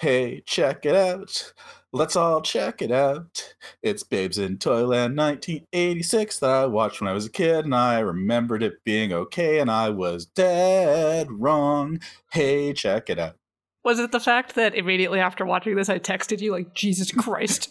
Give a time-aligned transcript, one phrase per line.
[0.00, 1.52] Hey, check it out.
[1.92, 3.54] Let's all check it out.
[3.82, 7.98] It's Babes in Toyland 1986 that I watched when I was a kid, and I
[7.98, 12.00] remembered it being okay, and I was dead wrong.
[12.32, 13.36] Hey, check it out.
[13.84, 17.70] Was it the fact that immediately after watching this, I texted you like, Jesus Christ?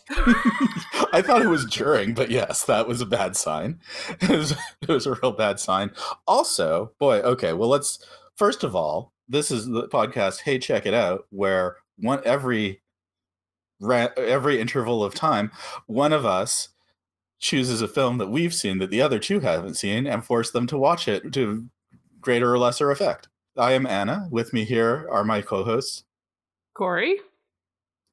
[1.11, 3.80] I thought it was during, but yes, that was a bad sign.
[4.21, 4.52] It was,
[4.84, 5.89] it was a real bad sign.
[6.27, 7.98] Also, boy, okay, well, let's
[8.36, 10.41] first of all, this is the podcast.
[10.41, 12.81] Hey, check it out, where one every
[13.82, 15.51] every interval of time,
[15.87, 16.69] one of us
[17.39, 20.68] chooses a film that we've seen that the other two haven't seen and force them
[20.68, 21.70] to watch it to
[22.20, 23.29] greater or lesser effect.
[23.57, 24.28] I am Anna.
[24.29, 26.04] With me here are my co-hosts.
[26.73, 27.18] Corey?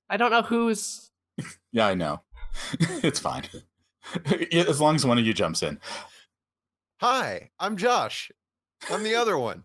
[0.08, 1.10] I don't know who's.
[1.72, 2.22] Yeah, I know.
[2.80, 3.42] it's fine.
[4.52, 5.78] as long as one of you jumps in.
[7.02, 8.30] Hi, I'm Josh.
[8.90, 9.64] I'm the other one.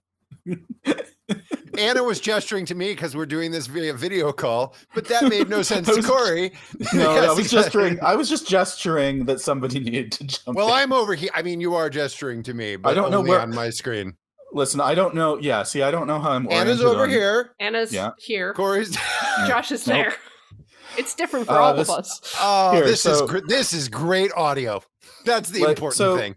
[1.78, 5.50] Anna was gesturing to me because we're doing this via video call, but that made
[5.50, 6.52] no sense to was- Corey.
[6.94, 8.00] No, I was gesturing.
[8.02, 10.58] I was just gesturing that somebody needed to jump.
[10.58, 10.74] Well, in.
[10.74, 11.30] I'm over here.
[11.34, 14.16] I mean, you are gesturing to me, but don't know only where- on my screen.
[14.54, 14.82] listen.
[14.82, 15.38] I don't know.
[15.38, 16.52] Yeah, see, I don't know how I'm.
[16.52, 17.56] Anna's over on- here.
[17.60, 18.12] Anna's Yeah.
[18.18, 18.54] here.
[18.54, 18.98] Corey's.
[19.48, 19.96] Josh is Nope.
[19.98, 20.14] there.
[20.98, 22.36] It's different for Uh, all this- of us.
[22.42, 24.84] Oh, Here, this is so- gr- this is great audio.
[25.26, 26.36] That's the Like, important so- thing.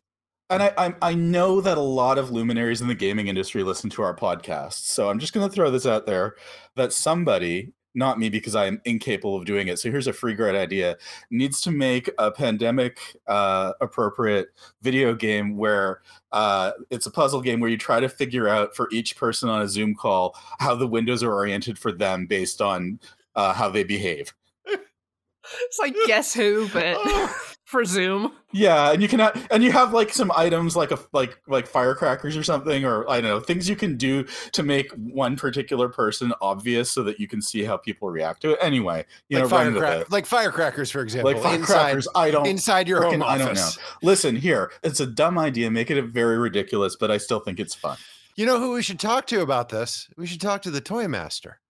[0.50, 3.89] And I, I I know that a lot of luminaries in the gaming industry listen
[3.91, 6.37] to our podcast, so I'm just going to throw this out there
[6.77, 9.78] that somebody, not me because I am incapable of doing it.
[9.78, 10.98] So here's a free great idea:
[11.31, 14.48] needs to make a pandemic uh, appropriate
[14.83, 18.89] video game where uh, it's a puzzle game where you try to figure out for
[18.92, 23.00] each person on a Zoom call how the windows are oriented for them based on
[23.34, 24.34] uh, how they behave.
[24.67, 26.98] It's like Guess Who, but
[27.64, 28.32] for Zoom.
[28.52, 31.66] Yeah, and you can ha- and you have like some items like a like like
[31.66, 35.88] firecrackers or something, or I don't know things you can do to make one particular
[35.88, 38.58] person obvious so that you can see how people react to it.
[38.60, 40.12] Anyway, you like, know, run with firecrack- it.
[40.12, 41.32] like firecrackers, for example.
[41.32, 42.46] Like firecrackers, I don't.
[42.46, 43.42] inside, inside your home office.
[43.42, 43.70] I don't know.
[44.02, 45.70] Listen here, it's a dumb idea.
[45.70, 47.97] Make it very ridiculous, but I still think it's fun.
[48.36, 50.08] You know who we should talk to about this?
[50.16, 51.60] We should talk to the toy master.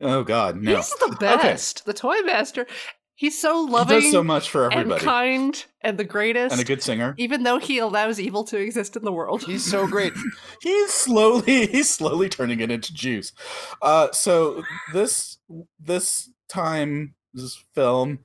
[0.00, 0.76] Oh God, no!
[0.76, 1.86] He's the best.
[1.86, 2.66] The Toy Master.
[3.16, 6.52] He's so He loving does so much for and everybody, kind and the greatest.
[6.52, 7.14] and a good singer.
[7.16, 9.42] even though he allows evil to exist in the world.
[9.42, 10.12] He's so great.
[10.62, 13.32] he's slowly he's slowly turning it into juice
[13.82, 14.62] uh so
[14.92, 15.38] this
[15.80, 18.18] this time this film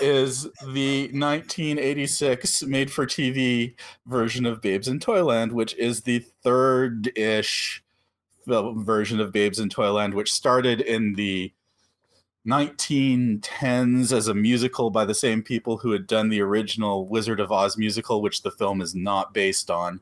[0.00, 3.74] is the 1986 made for tv
[4.06, 7.82] version of babes in toyland which is the third ish
[8.46, 11.52] version of babes in toyland which started in the
[12.46, 17.50] 1910s as a musical by the same people who had done the original Wizard of
[17.50, 20.00] Oz musical, which the film is not based on.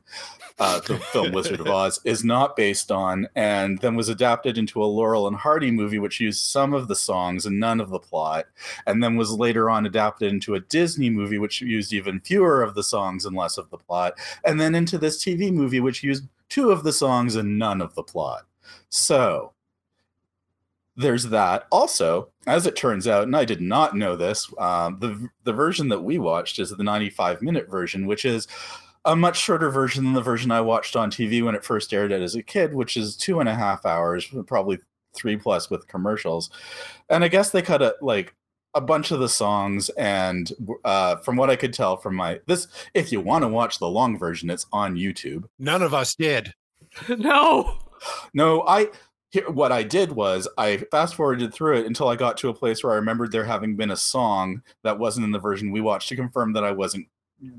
[0.59, 4.83] Uh, the film Wizard of Oz is not based on, and then was adapted into
[4.83, 7.99] a Laurel and Hardy movie, which used some of the songs and none of the
[7.99, 8.45] plot,
[8.85, 12.75] and then was later on adapted into a Disney movie, which used even fewer of
[12.75, 14.13] the songs and less of the plot,
[14.45, 17.95] and then into this TV movie, which used two of the songs and none of
[17.95, 18.43] the plot.
[18.89, 19.53] So,
[20.95, 21.67] there's that.
[21.71, 25.89] Also, as it turns out, and I did not know this, um, the the version
[25.89, 28.47] that we watched is the 95 minute version, which is
[29.05, 32.11] a much shorter version than the version I watched on TV when it first aired
[32.11, 34.79] as a kid, which is two and a half hours, probably
[35.13, 36.49] three plus with commercials.
[37.09, 38.35] And I guess they cut it like
[38.73, 40.51] a bunch of the songs and
[40.83, 43.87] uh, from what i could tell from my this if you want to watch the
[43.87, 46.53] long version it's on youtube None of us did.
[47.09, 47.79] no.
[48.33, 48.89] no, I
[49.29, 52.53] here, what I did was I fast forwarded through it until I got to a
[52.53, 55.81] place where I remembered there having been a song that wasn't in the version we
[55.81, 57.07] watched to confirm that I wasn't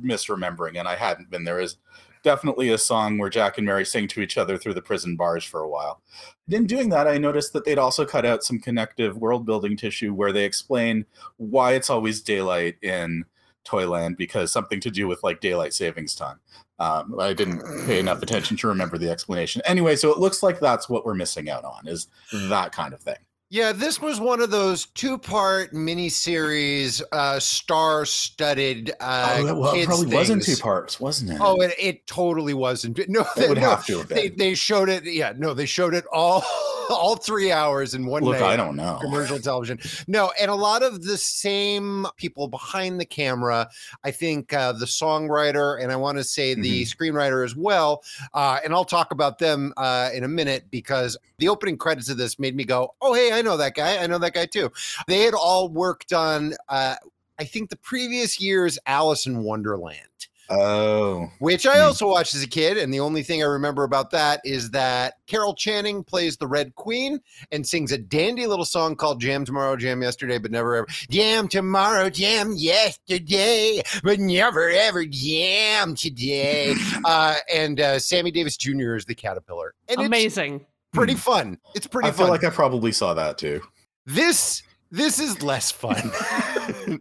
[0.03, 1.45] misremembering, and I hadn't been.
[1.45, 1.77] There is
[2.23, 5.45] definitely a song where Jack and Mary sing to each other through the prison bars
[5.45, 6.03] for a while.
[6.49, 10.13] In doing that, I noticed that they'd also cut out some connective world building tissue
[10.13, 11.05] where they explain
[11.37, 13.25] why it's always daylight in
[13.67, 16.41] Toyland because something to do with like daylight savings time.
[16.79, 19.63] Um, I didn't pay enough attention to remember the explanation.
[19.65, 23.01] Anyway, so it looks like that's what we're missing out on is that kind of
[23.01, 23.17] thing.
[23.49, 30.13] Yeah, this was one of those two-part miniseries, uh, star-studded uh, oh, well, it probably
[30.13, 31.39] wasn't two parts, wasn't it?
[31.41, 32.99] Oh, it, it totally wasn't.
[33.09, 34.39] No, it they, would no, have to have they, been.
[34.39, 35.05] they showed it.
[35.05, 36.45] Yeah, no, they showed it all,
[36.91, 38.53] all three hours in one Look, night.
[38.53, 38.99] I don't know.
[39.01, 39.79] commercial television.
[40.07, 43.69] No, and a lot of the same people behind the camera.
[44.05, 47.03] I think uh, the songwriter and I want to say the Mm-hmm.
[47.03, 48.03] screenwriter as well.
[48.35, 52.17] Uh, and I'll talk about them uh, in a minute because the opening credits of
[52.17, 53.99] this made me go, "Oh, hey, I know that guy.
[54.03, 54.71] I know that guy too."
[55.07, 56.55] They had all worked on.
[56.69, 56.97] Uh,
[57.39, 60.01] I think the previous year's Alice in Wonderland.
[60.49, 61.87] Oh, which I Hmm.
[61.87, 62.79] also watched as a kid.
[62.79, 66.75] And the only thing I remember about that is that Carol Channing plays the Red
[66.77, 67.21] Queen
[67.51, 70.87] and sings a dandy little song called Jam Tomorrow, Jam Yesterday, but never ever.
[71.11, 76.75] Jam tomorrow, jam yesterday, but never ever jam today.
[77.05, 78.95] uh, and uh, Sammy Davis Jr.
[78.95, 79.75] is the caterpillar.
[79.89, 80.65] And it's Amazing.
[80.93, 81.59] pretty fun.
[81.75, 83.61] It's pretty I feel like I probably saw that too.
[84.07, 84.63] this
[84.93, 86.13] this is less fun.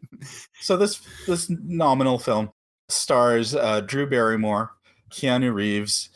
[0.62, 2.52] So this this nominal film
[2.90, 4.72] stars uh, Drew Barrymore,
[5.12, 6.10] Keanu Reeves,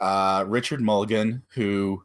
[0.00, 2.02] uh, Richard Mulligan, who,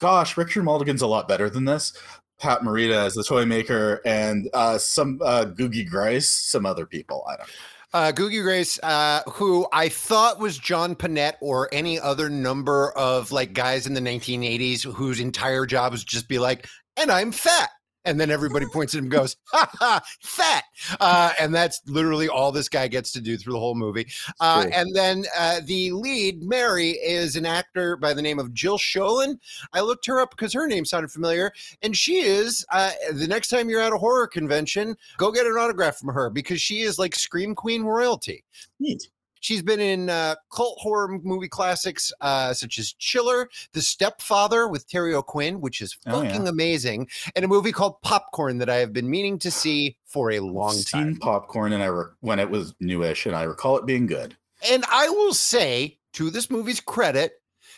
[0.00, 1.92] gosh, Richard Mulligan's a lot better than this.
[2.38, 7.24] Pat Morita as the toy maker, and uh, some uh, Googy Gress, some other people.
[7.26, 7.48] I don't.
[7.48, 7.54] know.
[7.94, 13.32] Uh, Googy Gress, uh, who I thought was John Pinette or any other number of
[13.32, 16.68] like guys in the 1980s whose entire job was just be like,
[16.98, 17.70] and I'm fat.
[18.06, 20.64] And then everybody points at him and goes, ha ha, fat.
[21.00, 24.06] Uh, and that's literally all this guy gets to do through the whole movie.
[24.40, 24.72] Uh, Cool.
[24.72, 29.38] and then uh, the lead, Mary, is an actor by the name of Jill Schoelen.
[29.74, 31.52] I looked her up because her name sounded familiar.
[31.82, 35.52] And she is, uh, the next time you're at a horror convention, go get an
[35.58, 38.44] autograph from her because she is like Scream Queen royalty.
[38.78, 39.08] Neat.
[39.40, 44.88] She's been in uh, cult horror movie classics uh, such as Chiller, The Stepfather with
[44.88, 46.28] Terry O'Quinn, which is Oh, yeah.
[46.30, 50.30] fucking amazing, and a movie called Popcorn that I have been meaning to see for
[50.32, 51.16] a long Seen time.
[51.16, 54.36] popcorn, and I re- when it was newish, and I recall it being good.
[54.70, 57.34] And I will say, to this movie's credit,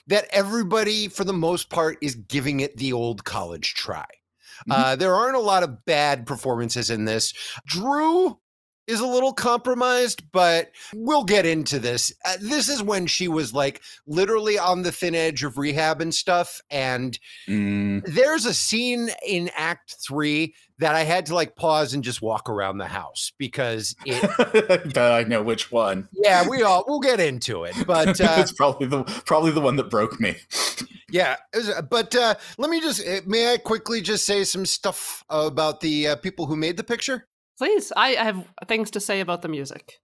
[0.07, 4.07] that everybody, for the most part, is giving it the old college try.
[4.69, 4.75] Mhm.
[4.75, 7.33] Uh, there aren't a lot of bad performances in this.
[7.67, 8.39] Drew
[8.89, 12.13] is a little compromised, but we'll get into this.
[12.25, 16.13] Uh, this is when she was like literally on the thin edge of rehab and
[16.15, 16.61] stuff.
[16.71, 17.17] And
[17.49, 22.23] Mm, there's a scene in Act Three that I had to like pause and just
[22.23, 24.97] walk around the house because it.
[24.99, 26.09] I know which one.
[26.13, 29.77] yeah, we all we'll get into it, but uh, it's probably the probably the one
[29.77, 30.37] that broke me.
[31.11, 34.67] Yeah, was, uh, but uh, let me just uh, may I quickly just say some
[34.67, 37.27] stuff about the uh, people who made the picture.
[37.59, 40.01] Please, I I have things to say about the music.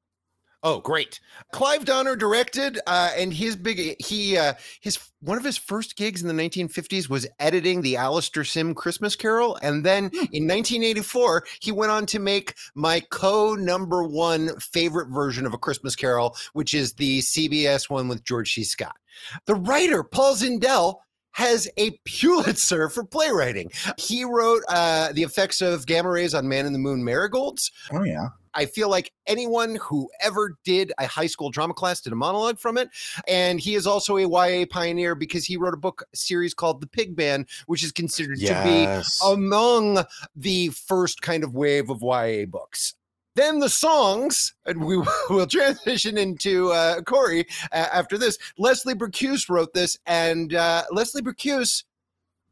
[0.66, 1.20] Oh, great!
[1.52, 6.22] Clive Donner directed, uh, and his big he uh, his one of his first gigs
[6.22, 11.70] in the 1950s was editing the Alastair Sim Christmas Carol, and then in 1984 he
[11.70, 16.72] went on to make my co number one favorite version of a Christmas Carol, which
[16.72, 18.64] is the CBS one with George C.
[18.64, 18.96] Scott.
[19.44, 20.96] The writer Paul Zindel
[21.34, 23.70] has a Pulitzer for playwriting.
[23.98, 27.70] He wrote uh, the effects of gamma rays on Man in the Moon marigolds.
[27.92, 28.28] Oh yeah.
[28.54, 32.60] I feel like anyone who ever did a high school drama class did a monologue
[32.60, 32.88] from it.
[33.26, 36.86] And he is also a YA pioneer because he wrote a book series called The
[36.86, 40.04] Pigman, which is considered to be among
[40.36, 42.94] the first kind of wave of YA books.
[43.36, 44.96] Then the songs, and we
[45.30, 48.38] will transition into uh, Corey uh, after this.
[48.58, 51.84] Leslie Bricusse wrote this, and uh, Leslie Bricusse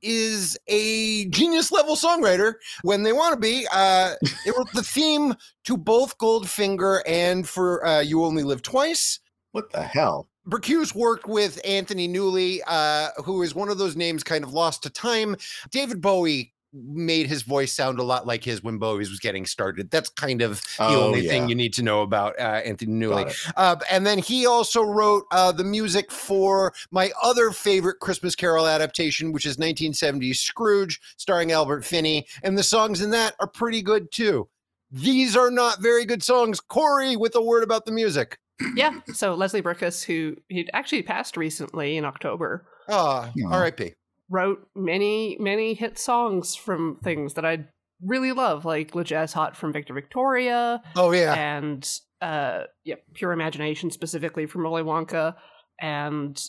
[0.02, 3.66] is a genius level songwriter when they want to be.
[3.72, 4.14] Uh,
[4.44, 5.34] they wrote the theme
[5.64, 9.20] to both Goldfinger and for uh, You Only Live Twice.
[9.52, 10.28] what the hell?
[10.48, 14.82] Bricusse worked with Anthony Newley, uh, who is one of those names kind of lost
[14.82, 15.36] to time.
[15.70, 19.90] David Bowie made his voice sound a lot like his when Bowie was getting started.
[19.90, 21.30] That's kind of the Oh, only yeah.
[21.30, 23.30] thing you need to know about uh, Anthony Newley.
[23.56, 28.66] Uh, and then he also wrote uh, the music for my other favorite Christmas Carol
[28.66, 32.26] adaptation, which is 1970's Scrooge, starring Albert Finney.
[32.42, 34.48] And the songs in that are pretty good too.
[34.90, 36.60] These are not very good songs.
[36.60, 38.38] Corey, with a word about the music.
[38.76, 39.00] Yeah.
[39.12, 43.52] So Leslie Bricusse, who he actually passed recently in October, Ah, Aw.
[43.52, 43.94] R.I.P.
[44.32, 47.66] wrote many many hit songs from things that I
[48.00, 51.34] really love, like "Le Jazz Hot" from Victor Victoria, Oh yeah.
[51.34, 51.88] and
[52.20, 55.34] uh, yeah, "Pure Imagination" specifically from Willy Wonka.
[55.80, 56.40] And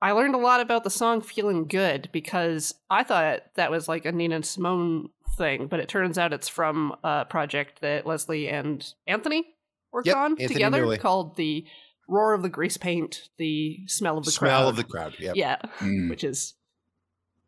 [0.00, 4.04] I learned a lot about the song "Feeling Good" because I thought that was like
[4.06, 5.08] a Nina Simone
[5.38, 9.44] thing, but it turns out it's from a project that Leslie and Anthony
[9.92, 10.98] worked Yep, on Anthony together Newley.
[11.00, 11.64] called the
[12.08, 14.68] "Roar of the Grease Paint," the smell of the Smell crowd.
[14.68, 15.14] of the crowd.
[15.18, 15.36] Yep.
[15.36, 16.10] yeah, Mm.
[16.10, 16.54] which is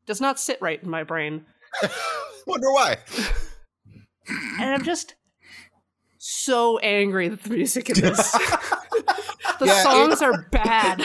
[0.06, 1.44] does not sit right in my brain.
[2.46, 2.99] Wonder why.
[4.61, 5.14] and I'm just
[6.18, 8.32] so angry that the music in this.
[9.58, 11.02] the Yeah, it- songs are bad.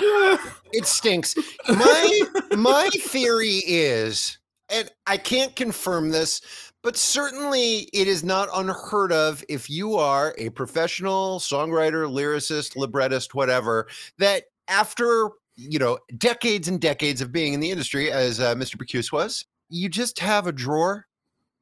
[0.71, 1.35] It stinks.
[1.67, 2.21] My
[2.55, 4.37] my theory is,
[4.69, 6.41] and I can't confirm this,
[6.83, 13.33] but certainly it is not unheard of if you are a professional songwriter, lyricist, librettist,
[13.33, 13.87] whatever,
[14.19, 15.29] that after
[15.59, 18.75] you know decades and decades of being in the industry, as uh, Mr.
[18.77, 21.05] Bricusse was, you just have a drawer.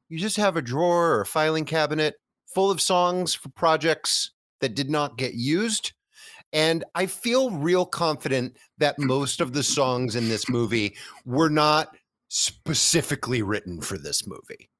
[0.08, 2.14] You just have a drawer or a filing cabinet
[2.46, 5.92] full of songs for projects that did not get used
[6.52, 11.94] And I feel real confident that most of the songs in this movie were not
[12.28, 14.70] specifically written for this movie.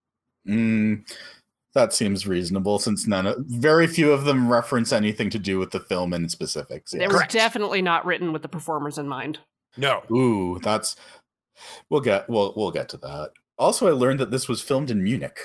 [0.49, 1.11] Mm,
[1.75, 5.71] that seems reasonable since none of very few of them reference anything to do with
[5.71, 6.93] the film in specifics.
[6.93, 7.09] They Yeah.
[7.09, 7.33] were Correct.
[7.33, 9.39] definitely not written with the performers in mind.
[9.77, 10.03] No.
[10.11, 10.97] Ooh, that's
[11.91, 13.31] we'll get we'll we'll get to that.
[13.59, 15.39] Also, I learned that this was filmed in Munich.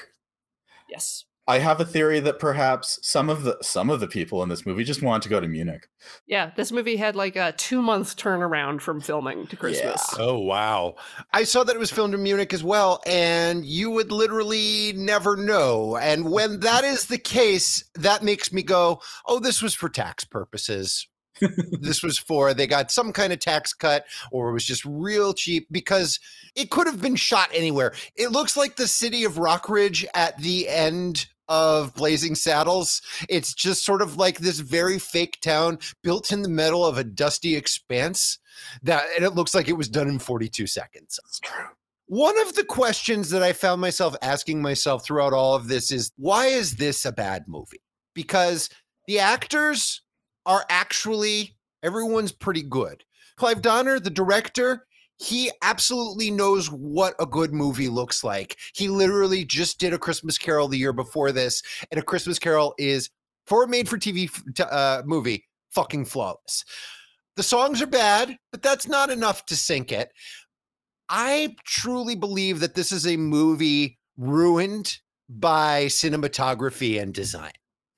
[0.89, 1.25] Yes.
[1.45, 4.65] I have a theory that perhaps some of the some of the people in this
[4.65, 5.89] movie just want to go to Munich.
[6.25, 10.01] Yeah, this movie had like a two month turnaround from filming to Christmas.
[10.17, 10.95] Oh, wow.
[11.33, 15.35] I saw that it was filmed in Munich as well, and you would literally never
[15.35, 15.97] know.
[15.97, 20.23] And when that is the case, that makes me go, oh, this was for tax
[20.23, 21.07] purposes.
[21.39, 25.33] This was for they got some kind of tax cut or it was just real
[25.33, 26.19] cheap because
[26.55, 27.93] it could have been shot anywhere.
[28.15, 33.01] It looks like the city of Rock Ridge at the end of Blazing Saddles.
[33.29, 37.03] It's just sort of like this very fake town built in the middle of a
[37.03, 38.39] dusty expanse
[38.83, 41.19] that and it looks like it was done in 42 seconds.
[41.23, 41.65] That's true.
[42.07, 46.11] One of the questions that I found myself asking myself throughout all of this is
[46.17, 47.81] why is this a bad movie?
[48.13, 48.69] Because
[49.07, 50.02] the actors
[50.45, 53.03] are actually everyone's pretty good.
[53.35, 54.85] Clive Donner, the director,
[55.17, 58.57] he absolutely knows what a good movie looks like.
[58.73, 62.73] He literally just did a Christmas Carol the year before this, and a Christmas Carol
[62.77, 63.09] is
[63.45, 66.65] for a made for TV uh, movie, fucking flawless.
[67.35, 70.11] The songs are bad, but that's not enough to sink it.
[71.09, 74.97] I truly believe that this is a movie ruined
[75.29, 77.51] by cinematography and design.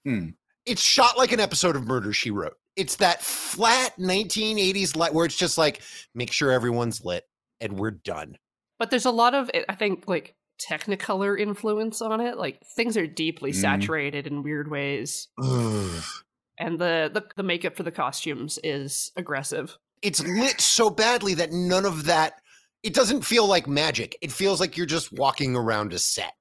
[0.05, 0.29] Hmm.
[0.65, 2.57] It's shot like an episode of Murder She Wrote.
[2.75, 5.81] It's that flat 1980s light where it's just like,
[6.13, 7.24] make sure everyone's lit
[7.62, 8.38] and we're done.
[8.79, 12.38] But there's a lot of, I think, like Technicolor influence on it.
[12.38, 13.55] Like things are deeply Mhm.
[13.62, 19.77] saturated in weird ways, and the, the the makeup for the costumes is aggressive.
[20.01, 22.41] It's lit so badly that none of that,
[22.84, 24.17] it doesn't feel like magic.
[24.22, 26.34] It feels like you're just walking around a set.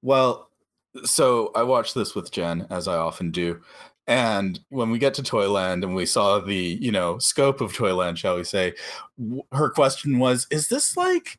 [0.00, 0.48] Well,
[1.04, 3.60] so I watched this with Jen, as I often do.
[4.06, 8.18] And when we get to Toyland and we saw the, you know, scope of Toyland,
[8.18, 8.74] shall we say,
[9.18, 11.38] w- her question was, is this like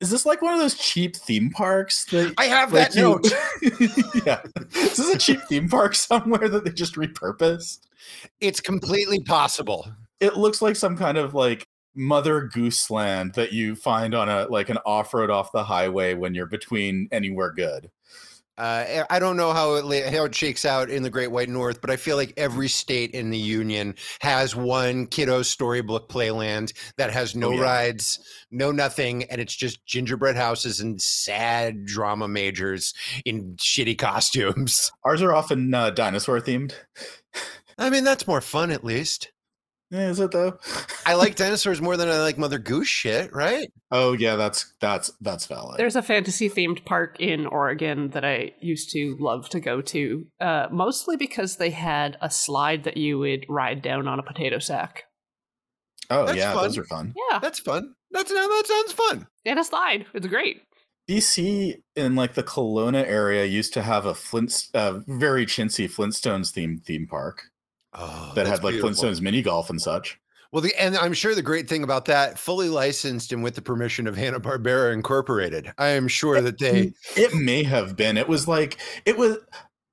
[0.00, 3.30] is this like one of those cheap theme parks that I have like that note.
[3.60, 3.88] you-
[4.26, 4.40] yeah.
[4.74, 7.80] Is this a cheap theme park somewhere that they just repurposed?
[8.40, 9.90] It's completely possible.
[10.20, 14.46] It looks like some kind of like Mother Goose land that you find on a
[14.46, 17.90] like an off-road off the highway when you're between anywhere good.
[18.58, 21.80] Uh, I don't know how it how it shakes out in the Great White North,
[21.80, 27.12] but I feel like every state in the Union has one kiddo storybook playland that
[27.12, 27.62] has no Oh, yeah.
[27.62, 28.18] rides,
[28.50, 34.90] no nothing, and it's just gingerbread houses and sad drama majors in shitty costumes.
[35.04, 36.72] Ours are often uh, dinosaur themed.
[37.78, 39.30] I mean, that's more fun, at least.
[39.90, 40.58] Eh, Is it though?
[41.06, 43.72] I like dinosaurs more than I like Mother Goose shit, right?
[43.90, 45.78] Oh yeah, that's that's that's valid.
[45.78, 50.26] There's a fantasy themed park in Oregon that I used to love to go to,
[50.40, 54.58] uh, mostly because they had a slide that you would ride down on a potato
[54.58, 55.04] sack.
[56.10, 56.62] oh that's yeah, fun.
[56.64, 57.14] those are fun.
[57.30, 57.94] Yeah, That's fun.
[58.10, 59.26] That's that sounds fun.
[59.46, 60.04] and a slide.
[60.12, 60.62] It's great.
[61.08, 66.52] BC in like the Kelowna area used to have a Flint, uh, very chintzy Flintstones
[66.52, 67.44] themed theme park
[67.94, 68.90] Oh, that had like beautiful.
[68.90, 70.18] Flintstones mini golf and such.
[70.50, 73.62] Well, the, and I'm sure the great thing about that, fully licensed and with the
[73.62, 76.92] permission of Hanna Barbera Incorporated, I am sure that they.
[77.16, 78.16] It may have been.
[78.16, 79.36] It was like it was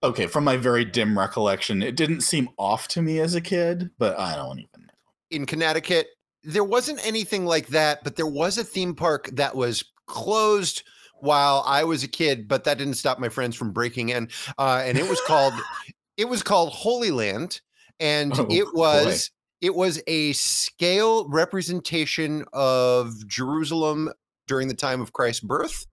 [0.02, 1.84] okay from my very dim recollection.
[1.84, 4.94] It didn't seem off to me as a kid, but I don't even know.
[5.30, 6.08] in Connecticut,
[6.44, 10.84] there wasn't anything like that, but there was a theme park that was closed
[11.20, 14.30] while I was a kid, but that didn't stop my friends from breaking in.
[14.58, 15.54] Uh, and it was called
[16.18, 17.60] it was called Holy Land,
[18.00, 18.72] and Oh, it boy.
[19.06, 24.12] was it was a scale representation of Jerusalem
[24.48, 25.88] during the time of Christ's birth.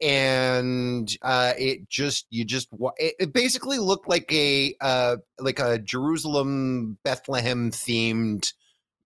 [0.00, 2.68] And uh, it just you just
[2.98, 8.52] it, it basically looked like a uh, like a Jerusalem Bethlehem themed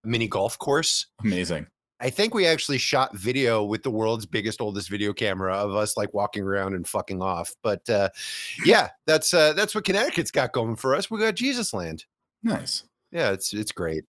[0.04, 1.06] mini golf course.
[1.24, 1.66] Amazing.
[1.98, 5.96] I think we actually shot video with the world's biggest, oldest video camera of us
[5.96, 7.54] like walking around and fucking off.
[7.62, 8.08] But uh,
[8.64, 11.10] yeah, that's uh, that's what Connecticut's got going for us.
[11.10, 12.04] We got Jesus Land.
[12.42, 12.84] Nice.
[13.11, 14.04] Yeah, it's it's great.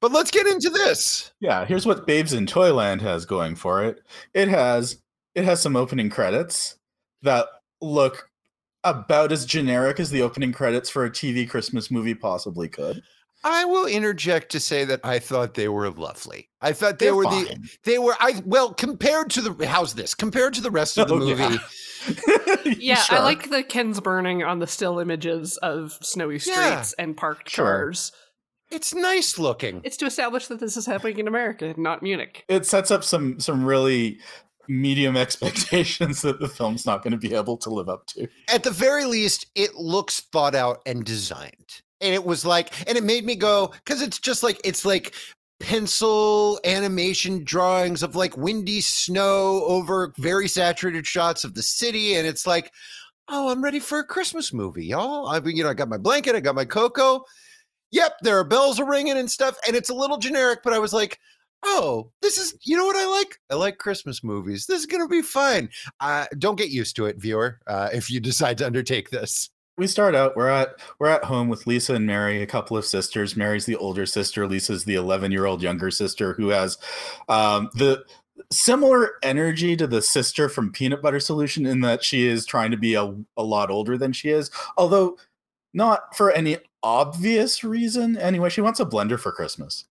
[0.00, 1.32] But let's get into this.
[1.40, 4.02] Yeah, here's what Babes in Toyland has going for it.
[4.34, 4.98] It has
[5.34, 6.78] it has some opening credits
[7.22, 7.46] that
[7.80, 8.30] look
[8.84, 13.02] about as generic as the opening credits for a TV Christmas movie possibly could.
[13.44, 16.48] I will interject to say that I thought they were lovely.
[16.60, 20.14] I thought they They're were the they were I well compared to the how's this
[20.14, 21.42] compared to the rest of the Oh, movie.
[22.66, 22.74] yeah.
[22.78, 23.18] Yeah, Sure.
[23.18, 26.78] I like the Ken's burning on the still images of snowy Yeah.
[26.80, 27.64] streets and parked Sure.
[27.66, 28.12] cars.
[28.70, 29.80] It's nice looking.
[29.84, 32.44] It's to establish that this is happening in America, not Munich.
[32.48, 34.18] It sets up some some really
[34.68, 38.26] medium expectations that the film's not going to be able to live up to.
[38.52, 41.82] At the very least, it looks thought out and designed.
[42.00, 45.14] And it was like, and it made me go, because it's just like, it's like
[45.60, 52.14] pencil animation drawings of like windy snow over very saturated shots of the city.
[52.14, 52.70] And it's like,
[53.28, 55.28] oh, I'm ready for a Christmas movie, y'all.
[55.28, 57.24] I mean, you know, I got my blanket, I got my cocoa.
[57.92, 59.56] Yep, there are bells are ringing and stuff.
[59.66, 61.18] And it's a little generic, but I was like,
[61.64, 63.38] oh, this is, you know what I like?
[63.50, 64.66] I like Christmas movies.
[64.66, 65.70] This is to be fine.
[66.00, 69.86] Uh, don't get used to it, viewer, uh, if you decide to undertake this we
[69.86, 73.36] start out we're at we're at home with lisa and mary a couple of sisters.
[73.36, 76.78] Mary's the older sister lisa's the 11 year old younger sister who has
[77.28, 78.04] um, the
[78.50, 82.76] similar energy to the sister from peanut butter solution in that she is trying to
[82.76, 85.16] be a, a lot older than she is although
[85.74, 88.16] not for any obvious reason.
[88.16, 89.84] Anyway she wants a blender for christmas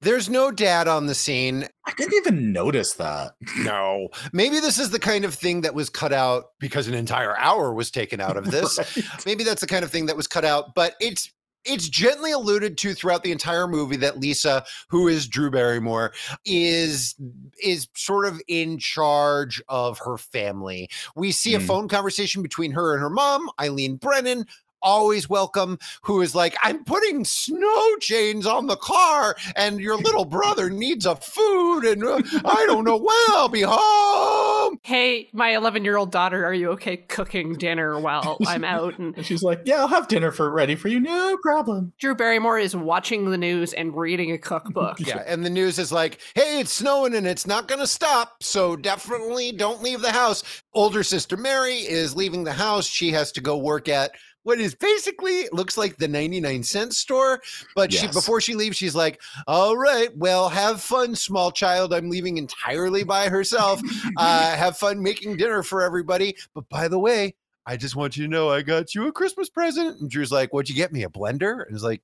[0.00, 1.66] there's no dad on the scene.
[1.86, 3.32] I didn't even notice that.
[3.58, 4.08] No.
[4.32, 7.72] Maybe this is the kind of thing that was cut out because an entire hour
[7.72, 8.78] was taken out of this.
[8.96, 9.26] right.
[9.26, 11.32] Maybe that's the kind of thing that was cut out, but it's
[11.64, 16.12] it's gently alluded to throughout the entire movie that Lisa, who is Drew Barrymore,
[16.44, 17.14] is
[17.62, 20.88] is sort of in charge of her family.
[21.14, 21.56] We see mm.
[21.56, 24.46] a phone conversation between her and her mom, Eileen Brennan,
[24.82, 30.24] always welcome, who is like, I'm putting snow chains on the car, and your little
[30.24, 34.78] brother needs a food, and uh, I don't know when I'll be home.
[34.82, 38.98] Hey, my 11 year old daughter, are you okay cooking dinner while I'm out?
[38.98, 41.92] And, and she's like, Yeah, I'll have dinner for ready for you, no problem.
[41.98, 44.98] Drew Barrymore is watching the news and reading a cookbook.
[45.06, 48.42] yeah, and the news is like, Hey, it's snowing and it's not going to stop,
[48.42, 50.62] so definitely don't leave the house.
[50.72, 52.86] Older sister Mary is leaving the house.
[52.86, 57.40] She has to go work at what is basically looks like the 99 cent store.
[57.74, 58.02] But yes.
[58.02, 61.92] she before she leaves, she's like, All right, well, have fun, small child.
[61.92, 63.80] I'm leaving entirely by herself.
[64.16, 66.36] uh, have fun making dinner for everybody.
[66.54, 67.34] But by the way,
[67.66, 70.00] I just want you to know I got you a Christmas present.
[70.00, 71.04] And Drew's like, What'd you get me?
[71.04, 71.64] A blender?
[71.64, 72.02] And he's like,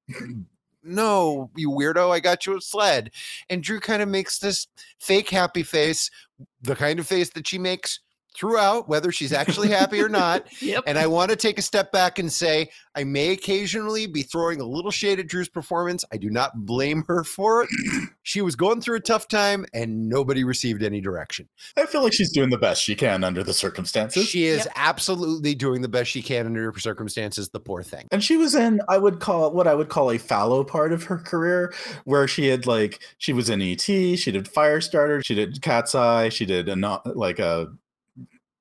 [0.86, 3.10] no, you weirdo, I got you a sled.
[3.50, 4.68] And Drew kind of makes this
[5.00, 6.10] fake happy face,
[6.62, 8.00] the kind of face that she makes
[8.36, 10.46] throughout, whether she's actually happy or not.
[10.62, 10.84] yep.
[10.86, 14.60] And I want to take a step back and say I may occasionally be throwing
[14.60, 16.04] a little shade at Drew's performance.
[16.12, 17.70] I do not blame her for it.
[18.22, 21.48] she was going through a tough time and nobody received any direction.
[21.76, 24.26] I feel like she's doing the best she can under the circumstances.
[24.26, 24.72] She is yep.
[24.76, 28.06] absolutely doing the best she can under her circumstances, the poor thing.
[28.12, 31.04] And she was in, I would call what I would call a fallow part of
[31.04, 31.72] her career,
[32.04, 36.28] where she had like, she was in ET, she did Firestarter, she did Cat's Eye,
[36.28, 37.68] she did a not like a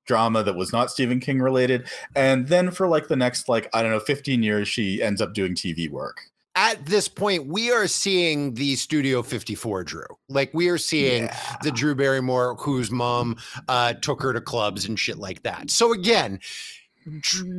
[0.06, 1.86] drama that was not Stephen King related.
[2.14, 5.34] And then for like the next, like, I don't know, 15 years, she ends up
[5.34, 6.20] doing TV work.
[6.54, 10.06] At this point, we are seeing the Studio 54 Drew.
[10.30, 11.56] Like, we are seeing yeah.
[11.62, 13.36] the Drew Barrymore whose mom
[13.68, 15.70] uh, took her to clubs and shit like that.
[15.70, 16.40] So, again,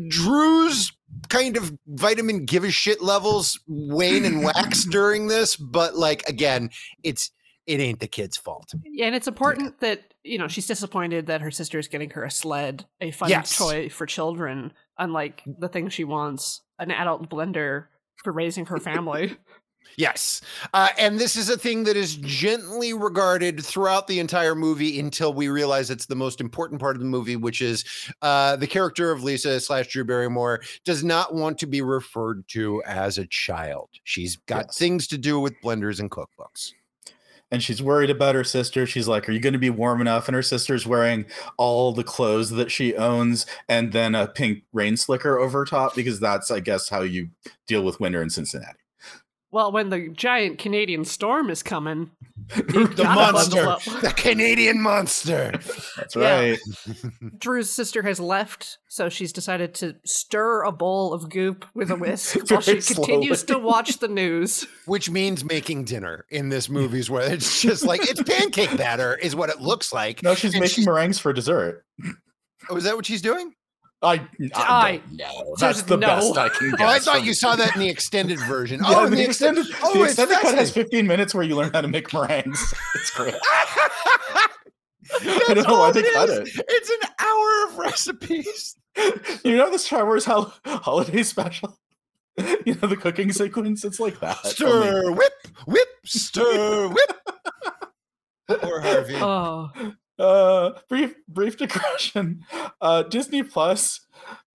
[0.07, 0.91] Drew's
[1.29, 6.69] kind of vitamin give a shit levels wane and wax during this, but like again,
[7.03, 7.31] it's
[7.65, 8.73] it ain't the kid's fault.
[8.85, 9.89] Yeah, and it's important yeah.
[9.89, 13.29] that you know she's disappointed that her sister is getting her a sled, a fun
[13.29, 13.57] yes.
[13.57, 17.85] toy for children, unlike the thing she wants, an adult blender
[18.23, 19.37] for raising her family.
[19.95, 20.41] Yes.
[20.73, 25.33] Uh, and this is a thing that is gently regarded throughout the entire movie until
[25.33, 27.85] we realize it's the most important part of the movie, which is
[28.21, 32.83] uh, the character of Lisa slash Drew Barrymore does not want to be referred to
[32.85, 33.89] as a child.
[34.03, 34.77] She's got yes.
[34.77, 36.73] things to do with blenders and cookbooks
[37.51, 38.85] and she's worried about her sister.
[38.85, 40.27] She's like, Are you going to be warm enough?
[40.27, 41.25] And her sister's wearing
[41.57, 46.19] all the clothes that she owns and then a pink rain slicker over top because
[46.19, 47.29] that's, I guess, how you
[47.67, 48.79] deal with winter in Cincinnati.
[49.57, 52.11] Well, when the giant Canadian storm is coming,
[52.55, 55.59] the monster, the Canadian monster.
[55.95, 56.59] That's right.
[56.85, 57.09] Yeah.
[57.39, 61.95] Drew's sister has left, so she's decided to stir a bowl of goop with a
[61.95, 63.07] whisk while she slowly.
[63.07, 64.67] continues to watch the news.
[64.85, 69.35] Which means making dinner in this movie's where it's just like it's pancake batter, is
[69.35, 70.21] what it looks like.
[70.21, 70.85] No, she's and making she's...
[70.85, 71.83] meringues for dessert.
[72.69, 73.53] Oh, is that what she's doing?
[74.01, 74.21] I,
[74.53, 75.55] I, don't know.
[75.59, 76.07] That's the no.
[76.07, 76.79] best I can get.
[76.81, 78.79] Oh, I thought you saw that in the extended version.
[78.85, 81.55] Oh, yeah, oh, the, the extended, oh, the extended cut has 15 minutes where you
[81.55, 82.73] learn how to make meringues.
[82.95, 83.33] It's great.
[85.11, 86.47] I don't know why they cut it.
[86.53, 88.75] It's an hour of recipes.
[89.43, 91.79] You know the Star Wars ho- holiday special?
[92.37, 93.83] You know the cooking sequence?
[93.83, 94.45] It's like that.
[94.45, 95.33] Stir, whip,
[95.65, 97.21] whip, stir, whip.
[98.47, 99.15] Poor Harvey.
[99.15, 99.69] Oh.
[100.19, 102.43] Uh, brief brief digression.
[102.81, 104.01] Uh, Disney Plus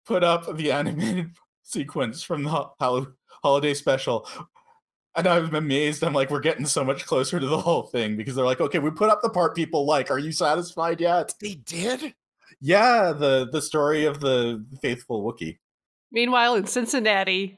[0.06, 1.32] put up the animated
[1.63, 3.08] sequence from the ho-
[3.43, 4.28] holiday special
[5.15, 6.04] And I'm amazed.
[6.04, 8.80] I'm like, we're getting so much closer to the whole thing because they're like, okay,
[8.80, 10.10] we put up the part people like.
[10.10, 11.34] Are you satisfied yet?
[11.41, 12.13] They did.
[12.62, 15.58] Yeah, the the story of the faithful Wookie.
[16.12, 17.58] Meanwhile, in Cincinnati,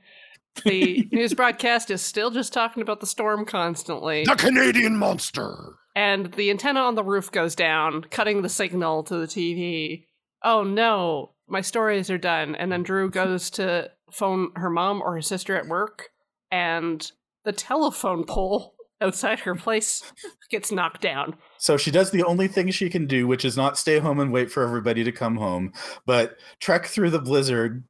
[0.64, 4.24] the news broadcast is still just talking about the storm constantly.
[4.26, 5.76] The Canadian monster.
[5.96, 10.06] And the antenna on the roof goes down, cutting the signal to the TV.
[10.44, 12.56] Oh no, my stories are done.
[12.56, 16.10] And then Drew goes to phone her mom or her sister at work,
[16.52, 17.12] and
[17.46, 20.14] the telephone pole outside her place
[20.50, 21.36] gets knocked down.
[21.58, 24.32] So she does the only thing she can do, which is not stay home and
[24.32, 25.74] wait for everybody to come home,
[26.06, 27.84] but trek through the blizzard.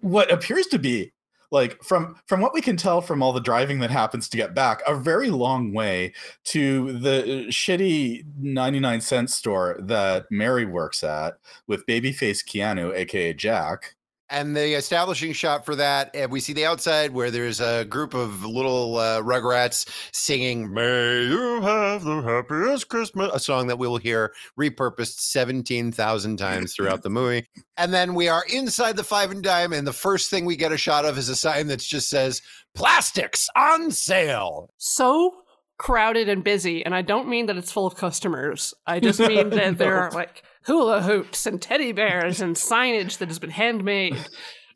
[0.00, 1.12] What appears to be
[1.50, 4.54] like from from what we can tell from all the driving that happens to get
[4.54, 6.12] back, a very long way
[6.44, 11.34] to the uh, shitty 99 cent store that Mary works at
[11.66, 13.94] with babyface Keanu, aka Jack.
[14.30, 18.12] And the establishing shot for that, uh, we see the outside where there's a group
[18.12, 23.96] of little uh, rugrats singing "May You Have the Happiest Christmas," a song that we'll
[23.96, 27.46] hear repurposed seventeen thousand times throughout the movie.
[27.78, 30.72] And then we are inside the Five and Dime, and the first thing we get
[30.72, 32.42] a shot of is a sign that just says
[32.74, 35.36] "Plastics on sale." So
[35.78, 38.74] crowded and busy, and I don't mean that it's full of customers.
[38.86, 43.28] I just mean that there are like hula hoops and teddy bears and signage that
[43.28, 44.16] has been handmade.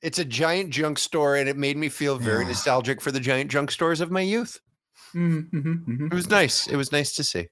[0.03, 3.53] It's a giant junk store, and it made me feel very nostalgic for the giant
[3.53, 4.59] junk stores of my youth.
[5.15, 6.67] Mm-hmm, It was nice.
[6.67, 7.47] It was nice to see.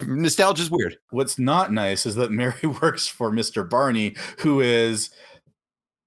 [0.00, 0.96] Nostalgia's weird.
[1.10, 3.68] What's not nice is that Mary works for Mr.
[3.68, 5.10] Barney, who is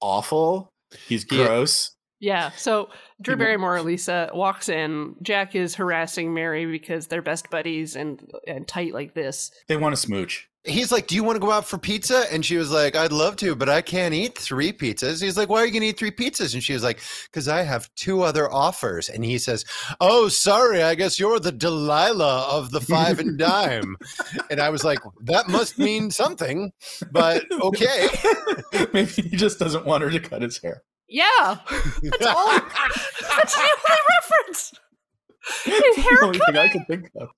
[0.02, 0.74] awful.
[1.08, 1.92] He's gross.
[2.20, 2.90] Yeah, so
[3.22, 3.36] Drew.
[3.36, 5.16] Barrymore, Lisa, walks in.
[5.22, 9.52] Jack is harassing Mary because they're best buddies and and tight like this.
[9.68, 10.48] They want to smooch.
[10.66, 12.26] He's like, Do you want to go out for pizza?
[12.32, 15.22] And she was like, I'd love to, but I can't eat three pizzas.
[15.22, 16.54] He's like, Why are you going to eat three pizzas?
[16.54, 19.10] And she was like, Because I have two other offers.
[19.10, 19.66] And he says,
[20.02, 20.84] Oh, sorry.
[20.84, 23.96] I guess you're the Delilah of the five and dime.
[24.50, 26.72] and I was like, That must mean something,
[27.12, 28.08] but okay.
[28.94, 30.84] Maybe he just doesn't want her to cut his hair.
[31.08, 31.60] Yeah,
[32.02, 32.48] that's all.
[32.48, 34.74] that's the only reference.
[35.64, 37.30] His the hair only thing I can think of.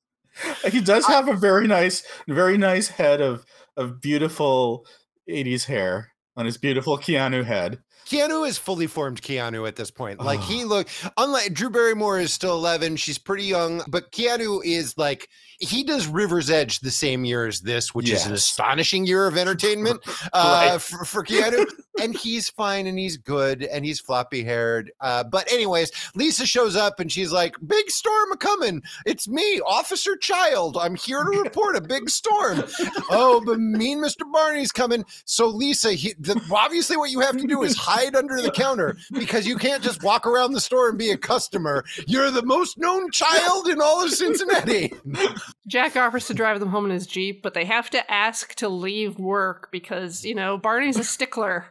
[0.72, 3.46] He does have a very nice, very nice head of
[3.76, 4.86] of beautiful
[5.30, 7.80] '80s hair on his beautiful Keanu head.
[8.08, 10.20] Keanu is fully formed Keanu at this point.
[10.22, 10.44] Like Oh.
[10.44, 15.28] he look unlike Drew Barrymore is still 11, she's pretty young, but Keanu is like
[15.60, 19.38] he does River's Edge the same year as this, which is an astonishing year of
[19.38, 20.00] entertainment
[20.34, 20.82] uh, Right.
[20.82, 21.66] for, for Keanu.
[22.00, 24.92] and he's fine and he's good and he's floppy haired.
[25.02, 28.84] Uh, but anyways, Lisa shows up and she's like, "Big storm a coming!
[29.06, 30.78] It's me, Officer Child.
[30.80, 32.64] I'm here to report a big storm."
[33.10, 34.32] oh, but mean Mr.
[34.32, 35.04] Barney's coming.
[35.26, 38.96] So Lisa, he, the, obviously, what you have to do is hide under the counter
[39.12, 41.84] because you can't just walk around the store and be a customer.
[42.06, 44.94] You're the most known child in all of Cincinnati.
[45.68, 48.70] Jack offers to drive them home in his jeep, but they have to ask to
[48.70, 51.68] leave work because you know Barney's a stickler.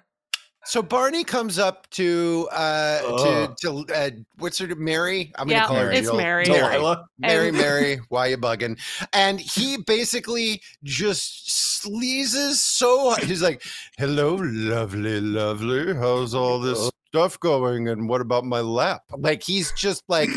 [0.69, 3.57] So Barney comes up to uh Ugh.
[3.61, 4.83] to to uh, what's her name?
[4.85, 5.33] Mary?
[5.37, 6.17] I'm Yeah, gonna call her it's Jill.
[6.17, 6.45] Mary.
[6.45, 7.07] Delilah.
[7.21, 8.77] Mary, And- Mary, why you bugging?
[9.13, 11.49] And he basically just
[11.85, 13.63] sleazes so he's like,
[13.97, 15.95] "Hello, lovely, lovely.
[15.95, 17.89] How's all this stuff going?
[17.89, 20.31] And what about my lap?" Like he's just like.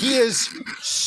[0.00, 0.48] He is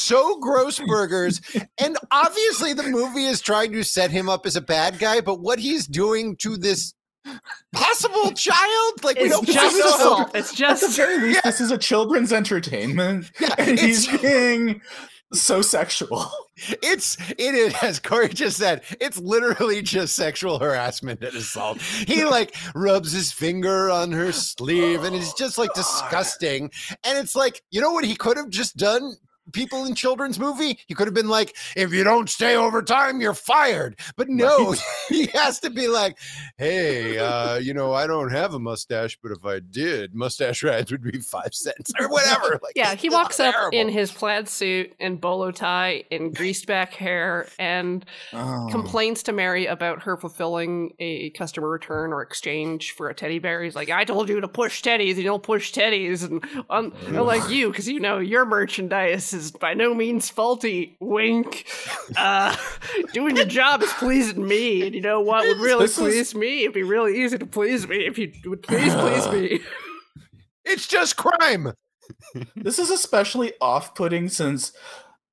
[0.04, 1.42] so gross burgers,
[1.80, 5.22] and obviously the movie is trying to set him up as a bad guy.
[5.22, 6.94] But what he's doing to this
[7.74, 9.96] possible child, like we It's don't just know.
[9.96, 10.32] assault.
[10.36, 14.82] It's At the very least, this is a children's entertainment, Yeah, and he's being
[15.34, 16.30] so sexual.
[16.84, 18.84] It's it is as Corey just said.
[19.02, 21.82] It's literally just sexual harassment and assault.
[21.82, 25.82] He like rubs his finger on her sleeve, and it's just like oh, God.
[25.82, 26.72] disgusting.
[27.04, 29.14] And it's like you know what he could have just done.
[29.52, 33.34] People in children's movie, he could have been like, "If you don't stay overtime, you're
[33.34, 34.80] fired." But no, Right.
[35.10, 36.18] he has to be like,
[36.58, 40.92] "Hey, uh, you know, I don't have a mustache, but if I did, mustache rides
[40.92, 42.96] would be five cents or whatever." Like, yeah.
[42.96, 48.06] He walks up in his plaid suit and bolo tie and greased back hair and
[48.32, 48.68] Oh.
[48.72, 53.62] complains to Mary about her fulfilling a customer return or exchange for a teddy bear.
[53.64, 56.24] He's like, I told you to push teddies, you don't push teddies.
[56.24, 60.96] And um, unlike you, because you know your merchandise is by no means faulty.
[61.00, 61.68] Wink.
[62.18, 62.56] Uh,
[63.14, 64.86] doing your job is pleasing me.
[64.86, 66.62] And you know what would really This is- please me?
[66.62, 69.60] It'd be really easy to please me if you would please please me.
[70.66, 71.74] It's just crime.
[72.56, 74.72] This is especially off-putting since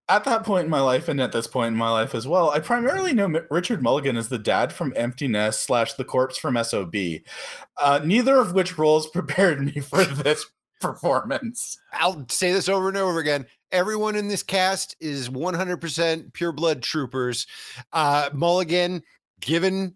[0.08, 2.50] at that point in my life and at this point in my life as well,
[2.50, 6.62] I primarily know Richard Mulligan as the dad from Empty Nest slash the corpse from
[6.62, 6.94] SOB.
[7.80, 10.44] Uh, neither of which roles prepared me for this
[10.80, 11.78] performance.
[11.92, 13.46] I'll say this over and over again.
[13.72, 17.46] Everyone in this cast is 100% pure blood troopers.
[17.92, 19.02] Uh, Mulligan,
[19.40, 19.94] given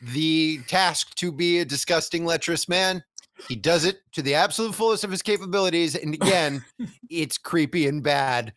[0.00, 3.02] the task to be a disgusting, lecherous man,
[3.48, 5.94] he does it to the absolute fullest of his capabilities.
[5.94, 6.64] And again,
[7.10, 8.52] it's creepy and bad,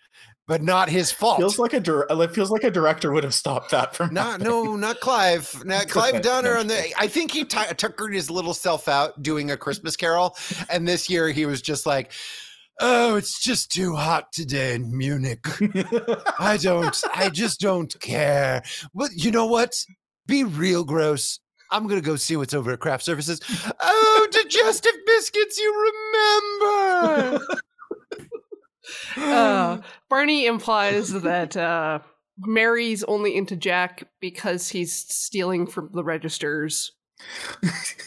[0.47, 1.39] but not his fault.
[1.39, 4.39] Feels like a dir- it feels like a director would have stopped that from Not
[4.41, 4.47] happening.
[4.49, 5.61] no, not Clive.
[5.65, 6.93] Not Clive Okay, Donner on the.
[6.97, 10.37] I think he t- tuckered his little self out doing a Christmas Carol,
[10.69, 12.11] and this year he was just like,
[12.79, 15.45] "Oh, it's just too hot today in Munich.
[16.39, 17.01] I don't.
[17.13, 18.63] I just don't care.
[18.93, 19.83] But you know what?
[20.25, 21.39] Be real gross.
[21.71, 23.41] I'm gonna go see what's over at Craft Services.
[23.79, 25.57] Oh, digestive biscuits.
[25.57, 25.93] You
[26.61, 27.45] remember?
[29.17, 31.99] Uh, Barney implies that uh,
[32.39, 36.93] Mary's only into Jack because he's stealing from the registers.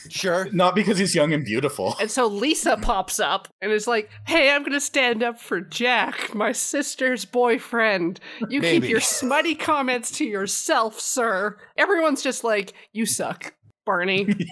[0.08, 0.48] Sure.
[0.52, 1.96] Not because he's young and beautiful.
[2.00, 2.82] And so Lisa mm.
[2.82, 7.24] pops up and is like, Hey, I'm going to stand up for Jack, my sister's
[7.24, 8.20] boyfriend.
[8.48, 8.80] You Maybe.
[8.80, 11.58] keep your smutty comments to yourself, sir.
[11.76, 14.34] Everyone's just like, You suck, Barney.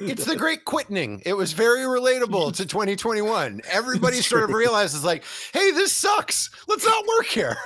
[0.00, 1.22] It's the great quitting.
[1.24, 3.62] It was very relatable to 2021.
[3.70, 6.50] Everybody sort of realizes, like, hey, this sucks.
[6.68, 7.56] Let's not work here.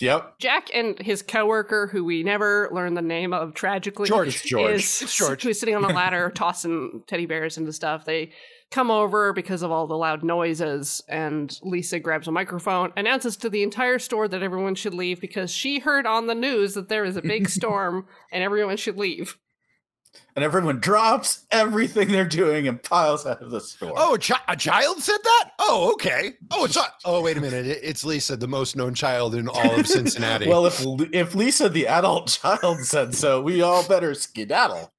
[0.00, 0.38] Yep.
[0.38, 4.42] Jack and his coworker, who we never learn the name of tragically, George.
[4.42, 4.74] George.
[4.74, 5.42] is George.
[5.42, 8.04] who's sitting on a ladder tossing teddy bears into stuff.
[8.04, 8.30] They
[8.70, 13.50] come over because of all the loud noises, and Lisa grabs a microphone, announces to
[13.50, 17.04] the entire store that everyone should leave because she heard on the news that there
[17.04, 19.36] is a big storm and everyone should leave.
[20.34, 23.92] And everyone drops everything they're doing and piles out of the store.
[23.96, 25.50] Oh, a, chi- a child said that?
[25.58, 26.32] Oh, okay.
[26.50, 26.94] Oh, it's not.
[27.04, 27.66] Oh, wait a minute.
[27.82, 30.46] It's Lisa, the most known child in all of Cincinnati.
[30.52, 34.90] Well, if if Lisa, the adult child, said so, we all better skedaddle.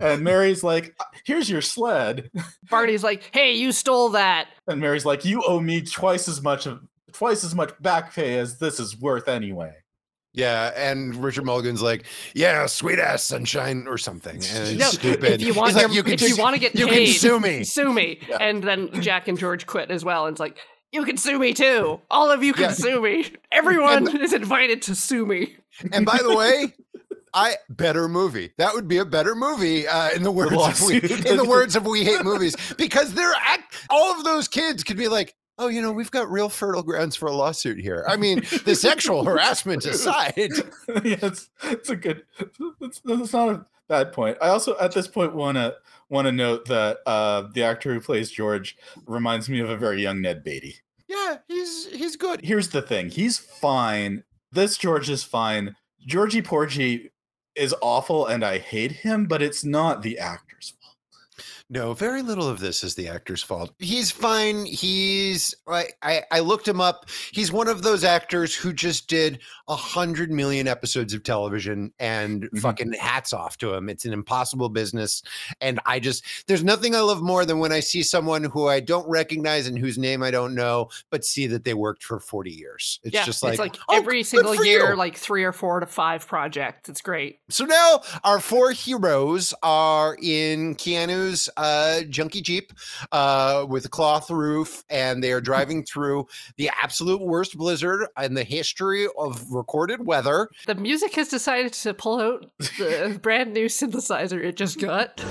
[0.00, 2.30] And Mary's like, "Here's your sled,"
[2.70, 6.66] Barney's like, "Hey, you stole that." and Mary's like, "You owe me twice as much
[6.66, 6.80] of
[7.12, 9.72] twice as much back pay as this is worth anyway."
[10.32, 10.72] Yeah.
[10.76, 14.34] And Richard Mulligan's like, yeah, sweet ass sunshine or something.
[14.36, 15.40] And it's No, stupid.
[15.40, 17.40] if you want, He's like, your- if you want to get you paid, can sue
[17.40, 17.64] me.
[17.64, 18.20] Sue me.
[18.28, 18.36] Yeah.
[18.40, 20.26] And then Jack and George quit as well.
[20.26, 20.56] And it's like,
[20.92, 22.00] you can sue me too.
[22.10, 22.72] All of you can Yeah.
[22.72, 23.30] sue me.
[23.52, 25.56] Everyone is invited to sue me.
[25.92, 26.74] And by the way,
[27.34, 28.50] I better movie.
[28.58, 31.76] That would be a better movie uh, in the words of we, in the words
[31.76, 35.68] of we hate movies because they're act, all of those kids could be like, oh,
[35.68, 38.04] you know, we've got real fertile grounds for a lawsuit here.
[38.08, 40.32] I mean, the sexual harassment aside,
[41.04, 42.24] yeah, it's, it's a good.
[42.80, 44.38] It's, it's not a bad point.
[44.40, 45.76] I also, at this point, want to
[46.08, 50.02] want to note that uh, the actor who plays George reminds me of a very
[50.02, 50.76] young Ned Beatty.
[51.06, 52.40] yeah, he's he's good.
[52.42, 54.24] Here's the thing: he's fine.
[54.50, 55.76] This George is fine.
[56.04, 57.10] Georgie Porgy
[57.54, 60.79] is awful, and I hate him, but it's not the actor's fault.
[61.72, 63.72] No, very little of this is the actor's fault.
[63.78, 64.66] He's fine.
[64.66, 67.08] He's I, I I looked him up.
[67.30, 72.50] He's one of those actors who just did a hundred million episodes of television and
[72.50, 72.58] Mhm.
[72.60, 73.88] fucking hats off to him.
[73.88, 75.22] It's an impossible business.
[75.60, 78.80] And I just there's nothing I love more than when I see someone who I
[78.80, 82.50] don't recognize and whose name I don't know, but see that they worked for 40
[82.50, 82.98] years.
[83.04, 85.78] It's yeah, just like, it's like "Oh, every single year, you." like three or four
[85.78, 86.88] to five projects.
[86.88, 87.38] It's great.
[87.48, 92.72] So now our four heroes are in Keanu's uh, junky Jeep
[93.12, 98.34] uh, with a cloth roof, and they are driving through the absolute worst blizzard in
[98.34, 100.48] the history of recorded weather.
[100.66, 105.22] The music has decided to pull out the brand new synthesizer it just got.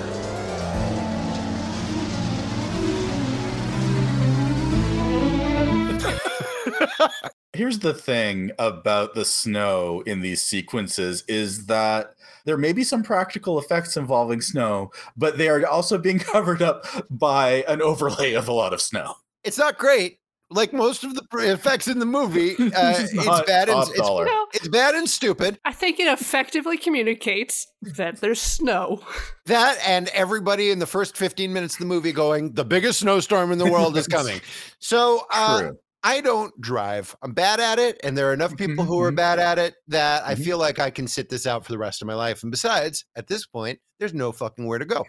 [7.52, 13.02] Here's the thing about the snow in these sequences is that there may be some
[13.02, 18.46] practical effects involving snow, but they are also being covered up by an overlay of
[18.46, 19.14] a lot of snow.
[19.42, 20.18] It's not great.
[20.52, 23.98] Like most of the effects in the movie, uh, It's it's bad and top it's,
[23.98, 24.24] dollar.
[24.26, 25.58] No, it's bad and stupid.
[25.64, 29.00] I think it effectively communicates that there's snow.
[29.46, 33.50] That and everybody in the first 15 minutes of the movie going, the biggest snowstorm
[33.50, 34.40] in the world is coming.
[34.78, 35.78] So uh, True.
[36.02, 37.14] I don't drive.
[37.22, 39.16] I'm bad at it, and there are enough people who are Mhm.
[39.16, 40.44] bad at it that I Mhm.
[40.44, 42.42] feel like I can sit this out for the rest of my life.
[42.42, 45.04] And besides, at this point, there's no fucking where to go.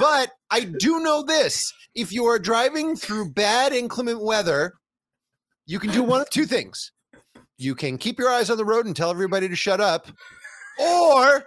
[0.00, 4.72] But I do know this: if you are driving through bad inclement weather,
[5.66, 6.90] you can do one of two things.
[7.56, 10.08] You can keep your eyes on the road and tell everybody to shut up,
[10.76, 11.44] or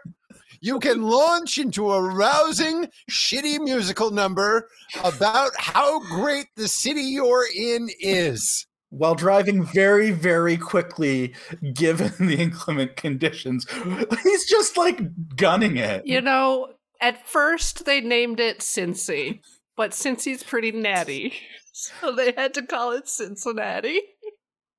[0.62, 4.70] you can launch into a rousing, shitty musical number
[5.04, 8.66] about how great the city you're in is.
[8.90, 11.34] While driving very, very quickly,
[11.74, 13.66] given the inclement conditions,
[14.24, 16.06] he's just like gunning it.
[16.06, 16.70] You know,
[17.02, 19.42] at first they named it Cincy.
[19.76, 21.34] but Cincy's pretty natty,
[21.74, 24.00] so they had to call it Cincinnati.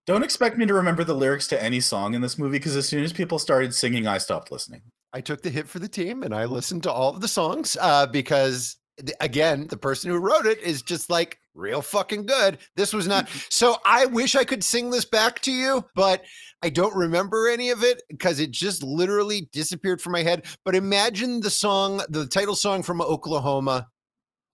[0.06, 2.88] Don't expect me to remember the lyrics to any song in this movie because as
[2.88, 4.82] soon as people started singing, I stopped listening.
[5.12, 7.76] I took the hit for the team and I listened to all of the songs
[7.80, 8.76] uh, because,
[9.20, 12.58] again, the person who wrote it is just like real fucking good.
[12.76, 13.28] This was not.
[13.50, 16.24] So I wish I could sing this back to you, but
[16.62, 20.44] I don't remember any of it because it just literally disappeared from my head.
[20.64, 23.88] But imagine the song, the title song from Oklahoma,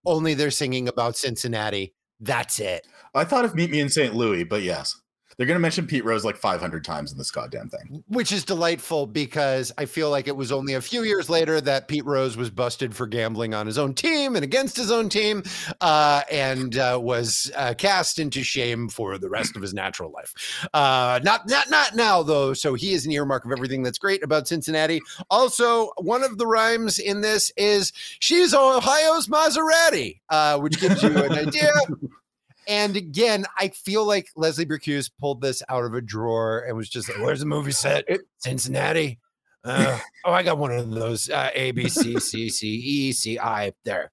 [0.07, 1.95] only they're singing about Cincinnati.
[2.21, 2.87] That's it.
[3.15, 4.15] I thought of Meet Me in St.
[4.15, 5.01] Louis, but yes.
[5.37, 8.05] They're going to mention Pete Rose like 500 times in this goddamn thing.
[8.09, 11.89] Which is delightful because I feel like it was only a few years later that
[11.89, 15.43] Pete Rose was busted for gambling on his own team and against his own team
[15.81, 20.69] uh, and uh, was uh, cast into shame for the rest of his natural life.
[20.75, 22.55] Uh, not, not, not now, though.
[22.55, 25.01] So he is an earmark of everything that's great about Cincinnati.
[25.31, 31.17] Also, one of the rhymes in this is she's Ohio's Maserati, uh, which gives you
[31.17, 31.71] an idea
[32.69, 36.89] and again, I feel like Leslie Bricusse pulled this out of a drawer and was
[36.89, 38.05] just like, "Where's the movie set?
[38.39, 39.19] Cincinnati."
[39.65, 43.39] Uh, oh, I got one of those uh, A B C C C E C
[43.39, 44.13] I there.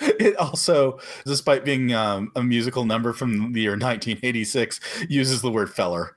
[0.00, 5.72] It also, despite being um, a musical number from the year 1986, uses the word
[5.72, 6.16] feller.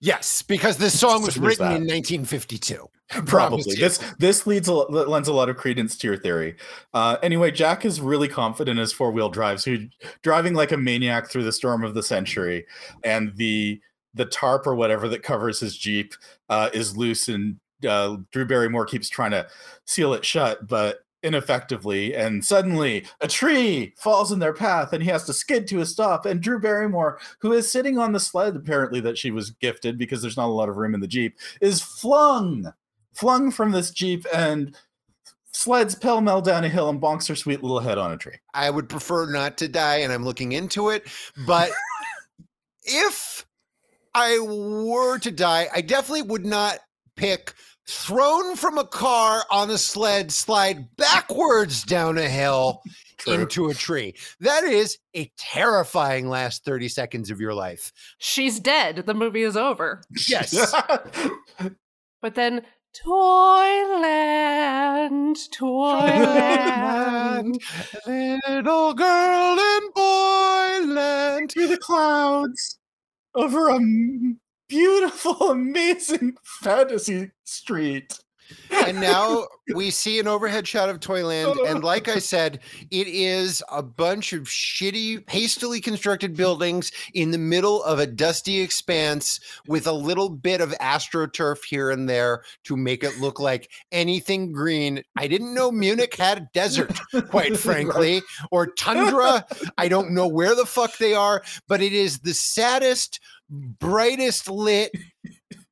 [0.00, 2.88] Yes, because this song was written in 1952.
[3.26, 3.74] Probably.
[3.74, 6.54] This this leads a, lends a lot of credence to your theory.
[6.94, 9.88] Uh, anyway, Jack is really confident in his four wheel drive, so he's
[10.22, 12.66] driving like a maniac through the storm of the century,
[13.02, 13.80] and the
[14.14, 16.14] the tarp or whatever that covers his jeep
[16.50, 19.48] uh, is loose, and uh, Drew Barrymore keeps trying to
[19.86, 25.10] seal it shut, but ineffectively and suddenly a tree falls in their path and he
[25.10, 28.56] has to skid to a stop and drew barrymore who is sitting on the sled
[28.56, 31.38] apparently that she was gifted because there's not a lot of room in the jeep
[31.60, 32.72] is flung
[33.14, 34.76] flung from this jeep and
[35.52, 38.36] sleds pell mell down a hill and bonks her sweet little head on a tree.
[38.54, 41.06] I would prefer not to die, and I'm looking into it.
[41.46, 41.70] But
[42.84, 43.46] if
[44.14, 46.78] I were to die, I definitely would not
[47.16, 47.54] pick
[47.86, 52.82] thrown from a car on a sled, slide backwards down a hill.
[53.18, 53.34] True.
[53.34, 54.14] Into a tree.
[54.40, 57.92] That is a terrifying last 30 seconds of your life.
[58.16, 59.04] She's dead.
[59.04, 60.00] The movie is over.
[60.26, 60.74] Yes.
[62.22, 62.62] but then
[62.92, 64.08] Toyland,
[65.52, 66.02] Toyland,
[68.06, 71.52] little girl in boyland.
[71.52, 72.78] Through the clouds
[73.34, 73.78] over a
[74.68, 78.18] beautiful, amazing fantasy street
[78.70, 81.58] and now we see an overhead shot of Toyland.
[81.58, 81.66] Oh.
[81.66, 82.60] And like I said,
[82.90, 88.60] it is a bunch of shitty, hastily constructed buildings in the middle of a dusty
[88.60, 93.70] expanse with a little bit of astroturf here and there to make it look like
[93.92, 95.02] anything green.
[95.16, 99.44] I didn't know Munich had a desert, quite frankly, or tundra.
[99.78, 104.92] I don't know where the fuck they are, but it is the saddest, brightest lit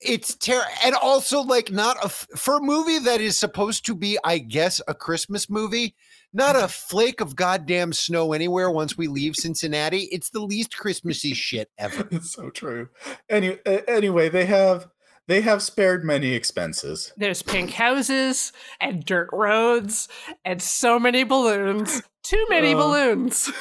[0.01, 4.17] it's terrible and also like not a for a movie that is supposed to be
[4.23, 5.95] i guess a christmas movie
[6.33, 10.09] not a flake of goddamn snow anywhere once we leave cincinnati.
[10.13, 12.07] It's the least christmassy shit ever.
[12.19, 12.89] It's so true.
[13.29, 14.89] Any, anyway they have
[15.27, 17.13] they have spared many expenses.
[17.17, 20.09] There's pink houses and dirt roads
[20.45, 22.03] and so many balloons.
[22.23, 23.51] Too many uh, balloons.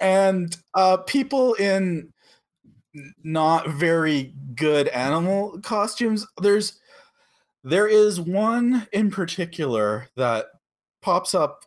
[0.00, 2.12] And uh people in
[3.22, 6.26] not very good animal costumes.
[6.40, 6.78] There's
[7.62, 10.46] there is one in particular that
[11.00, 11.64] pops up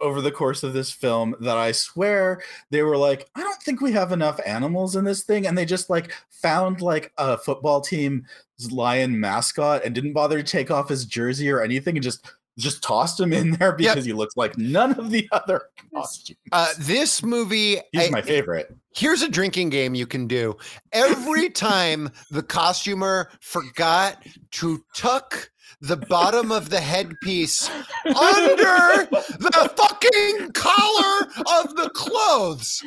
[0.00, 3.80] over the course of this film that I swear they were like, I don't think
[3.80, 5.46] we have enough animals in this thing.
[5.46, 8.24] And they just like found like a football team's
[8.70, 12.82] lion mascot and didn't bother to take off his jersey or anything and just just
[12.82, 14.04] tossed him in there because yep.
[14.04, 15.62] he looks like none of the other
[15.94, 16.38] costumes.
[16.52, 18.74] Uh, this movie, he's I, my favorite.
[18.96, 20.56] Here's a drinking game you can do.
[20.90, 25.50] Every time the costumer forgot to tuck
[25.82, 27.68] the bottom of the headpiece
[28.06, 31.28] under the fucking collar
[31.60, 32.82] of the clothes.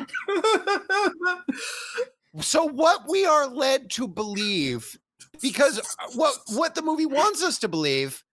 [2.41, 4.97] so what we are led to believe
[5.43, 5.83] because uh,
[6.15, 8.23] what what the movie wants us to believe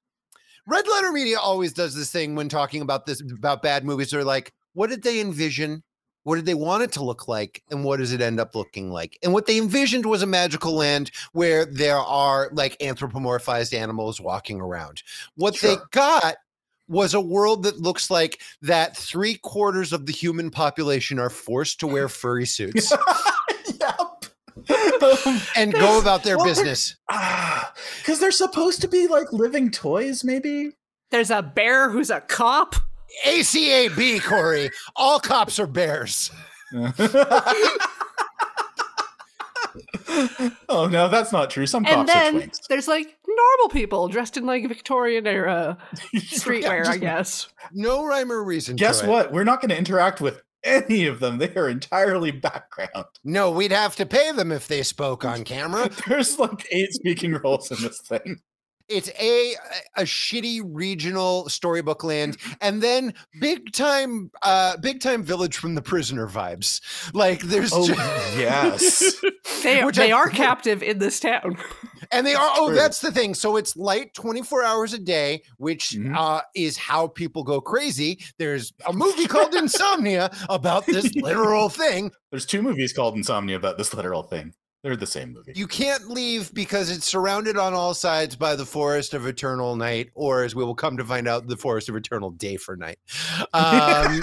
[0.66, 4.10] Red Letter Media always does this thing when talking about this about bad movies.
[4.10, 5.82] They're like, what did they envision?
[6.26, 7.62] What did they want it to look like?
[7.70, 9.16] And what does it end up looking like?
[9.22, 14.60] And what they envisioned was a magical land where there are like anthropomorphized animals walking
[14.60, 15.04] around.
[15.36, 15.76] What sure.
[15.76, 16.34] they got
[16.88, 21.78] was a world that looks like that three quarters of the human population are forced
[21.78, 22.92] to wear furry suits.
[23.80, 24.24] yep.
[25.56, 26.96] and go about their well, business.
[27.98, 30.72] Because they're supposed to be like living toys, maybe.
[31.10, 32.74] There's a bear who's a cop.
[33.24, 34.70] ACAB, Corey.
[34.96, 36.30] All cops are bears.
[40.68, 41.66] oh no, that's not true.
[41.66, 42.66] Some and cops are then twinks.
[42.68, 45.78] there's like normal people dressed in like Victorian era
[46.16, 47.48] streetwear, I just- guess.
[47.72, 48.76] No rhyme or reason.
[48.76, 49.08] to Guess it.
[49.08, 49.32] what?
[49.32, 51.38] We're not going to interact with any of them.
[51.38, 53.06] They are entirely background.
[53.24, 55.90] No, we'd have to pay them if they spoke on camera.
[56.08, 58.40] There's like eight speaking roles in this thing.
[58.88, 59.54] It's a
[59.96, 65.82] a shitty regional storybook land, and then big time, uh, big time village from the
[65.82, 66.80] prisoner vibes.
[67.12, 67.94] Like there's, Oh ju-
[68.40, 69.14] yes.
[69.62, 71.56] They, Which they I- are captive in this town.
[72.12, 72.50] and they are.
[72.56, 73.34] Oh, that's the thing.
[73.34, 76.16] So it's light 24 hours a day, which Mhm.
[76.16, 78.20] uh, is how people go crazy.
[78.38, 82.12] There's a movie called Insomnia about this literal thing.
[82.30, 84.52] There's two movies called Insomnia about this literal thing.
[84.86, 85.50] They're the same movie.
[85.56, 90.10] You can't leave because it's surrounded on all sides by the forest of eternal night,
[90.14, 92.98] or as we will come to find out, the forest of eternal day for night.
[93.52, 94.20] Um,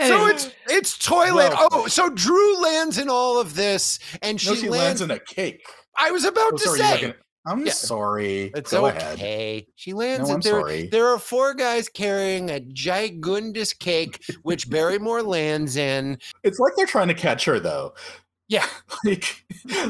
[0.00, 1.52] so it's it's toilet.
[1.52, 5.00] Well- oh, so Drew lands in all of this, and she, no, she lands.
[5.00, 5.62] lands in a cake.
[5.96, 7.14] I was about Oh, to sorry, you say.
[7.44, 7.72] I'm Yeah.
[7.72, 8.52] sorry.
[8.54, 8.98] It's Go okay.
[8.98, 9.64] ahead.
[9.74, 10.60] She lands No, I'm there.
[10.60, 10.88] sorry.
[10.88, 16.18] There are four guys carrying a gigundous cake, which Barrymore lands in.
[16.44, 17.94] It's like they're trying to catch her, though.
[18.52, 18.66] Yeah.
[19.04, 19.44] Like,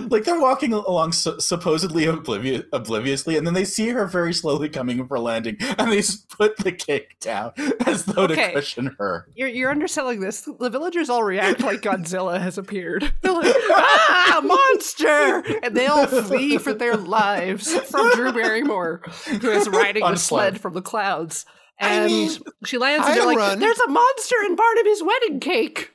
[0.09, 4.69] like they're walking along su- supposedly oblivious, obliviously, and then they see her very slowly
[4.71, 7.53] coming for landing, and they just put the cake down
[7.87, 8.47] as though Okay.
[8.49, 9.27] to cushion her.
[9.35, 10.49] you're, you're underselling this.
[10.61, 13.13] The villagers all react like Godzilla has appeared.
[13.21, 15.43] They're like, ah, monster!
[15.63, 19.03] And they all flee for their lives from Drew Barrymore,
[19.43, 21.45] who is riding On the a sled from the clouds.
[21.81, 22.31] I And mean,
[22.65, 23.59] she lands and I'd they're like, run.
[23.59, 25.91] there's a monster in Barnaby's wedding cake.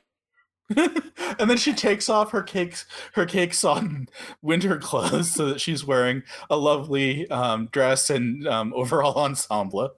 [0.76, 4.06] and then she takes off her cakes, her cakes on
[4.42, 9.90] winter clothes, so that she's wearing a lovely um, dress and um, overall ensemble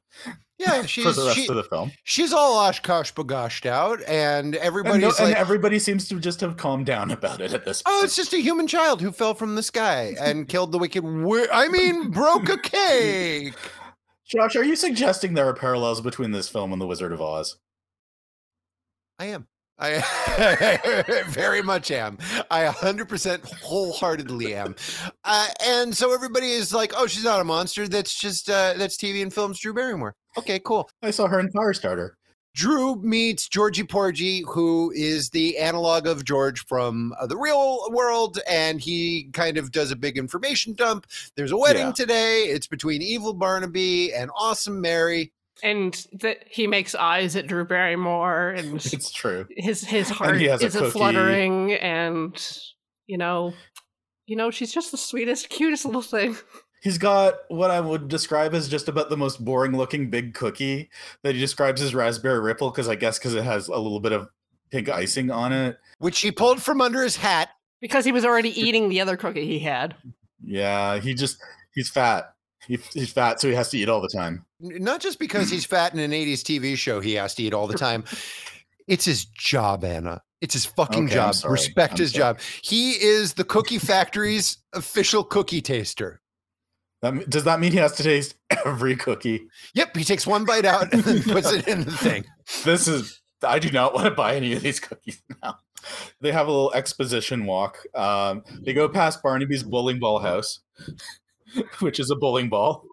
[0.58, 1.90] Yeah, for she's the rest she, of the film.
[2.04, 6.56] she's all Oshkosh bagoshed out, and And, everybody's no- and everybody seems to just have
[6.56, 7.96] calmed down about it at this point.
[7.98, 11.02] "Oh, it's just a human child who fell from the sky and killed the wicked.
[11.02, 13.54] Wi- I mean, broke a cake."
[14.24, 17.56] Josh, are you suggesting there are parallels between this film and The Wizard of Oz?
[19.18, 19.48] I am.
[19.80, 22.18] I very much am.
[22.50, 24.74] I 100% wholeheartedly am.
[25.24, 27.88] Uh, and so everybody is like, oh, she's not a monster.
[27.88, 30.14] That's just, uh, that's TV and films Drew Barrymore.
[30.38, 30.88] Okay, cool.
[31.02, 32.10] I saw her in Firestarter.
[32.52, 38.40] Drew meets Georgie Porgy, who is the analog of George from uh, the real world,
[38.48, 41.06] and he kind of does a big information dump.
[41.36, 41.92] There's a wedding Yeah.
[41.92, 42.42] today.
[42.46, 45.32] It's between Evil Barnaby and Awesome Mary.
[45.62, 49.46] And that he makes eyes at Drew Barrymore, and It's true.
[49.50, 52.34] his his heart he has a is a fluttering, and
[53.06, 53.54] you know,
[54.26, 56.36] you know, she's just the sweetest, cutest little thing.
[56.82, 60.88] He's got what I would describe as just about the most boring looking big cookie
[61.22, 64.12] that he describes as raspberry ripple because I guess because it has a little bit
[64.12, 64.28] of
[64.70, 65.78] pink icing on it.
[65.98, 67.50] Which he pulled from under his hat.
[67.80, 69.94] Because he was already eating the other cookie he had.
[70.42, 71.38] Yeah, he just
[71.74, 72.32] he's fat.
[72.66, 74.44] He, he's fat, so he has to eat all the time.
[74.60, 77.66] Not just because he's fat in an 80s TV show he has to eat all
[77.66, 78.04] the time.
[78.86, 80.22] It's his job, Anna.
[80.40, 81.34] It's his fucking Okay, job.
[81.48, 82.34] Respect I'm his sorry.
[82.34, 82.40] job.
[82.62, 86.20] He is the cookie factory's official cookie taster.
[87.02, 88.34] That, does that mean he has to taste
[88.66, 89.46] every cookie?
[89.74, 92.24] Yep, he takes one bite out and then puts it in the thing.
[92.64, 93.20] This is.
[93.42, 95.56] I do not want to buy any of these cookies now.
[96.20, 97.78] They have a little exposition walk.
[97.94, 100.60] Um, they go past Barnaby's bowling ball house,
[101.80, 102.84] which is a bowling ball.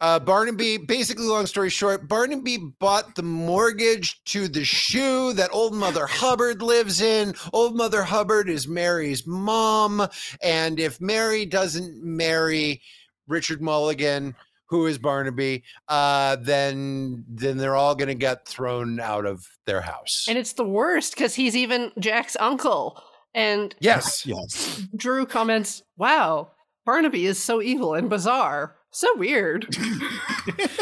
[0.00, 5.74] Uh, Barnaby, basically, long story short, Barnaby bought the mortgage to the shoe that old
[5.74, 7.34] Mother Hubbard lives in.
[7.52, 10.06] Old Mother Hubbard is Mary's mom.
[10.42, 12.82] And if Mary doesn't marry
[13.28, 14.34] Richard Mulligan,
[14.68, 19.80] who is Barnaby, uh, then then they're all going to get thrown out of their
[19.80, 20.26] house.
[20.28, 23.00] And it's the worst because he's even Jack's uncle.
[23.34, 24.26] And yes.
[24.26, 24.82] Yes.
[24.96, 26.52] Drew comments, Wow,
[26.86, 28.76] Barnaby is so evil and bizarre.
[28.92, 29.76] So weird.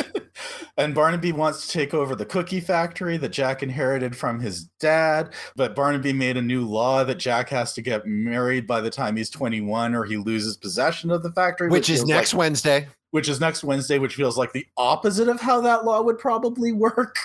[0.77, 5.33] and Barnaby wants to take over the cookie factory that Jack inherited from his dad.
[5.57, 9.17] But Barnaby made a new law that Jack has to get married by the time
[9.17, 11.69] he's 21 or he loses possession of the factory.
[11.71, 12.89] Which is next like- Wednesday.
[13.11, 16.73] which is next Wednesday, which feels like the opposite of how that law would probably
[16.73, 17.17] work.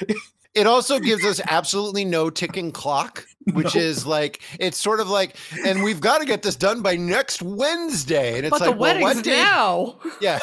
[0.58, 3.80] It also gives us absolutely no ticking clock, which No.
[3.80, 7.42] is like it's sort of like, and we've got to get this done by next
[7.42, 8.36] Wednesday.
[8.38, 9.30] And it's but like, the well, what day?
[9.30, 9.98] now.
[10.20, 10.38] Yeah,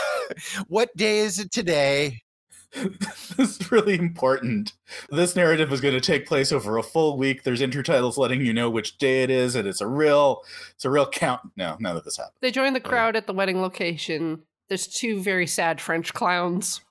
[0.68, 2.22] what day is it today?
[2.74, 4.74] this is really important.
[5.10, 7.44] This narrative is going to take place over a full week.
[7.44, 10.42] There's intertitles letting you know which day it is, and it's a real,
[10.74, 11.42] it's a real count.
[11.56, 12.36] No, none of this happened.
[12.42, 16.82] They join the crowd at the wedding location, there's two very sad French clowns.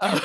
[0.00, 0.20] Uh,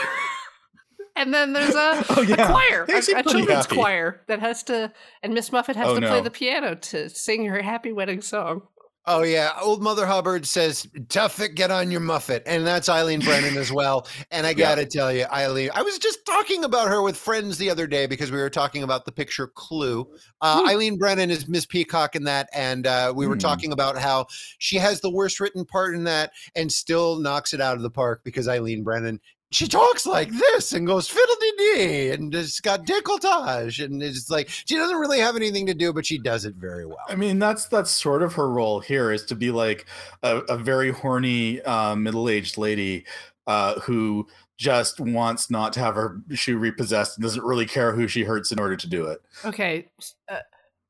[1.20, 3.76] and then there's a, Oh, a choir, a, a children's happy.
[3.76, 4.92] choir that has to,
[5.22, 8.64] and Miss Muffet has Oh, to play the piano to sing her happy wedding song.
[9.06, 13.22] Oh yeah, old Mother Hubbard says, "Tough it, get on your muffet," and that's Eileen
[13.22, 14.08] Brennan as well.
[14.30, 17.72] And I gotta tell you, Eileen, I was just talking about her with friends the
[17.72, 20.06] other day because we were talking about the picture Clue.
[20.42, 20.70] Uh, Hmm.
[20.70, 23.40] Eileen Brennan is Miss Peacock in that, and uh, we were Hmm.
[23.40, 24.28] talking about how
[24.60, 27.90] she has the worst written part in that, and still knocks it out of the
[27.90, 29.20] park because Eileen Brennan.
[29.52, 34.30] She talks like this and goes fiddle dee dee and it's got decolletage and it's
[34.30, 36.98] like she doesn't really have anything to do, but she does it very well.
[37.08, 39.88] I mean, that's that's sort of her role here is to be like
[40.22, 43.06] a, a very horny uh, middle-aged lady
[43.48, 44.28] uh, who
[44.58, 48.52] just wants not to have her shoe repossessed and doesn't really care who she hurts
[48.52, 49.20] in order to do it.
[49.46, 49.88] Okay.
[50.30, 50.40] Uh,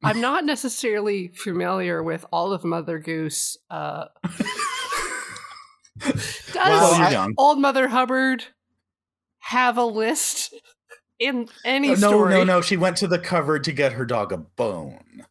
[0.04, 3.58] I'm not necessarily familiar with all of Mother Goose.
[6.54, 7.34] Does Well, young.
[7.38, 8.44] Old Mother Hubbard
[9.40, 10.54] have a list
[11.20, 12.34] in any no, story?
[12.34, 12.62] no, no.
[12.62, 15.26] She went to the cupboard to get her dog a bone.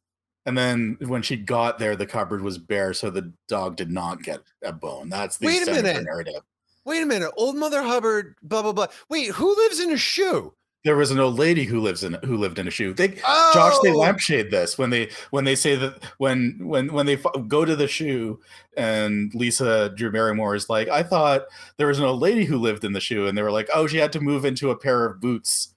[0.47, 4.23] And then when she got there, the cupboard was bare, so the dog did not
[4.23, 5.11] get a bone.
[5.11, 6.05] That's the Wait a extent of her minute.
[6.05, 6.43] narrative.
[6.87, 8.87] Wait a minute, old Mother Hubbard, blah blah blah.
[9.11, 10.55] Wait, who lives in a shoe?
[10.85, 12.95] There was an old lady who lives in who lived in a shoe.
[12.95, 17.05] They Oh, Josh, they lampshade this when they when they say that when when when
[17.05, 17.17] they
[17.49, 18.41] go to the shoe
[18.77, 21.43] and Lisa Drew Barrymore is like, I thought
[21.79, 23.87] there was an old lady who lived in the shoe, and they were like, oh,
[23.89, 25.75] she had to move into a pair of boots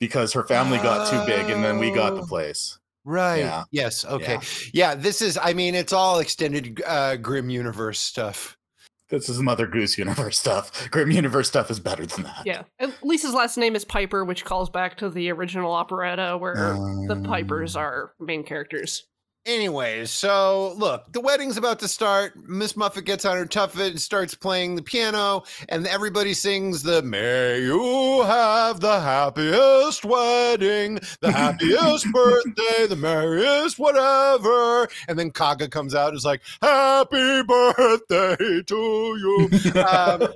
[0.00, 2.26] because her family got too big, and then we got the Oh.
[2.26, 2.78] place.
[3.04, 3.38] Right.
[3.38, 3.62] Yeah.
[3.70, 4.04] Yes.
[4.04, 4.32] Okay.
[4.32, 4.40] Yeah.
[4.72, 4.94] Yeah.
[4.96, 5.38] This is.
[5.40, 8.55] I mean, it's all extended uh, Grimm Universe stuff.
[9.08, 10.90] This is Mother Goose universe stuff.
[10.90, 12.42] Grimm universe stuff is better than that.
[12.44, 12.62] Yeah.
[13.02, 16.54] Lisa's last name is Piper, which calls back to the original operetta where
[17.06, 17.22] the Um.
[17.22, 19.06] Pipers are main characters.
[19.46, 22.34] Anyways, so look, the wedding's about to start.
[22.48, 27.00] Miss Muffet gets on her tuffet and starts playing the piano, and everybody sings the
[27.02, 35.68] "May you have the happiest wedding, the happiest birthday, the merriest whatever." And then Kaga
[35.68, 39.48] comes out and is like, "Happy birthday to you."
[39.80, 40.26] Um,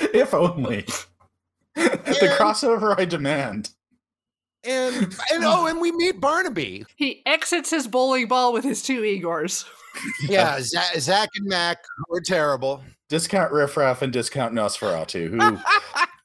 [0.12, 0.84] if only.
[1.74, 3.70] the crossover I demand.
[4.64, 4.96] And
[5.32, 6.84] and oh, and we meet Barnaby.
[6.96, 9.64] He exits his bowling ball with his two Igors.
[10.28, 11.78] Yeah, Zach, Zach and Mac
[12.08, 12.84] were terrible.
[13.08, 15.58] Discount Riffraff and discount Nosferatu, who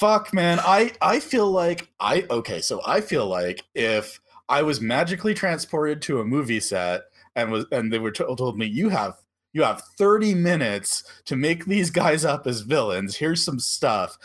[0.00, 4.18] fuck man i i feel like i okay so i feel like if
[4.48, 7.02] i was magically transported to a movie set
[7.36, 9.14] and was and they were to- told me you have
[9.52, 14.16] you have 30 minutes to make these guys up as villains here's some stuff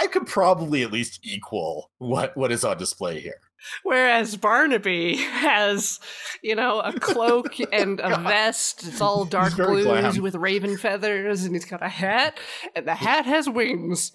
[0.00, 3.40] i could probably at least equal what what is on display here
[3.84, 6.00] Whereas Barnaby has,
[6.42, 8.84] you know, a cloak oh and a vest.
[8.84, 10.20] It's all dark blues glam.
[10.20, 12.40] with raven feathers, and he's got a hat,
[12.74, 14.10] and the hat has wings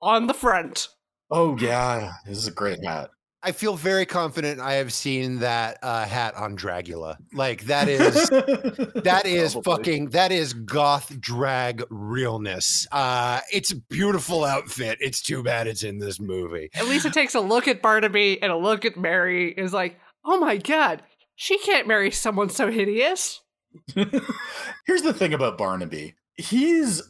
[0.00, 0.88] on the front.
[1.30, 3.10] oh yeah this is a great hat
[3.44, 7.16] I feel very confident I have seen that uh, hat on Dragula.
[7.34, 9.72] Like that is that is Probably.
[9.72, 12.86] fucking that is goth drag realness.
[12.90, 14.98] Uh, it's a beautiful outfit.
[15.00, 16.70] It's too bad it's in this movie.
[16.74, 19.52] At least it takes a look at Barnaby and a look at Mary.
[19.52, 21.02] Is like, oh my god,
[21.36, 23.42] she can't marry someone so hideous.
[23.94, 26.14] Here's the thing about Barnaby.
[26.36, 27.02] He's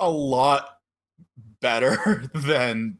[0.00, 0.66] a lot
[1.60, 2.98] better than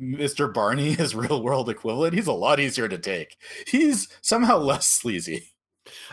[0.00, 0.52] Mr.
[0.52, 2.14] Barney, his real world equivalent.
[2.14, 3.36] He's a lot easier to take.
[3.66, 5.52] He's somehow less sleazy.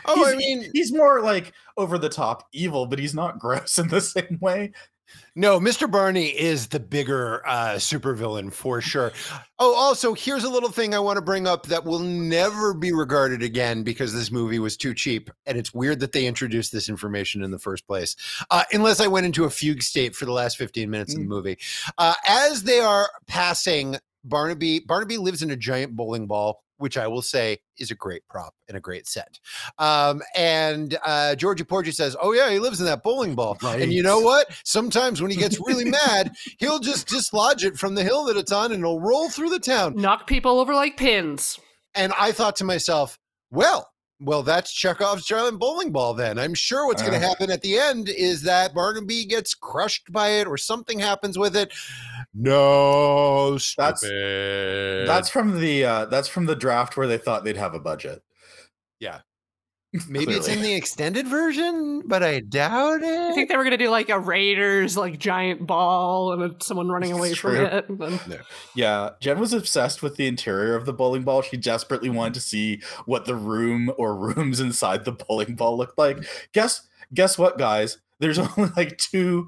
[0.06, 3.88] Oh, I mean, He's more like over the top evil, but he's not gross in
[3.88, 4.72] the same way.
[5.36, 5.90] No, Mr.
[5.90, 9.12] Barney is the bigger uh, supervillain for sure.
[9.60, 12.92] Oh, also, here's a little thing I want to bring up that will never be
[12.92, 16.90] regarded again because this movie was too cheap, and it's weird that they introduced this
[16.90, 18.16] information in the first place.
[18.52, 21.26] Uh, unless I went into a fugue state for the last 15 minutes of the
[21.26, 21.30] Mm.
[21.30, 21.58] movie.
[21.98, 27.08] Uh, as they are passing Barnaby, Barnaby lives in a giant bowling ball, which I
[27.08, 29.40] will say is a great prop and a great set.
[29.78, 33.92] Um, and uh, Georgie Porgy says, "Oh yeah, he lives in that bowling ball." And
[33.94, 34.48] you know what?
[34.64, 38.52] Sometimes when he gets really mad, he'll just dislodge it from the hill that it's
[38.52, 39.96] on, and it'll roll through the town.
[39.96, 41.60] Knock people over like pins.
[41.96, 43.18] And I thought to myself,
[43.52, 43.90] well.
[44.20, 46.16] Well, that's Chekhov's giant bowling ball.
[46.16, 47.20] Then I'm sure what's going Uh.
[47.20, 51.38] to happen at the end is that Barnaby gets crushed by it, or something happens
[51.38, 51.72] with it.
[52.40, 55.08] No, That's- stupid.
[55.08, 58.22] That's from the uh, that's from the draft where they thought they'd have a budget.
[59.00, 59.20] Yeah.
[60.10, 63.32] maybe it's in the extended version, but I doubt it.
[63.32, 67.14] I think they were gonna do like a Raiders like giant ball and someone running
[67.14, 67.90] away from it.
[67.90, 68.20] And then,
[68.76, 71.42] Yeah, Jen was obsessed with the interior of the bowling ball.
[71.42, 75.98] She desperately wanted to see what the room or rooms inside the bowling ball looked
[75.98, 76.20] like.
[76.54, 76.82] Guess
[77.14, 77.98] guess what, guys?
[78.20, 79.48] there's only like two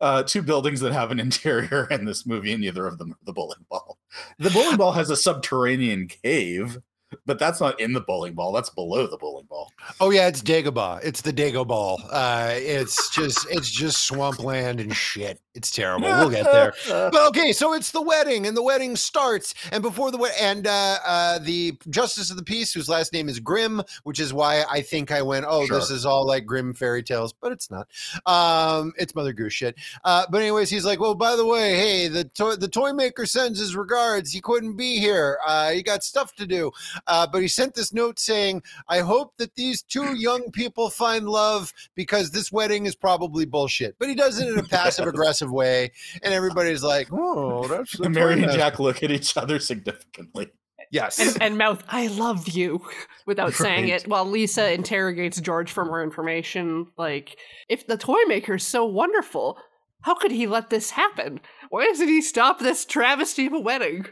[0.00, 3.24] uh, two buildings that have an interior in this movie, and neither of them are
[3.24, 3.98] the bowling ball.
[4.38, 6.78] The bowling ball has a subterranean cave,
[7.26, 8.52] but that's not in the bowling ball.
[8.52, 9.70] That's below the bowling ball.
[10.00, 11.00] Oh yeah, it's Dagobah.
[11.02, 11.98] It's the Dagobah.
[12.10, 15.40] Uh, it's just it's just swampland and shit.
[15.58, 16.06] It's terrible.
[16.06, 16.72] We'll get there.
[17.10, 20.66] But okay, so it's the wedding, and the wedding starts, and before the wedding, and
[20.68, 24.64] uh, uh, the justice of the peace, whose last name is Grimm, which is why
[24.70, 27.88] I think I went, oh, this is all like Grimm fairy tales, but it's not.
[28.24, 29.76] Um, it's Mother Goose shit.
[30.04, 33.26] Uh, but anyways, he's like, well, by the way, hey, the toy the toy maker
[33.26, 34.30] sends his regards.
[34.30, 35.38] He couldn't be here.
[35.44, 36.70] Uh, he got stuff to do.
[37.08, 41.28] Uh, but he sent this note saying, I hope that these two young people find
[41.28, 43.96] love because this wedding is probably bullshit.
[43.98, 45.92] But he does it in a passive aggressive way,
[46.22, 48.52] and everybody's like, "Oh, that's the Mary and.
[48.52, 50.50] Jack look at each other significantly.
[50.90, 52.80] Yes, and, and mouth I love you
[53.26, 57.36] without saying it while Lisa interrogates George for more information like
[57.68, 59.58] if the toy maker's so wonderful
[60.02, 64.06] how could he let this happen why doesn't he stop this travesty of a wedding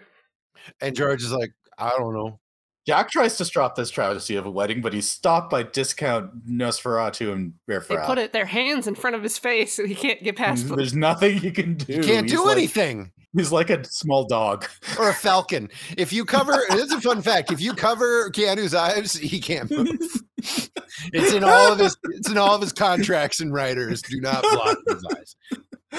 [0.80, 2.40] and George is like, "I don't know."
[2.86, 7.32] Jack tries to stop this travesty of a wedding, but he's stopped by discount Nosferatu
[7.32, 10.36] and they put it their hands in front of his face so he can't get
[10.36, 11.94] past them There's nothing he can do.
[11.94, 13.12] You can't He's do like- anything.
[13.36, 14.66] He's like a small dog.
[14.98, 15.68] Or a falcon.
[15.98, 17.52] If you cover, it's a fun fact.
[17.52, 19.98] If you cover Keanu's eyes, he can't move.
[21.12, 21.96] It's in all of his.
[22.12, 24.00] It's in all of his contracts and writers.
[24.02, 25.36] Do not block his eyes.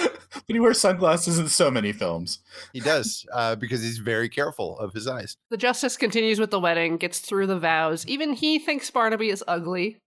[0.34, 2.40] but he wears sunglasses in so many films.
[2.74, 5.38] He does uh, because he's very careful of his eyes.
[5.50, 9.44] the justice continues with the wedding gets through the vows even he thinks Barnaby is
[9.48, 9.98] ugly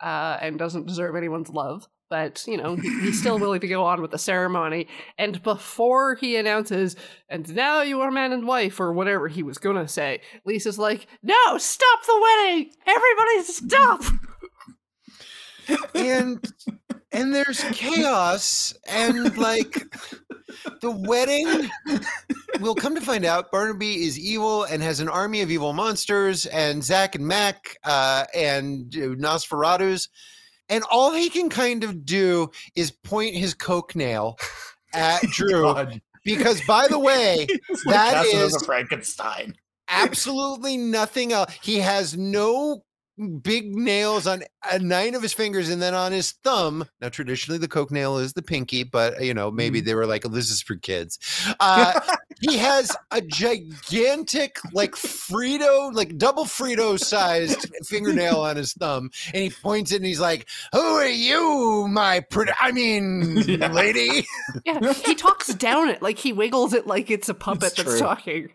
[0.00, 3.84] uh, and doesn't deserve anyone's love but you know he, he's still willing to go
[3.84, 4.86] on with the ceremony
[5.18, 6.96] and before he announces
[7.28, 11.06] and now you are man and wife or whatever he was gonna say lisa's like
[11.22, 14.02] no stop the wedding everybody stop
[15.94, 16.52] and
[17.12, 19.74] and there's chaos and like
[20.82, 21.70] the wedding
[22.60, 26.46] we'll come to find out barnaby is evil and has an army of evil monsters
[26.46, 30.08] and zach and mac uh, and uh, nosferatus
[30.68, 34.36] and all he can kind of do is point his coke nail
[34.92, 36.00] at drew God.
[36.24, 37.46] because by the way
[37.86, 39.54] like that is- a Frankenstein.
[39.88, 41.52] absolutely nothing else.
[41.62, 42.82] He has no
[43.42, 46.86] big nails on uh, nine of his fingers and then on his thumb.
[47.00, 50.24] Now, traditionally, the coke nail is the pinky, but you know, maybe they were like,
[50.26, 51.18] oh, this is for kids.
[51.60, 51.92] Uh,
[52.40, 59.42] he has a gigantic, like Frito, like double Frito sized fingernail on his thumb, and
[59.42, 63.72] he points it and he's like, Who are you, my pretty, I mean, Yeah.
[63.72, 64.26] lady?
[64.64, 67.90] yeah he talks down it like he wiggles it like it's a puppet It's that's
[67.90, 67.98] true.
[67.98, 68.48] talking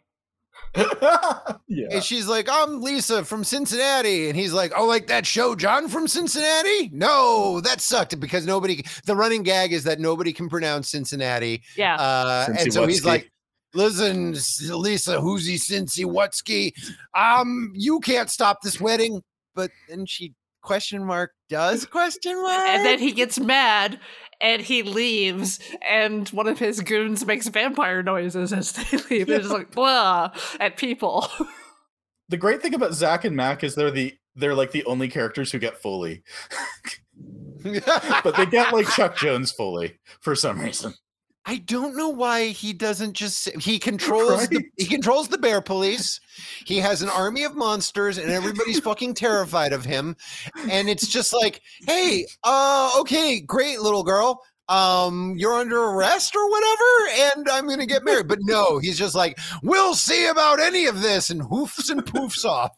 [1.67, 1.87] yeah.
[1.91, 4.29] And she's like, I'm Lisa from Cincinnati.
[4.29, 6.89] And he's like, Oh, like that show, John from Cincinnati?
[6.93, 11.61] No, that sucked because nobody, the running gag is that nobody can pronounce Cincinnati.
[11.75, 13.29] yeah Uh, and Cincy so he's like,
[13.75, 14.35] Listen,
[14.69, 16.71] Lisa, who's he, Cincy Wutsky?
[17.15, 19.21] Um, you can't stop this wedding.
[19.55, 22.67] But then she question mark does question mark.
[22.69, 23.99] and then he gets mad
[24.43, 29.29] and he leaves and one of his goons makes vampire noises as they leave.
[29.29, 31.27] It's like blah at people.
[32.29, 35.51] The great thing about Zach and Mac is they're the they're like the only characters
[35.51, 36.23] who get Foley,
[37.63, 40.93] but they get like Chuck Jones Foley for some reason.
[41.45, 46.19] I don't know why he doesn't just he controls the, he controls the bear police.
[46.65, 50.15] He has an army of monsters and everybody's fucking terrified of him.
[50.71, 54.41] And it's just like, "Hey, uh okay, great little girl.
[54.69, 58.97] Um you're under arrest or whatever and I'm going to get married." But no, he's
[58.97, 62.71] just like, "We'll see about any of this." And hoofs and poofs off.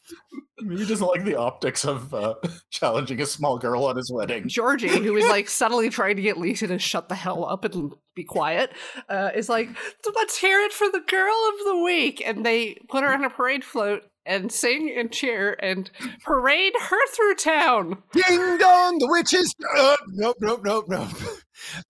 [0.61, 2.35] Maybe he doesn't like the optics of uh,
[2.71, 4.47] challenging a small girl on his wedding.
[4.47, 7.93] georgie who is like subtly trying to get lisa to shut the hell up and
[8.15, 8.71] be quiet
[9.09, 9.67] uh, is like
[10.15, 13.29] let's hear it for the girl of the week and they put her on a
[13.29, 15.91] parade float and sing and cheer and
[16.23, 19.53] parade her through town Ding dong, the witches.
[19.77, 21.09] Uh, nope, nope, nope, nope.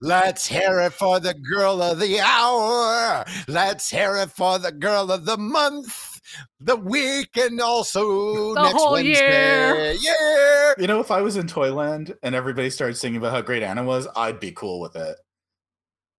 [0.00, 3.24] Let's hear it for the girl of the hour.
[3.48, 6.20] Let's hear it for the girl of the month,
[6.60, 9.96] the week, and also The next whole Wednesday.
[10.00, 10.72] Yeah.
[10.78, 13.84] You know, if I was in Toyland and everybody started singing about how great Anna
[13.84, 15.16] was, I'd be cool with it.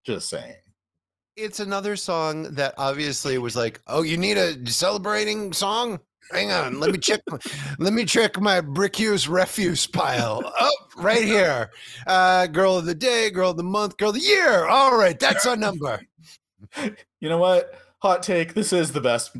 [0.04, 0.54] Just saying.
[1.36, 6.00] It's another song that obviously was like, oh, you need a celebrating song?
[6.32, 7.20] Hang on, let me check.
[7.78, 10.42] let me check my Bricusse refuse pile.
[10.58, 11.70] Oh, right here.
[12.06, 14.66] Uh, girl of the day, girl of the month, girl of the year.
[14.66, 16.00] All right, that's our number.
[17.20, 17.74] You know what?
[17.98, 18.54] Hot take.
[18.54, 19.30] This is the best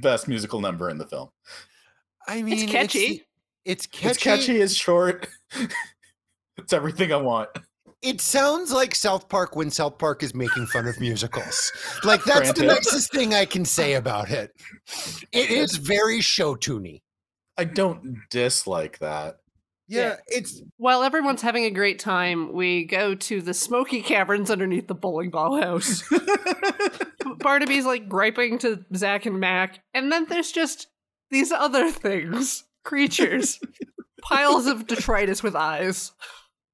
[0.00, 1.30] best musical number in the film.
[2.28, 3.24] I mean, it's catchy
[3.64, 4.08] It's, catchy.
[4.08, 4.60] It's catchy.
[4.60, 5.28] It's short.
[6.56, 7.48] it's everything I want.
[8.06, 11.72] It sounds like South Park when South Park is making fun of musicals.
[12.04, 14.52] Like that's the nicest thing I can say about it.
[15.32, 17.02] It is very show tuney.
[17.58, 19.38] I don't dislike that.
[19.88, 20.16] Yeah, Yeah.
[20.28, 24.94] it's While everyone's having a great time, we go to the smoky caverns underneath the
[24.94, 26.02] bowling ball house.
[27.38, 30.88] Barnaby's like griping to Zach and Mac, and then there's just
[31.30, 33.60] these other things, creatures,
[34.22, 36.12] piles of detritus with eyes.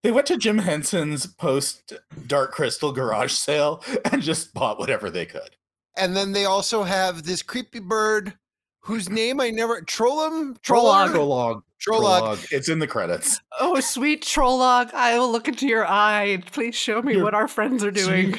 [0.03, 1.93] They went to Jim Henson's post
[2.27, 3.83] Dark Crystal garage sale
[4.13, 5.57] and just bought whatever they could.
[5.97, 8.35] and then they also have this creepy bird
[8.81, 11.11] whose name I never Trollum Trollog.
[11.11, 11.63] Trollog Prologue.
[11.87, 12.53] Trollog.
[12.53, 13.39] It's in the credits.
[13.61, 16.43] Oh, sweet Trollog, I will look into your eye.
[16.53, 18.37] Please show me Your what our friends are doing.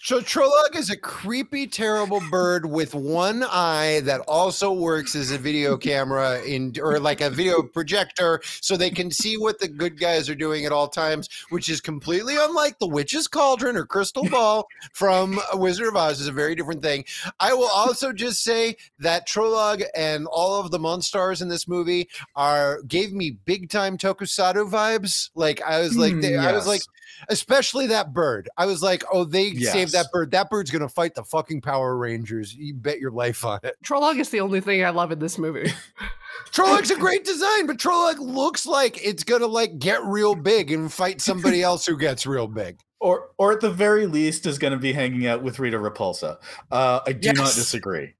[0.00, 5.38] So Trolog is a creepy, terrible bird with one eye that also works as a
[5.38, 9.98] video camera in or like a video projector so they can see what the good
[9.98, 14.24] guys are doing at all times, which is completely unlike the witch's cauldron or crystal
[14.30, 17.04] ball from Wizard of Oz is a very different thing.
[17.40, 22.08] I will also just say that Trolog and all of the monsters in this movie
[22.36, 25.30] are gave me big time tokusatsu vibes.
[25.34, 26.82] Like I was like Hmm, they, I was like
[27.28, 28.48] especially that bird.
[28.56, 30.30] I was like, oh, they saved that bird.
[30.30, 32.54] That bird's gonna fight the fucking Power Rangers.
[32.54, 33.76] You bet your life on it.
[33.84, 35.72] Trollog is the only thing I love in this movie.
[36.50, 40.92] Trollocs a great design, but Trolloc looks like it's gonna like get real big and
[40.92, 42.80] fight somebody else who gets real big.
[43.00, 46.38] Or or at the very least is going to be hanging out with Rita Repulsa.
[46.68, 48.14] Uh, I do not disagree.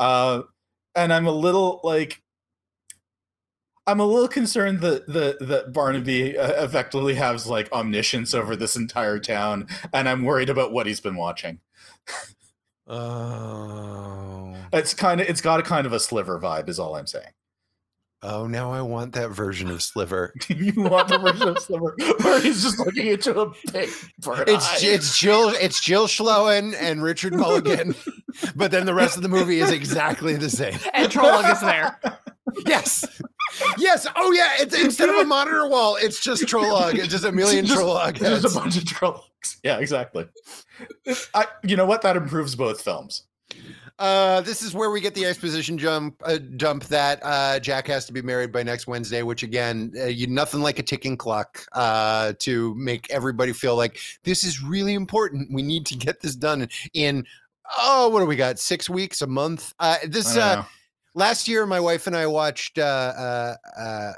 [0.00, 0.42] Uh,
[0.96, 2.20] and I'm a little like
[3.86, 8.76] I'm a little concerned that that that Barnaby uh, effectively has like omniscience over this
[8.76, 11.60] entire town, and I'm worried about what he's been watching.
[12.88, 14.54] Oh.
[14.72, 17.30] It's kind of it's got a kind of a sliver vibe, is all I'm saying.
[18.22, 20.32] Oh, now I want that version of Sliver.
[20.40, 24.48] Do you want the version of sliver where he's just looking into a big bird
[24.48, 24.88] It's eye.
[24.88, 27.94] it's Jill it's Jill Schoelen and Richard Mulligan,
[28.56, 30.78] but then the rest of the movie is exactly the same.
[30.94, 32.00] and Trollog is there.
[32.64, 33.04] Yes.
[33.78, 34.06] Yes.
[34.16, 34.50] Oh yeah.
[34.58, 36.94] It's instead of a monitor wall, it's just Trolog.
[36.94, 37.80] It's just a million Just-
[38.18, 38.56] There's heads.
[38.56, 39.56] a bunch of Trollocs.
[39.62, 40.28] Yeah, exactly.
[41.34, 42.02] I, you know what?
[42.02, 43.22] That improves both films.
[43.98, 48.04] Uh, this is where we get the exposition jump uh, dump that uh, Jack has
[48.06, 51.64] to be married by next Wednesday, which again, uh, you nothing like a ticking clock
[51.72, 55.50] uh, to make everybody feel like this is really important.
[55.50, 57.24] We need to get this done in
[57.78, 58.58] oh, what do we got?
[58.58, 59.72] Six weeks, a month.
[59.78, 60.64] Uh, I this uh.
[61.16, 62.78] Last year, my wife and I watched.
[62.78, 64.12] Uh, uh, uh,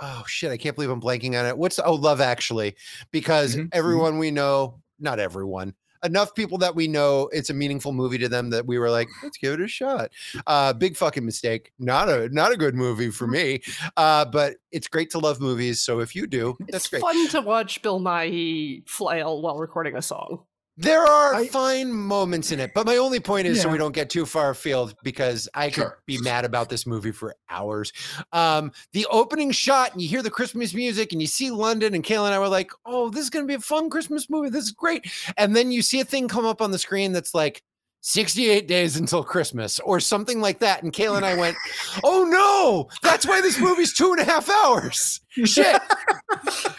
[0.00, 0.50] oh shit!
[0.50, 1.58] I can't believe I'm blanking on it.
[1.58, 2.74] What's oh, Love Actually?
[3.10, 3.68] Because Mhm, mhm.
[3.72, 8.30] everyone we know, not everyone, enough people that we know, it's a meaningful movie to
[8.30, 10.10] them that we were like, let's give it a shot.
[10.46, 11.70] Uh, big fucking mistake.
[11.78, 13.60] Not a not a good movie for me.
[13.98, 15.82] Uh, but it's great to love movies.
[15.82, 17.02] So if you do, that's it's great.
[17.02, 20.44] fun to watch Bill Nighy flail while recording a song.
[20.78, 23.94] There are I- fine moments in it, but my only point is so we don't
[23.94, 25.98] get too far afield because I could Sure.
[26.06, 27.92] be mad about this movie for hours.
[28.32, 32.04] Um, the opening shot, and you hear the Christmas music, and you see London, and
[32.04, 34.50] Kayla and I were like, "Oh, this is going to be a fun Christmas movie.
[34.50, 37.32] This is great." And then you see a thing come up on the screen that's
[37.34, 37.62] like.
[38.08, 40.84] 68 days until Christmas, or something like that.
[40.84, 41.56] And Kayla and I went,
[42.04, 45.20] Oh no, that's why this movie's two and a half hours.
[45.44, 45.80] Shit.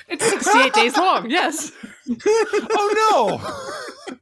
[0.09, 1.73] It's 68 days long, yes.
[2.25, 3.39] Oh
[4.09, 4.15] no.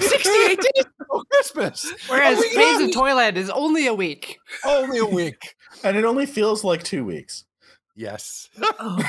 [0.00, 1.92] 68 days until Christmas.
[2.08, 4.38] Whereas Oh my Babes in Toyland is only a week.
[4.64, 5.54] Only a week.
[5.84, 7.44] and it only feels like two weeks.
[7.94, 8.48] Yes.
[8.60, 9.00] Oh,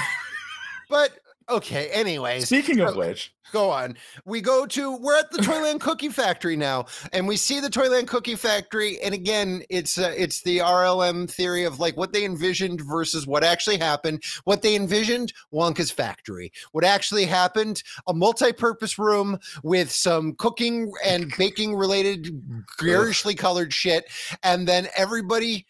[0.87, 1.17] But
[1.49, 3.95] okay, anyways, Speaking of which, go on.
[4.25, 8.07] We go to we're at the Toyland Cookie Factory now, and we see the Toyland
[8.07, 8.99] Cookie Factory.
[9.01, 13.43] And again, it's uh, it's the RLM theory of like what they envisioned versus what
[13.43, 14.23] actually happened.
[14.43, 16.51] What they envisioned, Wonka's factory.
[16.71, 22.29] What actually happened, a multi-purpose room with some cooking and baking related
[22.77, 24.05] garishly colored shit,
[24.43, 25.65] and then everybody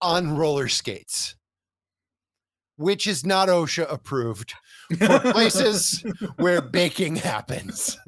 [0.00, 1.36] on roller skates.
[2.76, 4.54] Which is not OSHA approved
[4.96, 6.04] for places
[6.36, 7.98] where baking happens.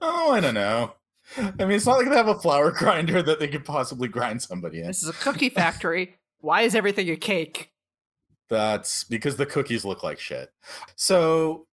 [0.00, 0.94] oh, I don't know.
[1.36, 4.42] I mean, it's not like they have a flour grinder that they could possibly grind
[4.42, 4.86] somebody in.
[4.86, 6.16] this is a cookie factory.
[6.40, 7.70] Why is everything a cake?
[8.50, 10.50] That's because the cookies look like shit.
[10.96, 11.66] So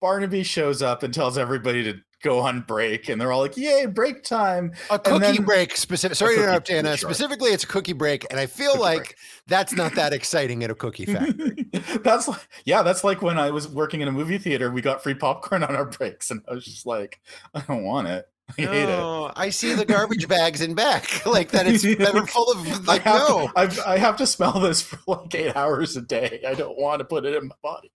[0.00, 3.86] Barnaby shows up and tells everybody to go on break, and they're all like, "Yay,
[3.86, 6.16] break time!" A cookie then- break specific.
[6.16, 6.96] Sorry to interrupt, Anna.
[6.96, 7.08] sure.
[7.10, 9.14] Specifically, it's a cookie break, and I feel Cookie like break.
[9.46, 11.66] that's not that exciting at a cookie factory.
[12.02, 14.70] that's like, yeah, that's like when I was working in a movie theater.
[14.70, 17.20] We got free popcorn on our breaks, and I was just like,
[17.54, 18.26] I don't want it.
[18.58, 19.32] I hate it.
[19.36, 21.66] I see the garbage bags in back, like that.
[21.66, 23.46] It's that are full of like I have no.
[23.48, 26.40] to, I've, I have to smell this for like eight hours a day.
[26.48, 27.92] I don't want to put it in my body.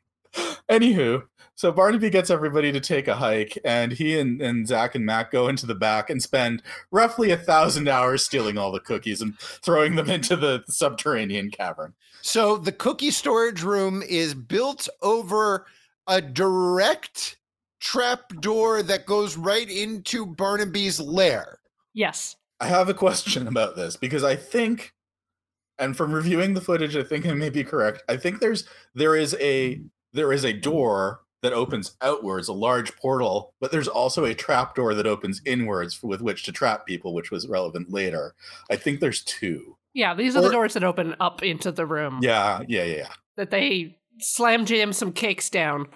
[0.70, 1.24] Anywho,
[1.56, 5.32] so Barnaby gets everybody to take a hike, and he and, and Zach and Mac
[5.32, 9.38] go into the back and spend roughly a thousand hours stealing all the cookies and
[9.40, 11.94] throwing them into the subterranean cavern.
[12.22, 15.68] So the cookie storage room is built over
[16.08, 17.38] a direct
[17.80, 21.60] trap door that goes right into Barnaby's lair.
[21.94, 22.36] Yes.
[22.60, 24.94] I have a question about this because I think,
[25.78, 28.04] and from reviewing the footage, I think I may be correct.
[28.08, 29.82] I think there's there is a
[30.14, 34.74] there is a door that opens outwards, a large portal, but there's also a trap
[34.76, 38.34] door that opens inwards with which to trap people, which was relevant later.
[38.72, 39.78] I think there's two.
[39.94, 42.20] Yeah, these are the doors that open up into the room.
[42.24, 43.14] Yeah, yeah, yeah, yeah.
[43.38, 45.88] That they slam jam some cakes down.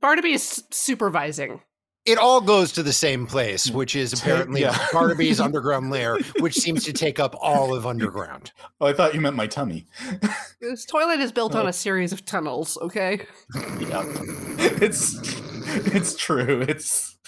[0.00, 1.62] Barnaby is supervising.
[2.06, 4.76] It all goes to the same place, which is apparently Yeah.
[4.92, 8.52] Barnaby's underground lair, which seems to take up all of underground.
[8.80, 9.86] Oh, I thought you meant my tummy.
[10.60, 11.60] This toilet is built Oh.
[11.60, 13.26] on a series of tunnels, okay?
[13.78, 14.02] yeah,
[14.80, 15.14] it's
[15.94, 16.62] it's true.
[16.66, 17.18] It's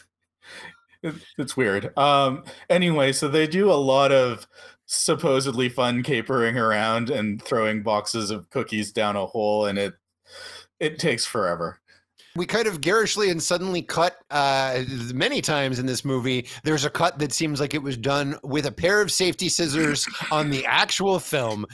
[1.36, 1.96] it's weird.
[1.96, 2.44] Um.
[2.70, 4.46] Anyway, so they do a lot of
[4.86, 9.94] supposedly fun capering around and throwing boxes of cookies down a hole, and it
[10.80, 11.80] it takes forever.
[12.38, 16.46] We kind of garishly and suddenly cut uh, many times in this movie.
[16.62, 20.06] There's a cut that seems like it was done with a pair of safety scissors
[20.30, 21.66] on the actual film.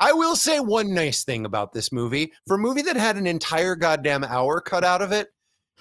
[0.00, 2.32] I will say one nice thing about this movie.
[2.46, 5.28] For a movie that had an entire goddamn hour cut out of it,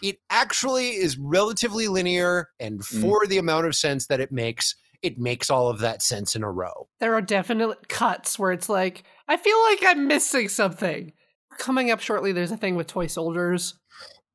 [0.04, 2.50] it actually is relatively linear.
[2.60, 3.02] And Mm.
[3.02, 6.44] for the amount of sense that it makes, it makes all of that sense in
[6.44, 6.90] a row.
[7.00, 11.14] There are definite cuts where it's like, I feel like I'm missing something.
[11.58, 13.76] Coming up shortly, there's a thing with toy soldiers,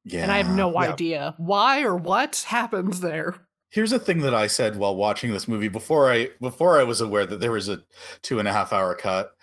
[0.05, 0.92] Yeah, and I have no yeah.
[0.92, 3.36] idea why or what happens there.
[3.68, 7.01] Here's a thing that I said while watching this movie before I before I was
[7.01, 7.82] aware that there was a
[8.22, 9.36] two and a half hour cut.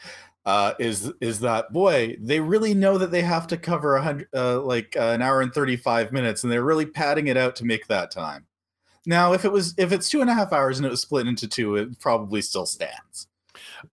[0.45, 2.15] Uh, is is that boy?
[2.19, 5.41] They really know that they have to cover a hundred, uh, like uh, an hour
[5.41, 8.45] and thirty five minutes, and they're really padding it out to make that time.
[9.05, 11.27] Now, if it was if it's two and a half hours and it was split
[11.27, 13.27] into two, it probably still stands.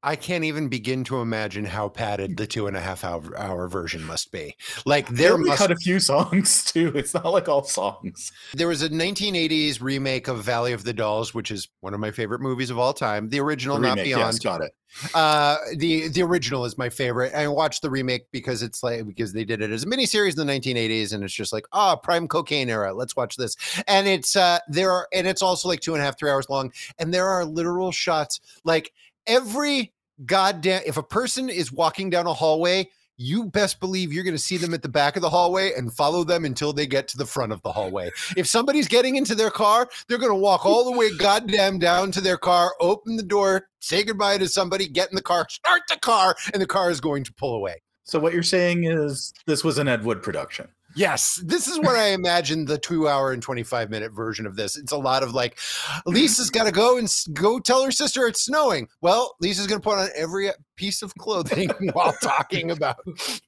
[0.02, 3.68] I can't even begin to imagine how padded the two and a half hour, hour
[3.68, 4.56] version must be.
[4.84, 6.92] Like there must cut a few songs too.
[6.94, 8.32] It's not like all songs.
[8.54, 12.10] There was a 1980s remake of Valley of the Dolls, which is one of my
[12.10, 13.28] favorite movies of all time.
[13.28, 14.22] The original, The not remake, beyond.
[14.34, 14.72] yes, got it.
[15.12, 17.34] Uh, the the original is my favorite.
[17.34, 20.46] I watched the remake because it's like because they did it as a miniseries in
[20.46, 22.94] the 1980s, and it's just like ah, prime cocaine era.
[22.94, 23.56] Let's watch this.
[23.88, 26.48] And it's uh there are and it's also like two and a half, three hours
[26.48, 28.92] long, and there are literal shots like
[29.26, 29.92] every
[30.26, 32.88] goddamn if a person is walking down a hallway.
[33.16, 35.92] You best believe you're going to see them at the back of the hallway and
[35.92, 38.10] follow them until they get to the front of the hallway.
[38.36, 42.10] If somebody's getting into their car, they're going to walk all the way goddamn down
[42.10, 45.82] to their car, open the door, say goodbye to somebody, get in the car, start
[45.88, 47.80] the car, and the car is going to pull away.
[48.02, 50.66] So what you're saying is this was an Ed Wood production.
[50.96, 54.76] Yes, this is what I imagine the two hour and 25 minute version of this.
[54.76, 55.58] It's a lot of like,
[56.06, 58.88] Lisa's got to go and go tell her sister it's snowing.
[59.00, 62.98] Well, Lisa's going to put on every piece of clothing while talking about.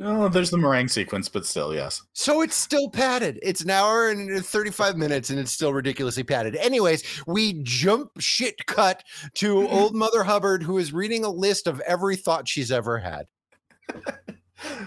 [0.00, 2.02] Oh, there's the meringue sequence, but still, yes.
[2.14, 3.38] So it's still padded.
[3.42, 6.56] It's an hour and 35 minutes and it's still ridiculously padded.
[6.56, 9.04] Anyways, we jump shit cut
[9.34, 13.26] to old Mother Hubbard who is reading a list of every thought she's ever had.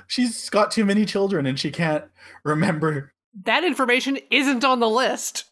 [0.07, 2.05] She's got too many children and she can't
[2.43, 3.13] remember.
[3.43, 5.45] That information isn't on the list.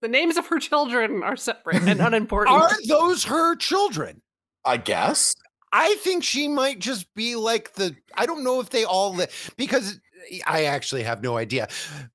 [0.00, 2.56] The names of her children are separate and unimportant.
[2.56, 4.22] Are those her children?
[4.64, 5.34] I guess.
[5.72, 9.26] I think she might just be like the I don't know if they all li-
[9.56, 10.00] because
[10.46, 11.68] I actually have no idea.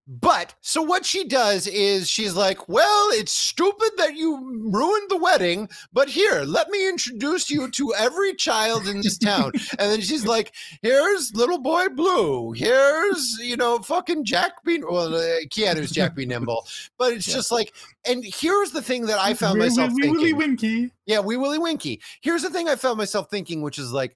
[0.08, 4.36] But so what she does is she's like, "Well, it's stupid that you
[4.72, 9.51] ruined the wedding, but here, let me introduce you to every child in this town."
[9.80, 12.51] and then she's like, "Here's little boy Blue.
[12.53, 14.82] Here's, you know, fucking Jack B.
[14.84, 16.26] Well, uh, Keanu's Jack B.
[16.26, 16.66] Nimble."
[16.97, 17.36] But it's Yeah.
[17.36, 17.74] just like
[18.08, 20.18] and here's the thing that I found Wee- myself wee- wee- thinking.
[20.20, 20.91] Willy Winky.
[21.08, 22.01] Yeah, Wee Willy Winky.
[22.22, 24.16] Here's the thing I found myself thinking, which is like,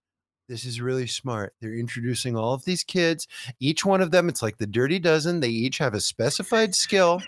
[0.49, 1.53] this is really smart.
[1.61, 3.27] They're introducing all of these kids.
[3.59, 5.39] Each one of them, it's like the dirty dozen.
[5.39, 7.21] They each have a specified skill.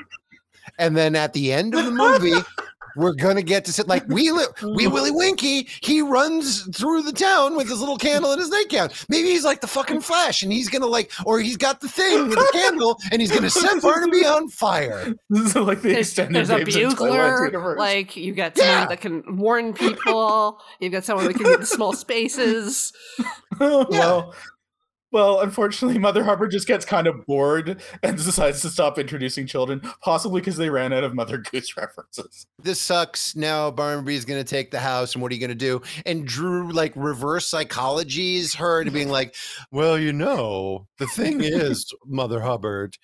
[0.80, 2.34] And then at the end of the movie,
[2.96, 4.94] we're gonna get to sit like we li- we mm.
[4.94, 5.68] Willy Winky.
[5.82, 8.90] He runs through the town with his little candle in his nightgown.
[9.10, 12.28] Maybe he's like the fucking Flash, and he's gonna like, or he's got the thing
[12.30, 15.14] with the candle, and he's gonna set Barnaby on fire.
[15.30, 18.76] This is like the there's, extended there's a Babes in bugler, like you got someone
[18.76, 18.86] Yeah.
[18.88, 20.60] that can warn people.
[20.80, 22.94] You've got someone that can get in small spaces.
[23.60, 24.34] well,
[25.12, 29.82] Well, unfortunately, Mother Hubbard just gets kind of bored and decides to stop introducing children,
[30.02, 32.46] possibly because they ran out of Mother Goose references.
[32.62, 33.36] This sucks.
[33.36, 35.82] Now Barnaby is going to take the house, and what are you going to do?
[36.06, 39.36] And Drew, like, reverse psychologies her to being like,
[39.72, 42.98] well, you know, the thing is, Mother Hubbard,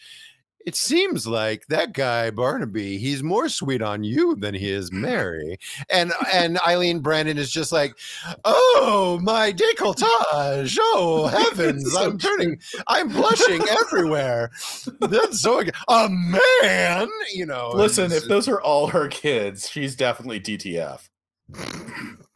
[0.68, 5.58] it seems like that guy Barnaby, he's more sweet on you than he is Mary.
[5.90, 7.98] And and Eileen Brennan is just like,
[8.44, 14.52] oh my décolletage, oh heavens, So I'm turning, I'm blushing everywhere.
[15.00, 17.72] That's so a man, you know.
[17.74, 21.08] Listen, if those are all her kids, she's definitely DTF.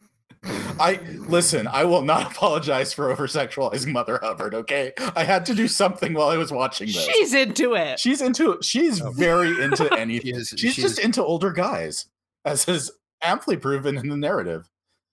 [0.80, 4.92] I listen, I will not apologize for over sexualizing Mother Hubbard, okay?
[5.14, 6.96] I had to do something while I was watching this.
[7.04, 8.00] She's into it.
[8.00, 9.10] She's into she's Oh.
[9.12, 10.34] very into She anything.
[10.36, 12.06] is- she's she just into older guys,
[12.44, 12.90] as is
[13.22, 14.68] amply proven in the narrative.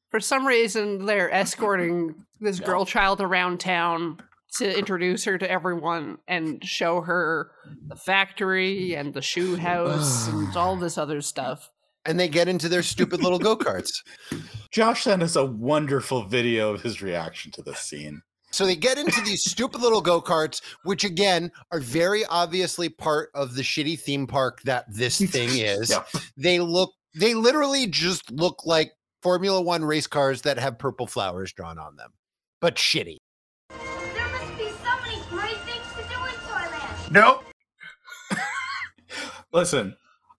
[0.10, 2.66] For some reason, they're escorting this No.
[2.66, 4.24] girl child around town
[4.58, 7.52] to introduce her to everyone and show her
[7.88, 11.70] the factory and the shoe house and all this other stuff.
[12.06, 13.92] And they get into their stupid little go-karts.
[14.72, 18.22] Josh sent us a wonderful video of his reaction to this scene.
[18.52, 23.56] So they get into these stupid little go-karts, which again are very obviously part of
[23.56, 25.90] the shitty theme park that this thing is.
[25.92, 26.08] Yep.
[26.36, 31.52] They look they literally just look like Formula 1 race cars that have purple flowers
[31.52, 32.12] drawn on them.
[32.62, 33.18] But shitty.
[33.70, 37.12] There must be so many great things to do in Toyland.
[37.12, 37.44] Nope.
[39.52, 39.96] Listen,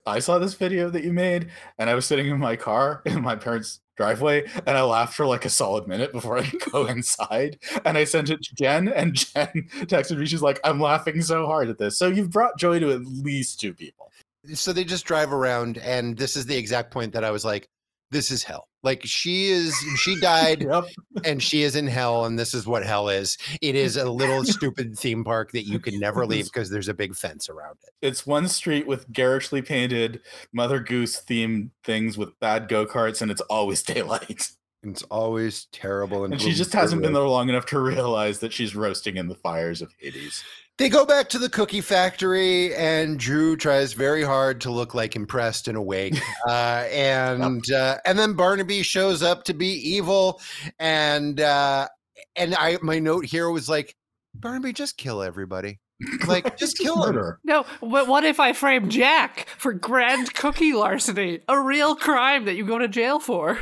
[0.07, 3.23] I saw this video that you made, and I was sitting in my car in
[3.23, 6.87] my parents' driveway, and I laughed for like a solid minute before I could go
[6.87, 7.59] inside.
[7.85, 10.27] And I sent it to Jen, and Jen texted me.
[10.27, 13.61] She's like, "I'm laughing so hard at this." So you've brought joy to at least
[13.61, 14.11] two people.
[14.55, 17.69] So they just drive around and this is the exact point that I was like
[18.11, 18.69] this is hell.
[18.83, 20.85] Like she is she died Yep.
[21.25, 23.37] and she is in hell and this is what hell is.
[23.61, 26.95] It is a little stupid theme park that you can never leave because there's a
[26.95, 28.07] big fence around it.
[28.07, 30.21] It's one street with garishly painted
[30.53, 34.49] Mother Goose themed things with bad go karts, and it's always daylight.
[34.83, 38.51] It's always terrible and, And she just hasn't been there long enough to realize that
[38.51, 40.43] she's roasting in the fires of Hades.
[40.81, 45.15] They go back to the cookie factory, and Drew tries very hard to look like
[45.15, 46.19] impressed and awake.
[46.49, 50.41] Uh, and uh, and then Barnaby shows up to be evil,
[50.79, 51.87] and uh,
[52.35, 53.95] and I my note here was like,
[54.35, 55.81] Barnaby, just kill everybody.
[56.27, 57.37] Like, just kill him.
[57.45, 61.41] No, but what if I frame Jack for grand cookie larceny?
[61.47, 63.59] A real crime that you go to jail for.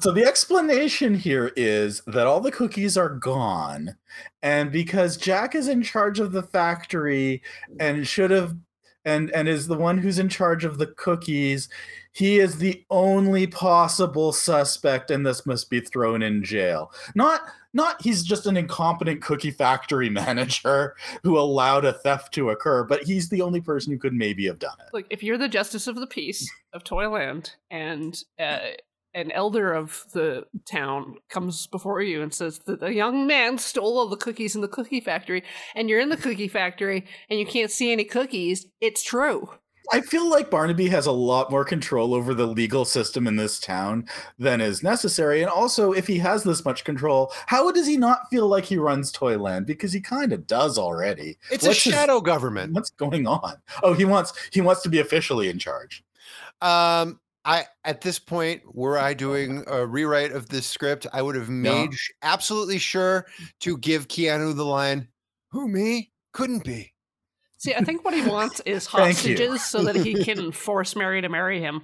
[0.00, 3.96] So the explanation here is that all the cookies are gone,
[4.42, 7.42] and because Jack is in charge of the factory
[7.78, 8.56] and should have
[9.04, 11.68] and and is the one who's in charge of the cookies,
[12.12, 16.92] he is the only possible suspect, and this must be thrown in jail.
[17.14, 17.42] Not
[17.72, 23.02] not he's just an incompetent cookie factory manager who allowed a theft to occur, but
[23.04, 24.92] he's the only person who could maybe have done it.
[24.92, 28.58] Like, if you're the justice of the peace of Toyland and uh,
[29.14, 33.98] an elder of the town comes before you and says that a young man stole
[33.98, 35.42] all the cookies in the cookie factory,
[35.74, 39.48] and you're in the cookie factory and you can't see any cookies, it's true.
[39.92, 43.58] I feel like Barnaby has a lot more control over the legal system in this
[43.58, 44.06] town
[44.38, 45.42] than is necessary.
[45.42, 48.76] And also, if he has this much control, how does he not feel like he
[48.76, 49.66] runs Toyland?
[49.66, 51.38] Because he kind of does already.
[51.50, 52.72] It's What's a his- shadow government.
[52.72, 53.54] What's going on?
[53.82, 56.04] Oh, he wants he wants to be officially in charge.
[56.62, 61.34] Um, I at this point, were I doing a rewrite of this script, I would
[61.36, 63.26] have made sh- absolutely sure
[63.60, 65.08] to give Keanu the line,
[65.52, 66.12] "Who me?
[66.32, 66.92] Couldn't be."
[67.58, 71.28] See, I think what he wants is hostages so that he can force Mary to
[71.28, 71.82] marry him.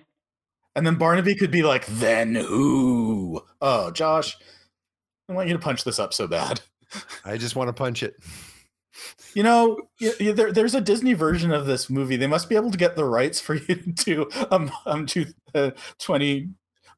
[0.74, 3.42] And then Barnaby could be like, then who?
[3.62, 4.36] Oh, Josh,
[5.28, 6.60] I want you to punch this up so bad.
[7.24, 8.14] I just want to punch it.
[9.34, 12.16] You know, y- y- there, there's a Disney version of this movie.
[12.16, 15.70] They must be able to get the rights for you to um um to uh,
[15.98, 16.48] 20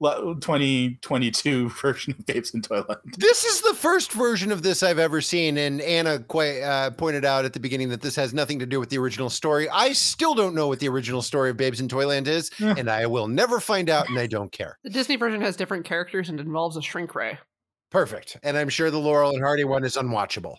[0.01, 3.01] 2022 version of Babes in Toyland.
[3.17, 7.25] This is the first version of this I've ever seen, and Anna quite uh, pointed
[7.25, 9.69] out at the beginning that this has nothing to do with the original story.
[9.69, 12.75] I still don't know what the original story of Babes in Toyland is, Yeah.
[12.77, 14.79] and I will never find out, and I don't care.
[14.85, 17.39] The Disney version has different characters and involves a shrink ray.
[17.91, 20.57] Perfect, and I'm sure the Laurel and Hardy one is unwatchable.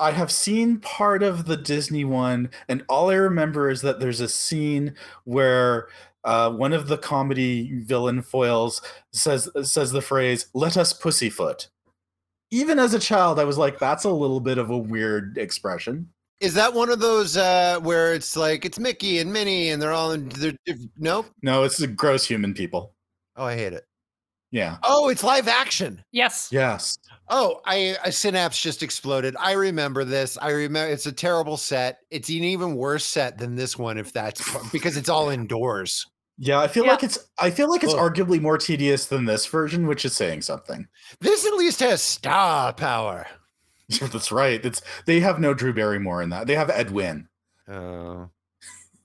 [0.00, 4.20] I have seen part of the Disney one, and all I remember is that there's
[4.20, 4.94] a scene
[5.24, 5.88] where
[6.24, 8.82] uh, one of the comedy villain foils
[9.12, 11.68] says says the phrase "Let us pussyfoot."
[12.50, 16.10] Even as a child, I was like, "That's a little bit of a weird expression."
[16.40, 19.92] Is that one of those uh, where it's like it's Mickey and Minnie, and they're
[19.92, 20.28] all in?
[20.28, 20.54] They're,
[20.96, 21.26] nope.
[21.42, 22.94] No, it's the gross human people.
[23.36, 23.87] Oh, I hate it.
[24.50, 24.78] Yeah.
[24.82, 26.02] Oh, it's live action.
[26.10, 26.48] Yes.
[26.50, 26.98] Yes.
[27.28, 29.36] Oh, I a synapse just exploded.
[29.38, 30.38] I remember this.
[30.40, 31.98] I remember it's a terrible set.
[32.10, 36.06] It's an even worse set than this one, if that's because it's all indoors.
[36.38, 36.92] Yeah, I feel Yeah.
[36.92, 37.98] like it's I feel like it's Ugh.
[38.14, 40.86] arguably more tedious than this version, which is saying something.
[41.20, 43.26] This at least has star power.
[44.00, 44.64] That's right.
[44.64, 46.46] It's they have no Drew Barrymore in that.
[46.46, 47.28] They have Ed Wynn.
[47.68, 48.30] Oh.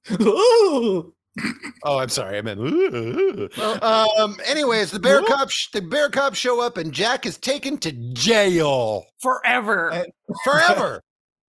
[1.41, 1.53] Ooh.
[1.83, 2.37] Oh, I'm sorry.
[2.37, 2.59] I meant.
[2.59, 4.37] "Ooh." Well- um.
[4.45, 5.69] Anyways, the bear cops.
[5.73, 9.91] The bear cops show up, and Jack is taken to jail Forever.
[9.91, 10.03] Uh,
[10.43, 11.01] forever.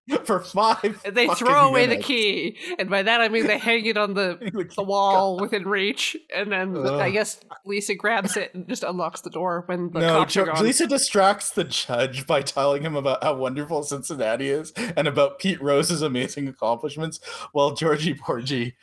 [0.23, 1.01] For five.
[1.03, 4.37] They throw away the key, and by that I mean they hang it on the
[4.75, 9.31] the wall within reach, and then I guess Lisa grabs it and just unlocks the
[9.31, 10.63] door when the no, cops are gone.
[10.63, 15.59] Lisa distracts the judge by telling him about how wonderful Cincinnati is and about Pete
[15.59, 17.19] Rose's amazing accomplishments,
[17.51, 18.75] while Georgie Porgy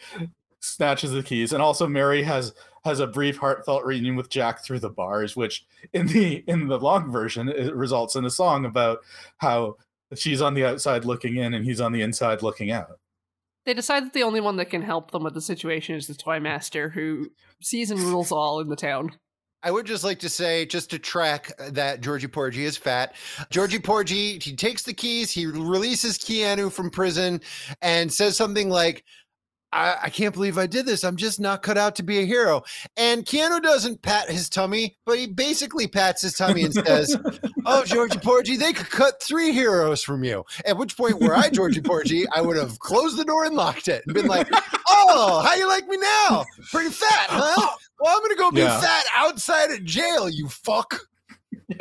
[0.63, 1.53] snatches the keys.
[1.53, 2.55] And also, Mary has
[2.85, 6.79] has a brief, heartfelt reunion with Jack through the bars, which in the in the
[6.79, 9.01] long version it results in a song about
[9.39, 9.77] how
[10.15, 12.99] she's on the outside looking in and he's on the inside looking out.
[13.65, 16.15] They decide that the only one that can help them with the situation is the
[16.15, 17.29] toy master, who
[17.61, 19.13] sees and rules all in the town.
[19.65, 23.15] I would just like to say, just to track that Georgie Porgy is fat.
[23.51, 27.41] Georgie Porgy, he takes the keys, he releases Keanu from prison,
[27.81, 29.05] and says something like,
[29.73, 31.03] I, I can't believe I did this.
[31.03, 32.63] I'm just not cut out to be a hero.
[32.97, 37.17] And Keanu doesn't pat his tummy, but he basically pats his tummy and says,
[37.67, 40.45] Oh, Georgie Porgy, they could cut three heroes from you.
[40.67, 43.89] At which point, were I Georgie Porgy, I would have closed the door and locked
[43.89, 44.49] it and been like,
[44.89, 46.45] Oh, how you like me now?
[46.71, 47.77] Pretty fat, huh?
[47.99, 48.81] Well, I'm gonna go be Yeah.
[48.81, 51.01] fat outside of jail, you fuck.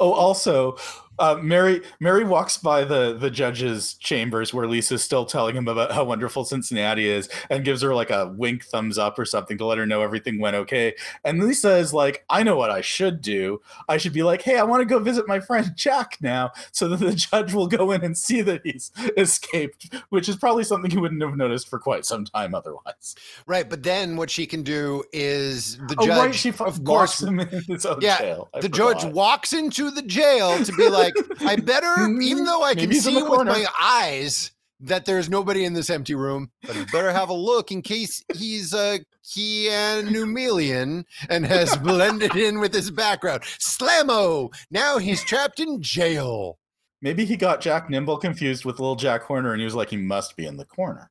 [0.00, 0.76] oh, also,
[1.18, 5.92] uh, Mary Mary walks by the the judge's chambers where Lisa's still telling him about
[5.92, 9.64] how wonderful Cincinnati is, and gives her like a wink thumbs up or something to
[9.64, 10.94] let her know everything went okay.
[11.24, 13.60] And Lisa is like, "I know what I should do.
[13.88, 16.88] I should be like, hey, I want to go visit my friend Jack now, so
[16.88, 20.90] that the judge will go in and see that he's escaped, which is probably something
[20.90, 23.14] he wouldn't have noticed for quite some time otherwise."
[23.46, 27.22] Right, but then what she can do is the oh, judge, right, she of course,
[27.22, 31.03] him in his own Yeah, the judge walks into the jail to be like,
[31.40, 34.50] I better, even though I can Maybe he's in see with my eyes
[34.80, 38.22] that there's nobody in this empty room, but I better have a look in case
[38.34, 43.42] he's a Keanu and has blended in with his background.
[43.42, 44.52] Slammo!
[44.70, 46.58] Now he's trapped in jail.
[47.00, 49.96] Maybe he got Jack Nimble confused with little Jack Horner, and he was like, he
[49.96, 51.10] must be in the corner.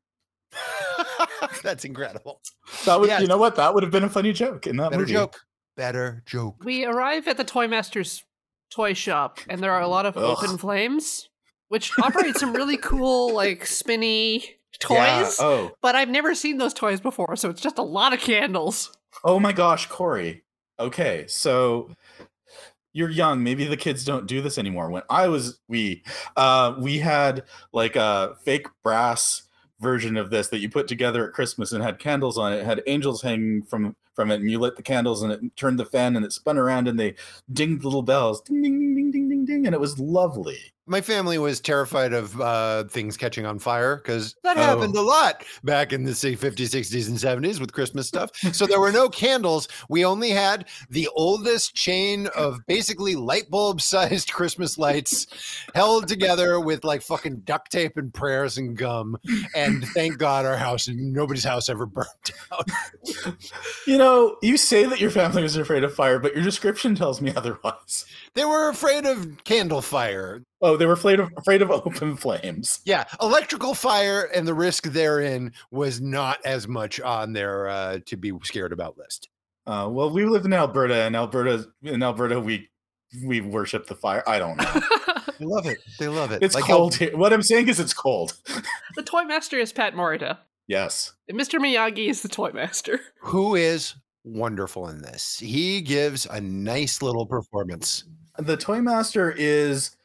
[1.64, 2.42] That's incredible.
[2.86, 3.22] That would, Yes.
[3.22, 3.56] you know what?
[3.56, 5.14] That would have been a funny joke in that Better movie.
[5.14, 5.40] joke.
[5.76, 6.64] Better joke.
[6.64, 8.24] We arrive at the toy master's
[8.74, 10.24] toy shop, and there are a lot of Ugh.
[10.24, 11.30] open flames,
[11.70, 14.98] which operate some really cool, like spinny toys.
[14.98, 15.36] Yeah.
[15.40, 18.92] Oh, But I've never seen those toys before, so it's just a lot of candles.
[19.24, 20.44] oh my gosh, Corey.
[20.80, 21.92] Okay, so
[22.94, 23.44] you're young.
[23.44, 24.90] Maybe the kids don't do this anymore.
[24.90, 26.04] When I was we,
[26.36, 29.44] uh, we had like a fake brass
[29.80, 32.58] version of this that you put together at Christmas and had candles on it.
[32.58, 35.80] It had angels hanging from from it, and you lit the candles and it turned
[35.80, 37.16] the fan and it spun around and they
[37.52, 40.58] dinged little bells, ding ding ding ding ding ding ding, and it was lovely.
[40.86, 44.62] My family was terrified of uh, things catching on fire because that Oh.
[44.62, 48.32] happened a lot back in the 50s, 60s, and 70s with Christmas stuff.
[48.52, 49.70] So there were no candles.
[49.88, 55.26] We only had the oldest chain of basically light bulb sized Christmas lights
[55.74, 59.16] held together with like fucking duct tape and prayers and gum.
[59.56, 63.36] And thank God our house, and nobody's house ever burned down.
[63.88, 67.22] You know, you say that your family was afraid of fire, but your description tells
[67.22, 68.06] me otherwise.
[68.34, 70.44] They were afraid of candle fire.
[70.62, 72.80] Oh, they were afraid of afraid of open flames.
[72.86, 78.18] Yeah, electrical fire and the risk therein was not as much on their uh, to
[78.18, 79.30] be scared about list.
[79.66, 82.70] Uh, well, we live in Alberta, and Alberta in Alberta we
[83.26, 84.24] we worship the fire.
[84.28, 84.82] I don't know.
[85.40, 85.80] They love it.
[86.00, 86.44] They love it.
[86.44, 87.18] It's Like how- cold here.
[87.18, 88.38] What I'm saying is it's cold.
[88.96, 90.38] the toy master is Pat Morita.
[90.68, 91.14] Yes.
[91.28, 91.60] And Mr.
[91.60, 93.00] Miyagi is the toy master.
[93.22, 95.40] who is wonderful in this.
[95.40, 98.06] He gives a nice little performance.
[98.38, 99.96] The toy master is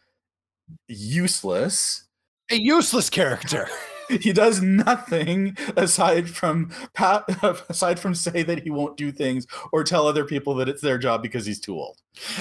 [0.89, 2.05] useless.
[2.51, 3.68] A useless character.
[4.09, 7.24] He does nothing aside from pat,
[7.68, 10.97] aside from say that he won't do things or tell other people that it's their
[10.97, 11.98] job because he's too old.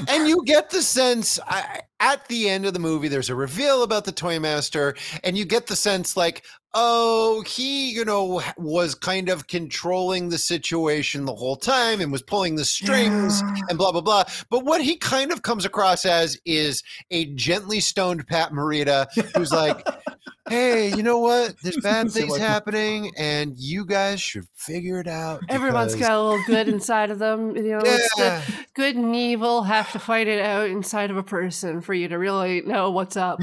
[0.07, 3.83] and you get the sense I at the end of the movie, there's a reveal
[3.83, 6.43] about the Toy Master, and you get the sense like,
[6.79, 12.21] oh, he, you know, was kind of controlling the situation the whole time and was
[12.21, 13.55] pulling the strings Yeah.
[13.69, 14.25] and blah, blah, blah.
[14.51, 19.51] But what he kind of comes across as is a gently stoned Pat Morita who's
[19.51, 19.87] like,
[20.49, 21.55] hey, you know what?
[21.63, 25.41] There's bad things like- happening, and you guys should figure it out.
[25.49, 27.55] Everyone's got a little good inside of them.
[27.55, 28.41] You know, it's the Yeah.
[28.75, 32.19] good and evil have to fight it out inside of a person for you to
[32.19, 33.39] really know what's up.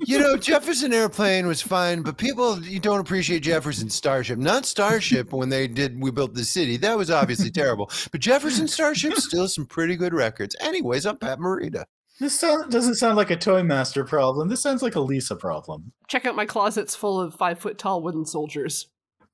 [0.00, 4.38] You know, Jefferson Airplane was fine, but people you don't appreciate Jefferson Starship.
[4.38, 6.76] Not Starship when they did We Built the City.
[6.76, 7.90] That was obviously terrible.
[8.12, 10.54] But Jefferson Starship still some pretty good records.
[10.60, 11.86] Anyways, I'm Pat Morita.
[12.20, 14.48] This sound, doesn't sound like a Toy Master problem.
[14.48, 15.92] This sounds like a Lisa problem.
[16.08, 18.88] Check out my closets full of five foot tall wooden soldiers.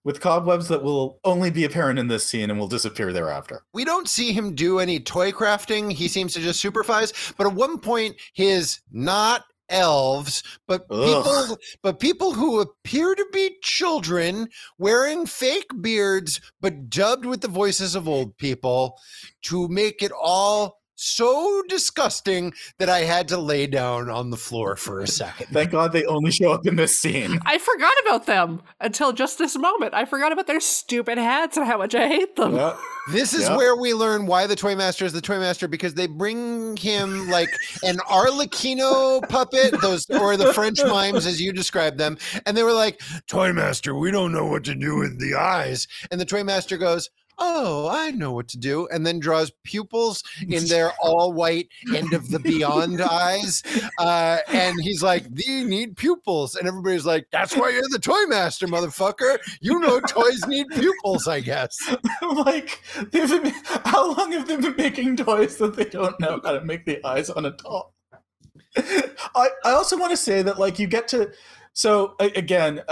[0.05, 3.62] With cobwebs that will only be apparent in this scene and will disappear thereafter.
[3.72, 5.90] We don't see him do any toy crafting.
[5.90, 7.14] He seems to just supervise.
[7.39, 13.56] But at one point, his not elves, but people, but people who appear to be
[13.62, 14.48] children
[14.78, 18.98] wearing fake beards, but dubbed with the voices of old people
[19.43, 24.76] to make it all so disgusting that I had to lay down on the floor
[24.76, 25.48] for a second.
[25.52, 27.40] Thank God they only show up in this scene.
[27.44, 29.94] I forgot about them until just this moment.
[29.94, 32.54] I forgot about their stupid hats and how much I hate them.
[32.56, 32.76] Yeah.
[33.10, 33.56] This is Yeah.
[33.56, 37.28] where we learn why the Toy Master is the Toy Master because they bring him
[37.28, 37.50] like
[37.82, 42.16] an Arlecchino puppet, those or the French mimes as you described them,
[42.46, 45.86] and they were like, "Toy Master, we don't know what to do with the eyes,"
[46.10, 47.10] and the Toy Master goes.
[47.39, 48.86] Oh, I know what to do.
[48.89, 53.62] And then draws pupils in their all white end of the beyond eyes.
[53.98, 56.55] Uh, and he's like, They need pupils.
[56.55, 59.39] And everybody's like, That's why you're the toy master, motherfucker.
[59.61, 61.77] You know, toys need pupils, I guess.
[62.23, 62.81] like,
[63.11, 63.52] they've been,
[63.85, 67.05] how long have they been making toys that they don't know how to make the
[67.06, 67.94] eyes on a doll?
[68.77, 71.31] I, I also want to say that, like, you get to.
[71.74, 72.82] So again,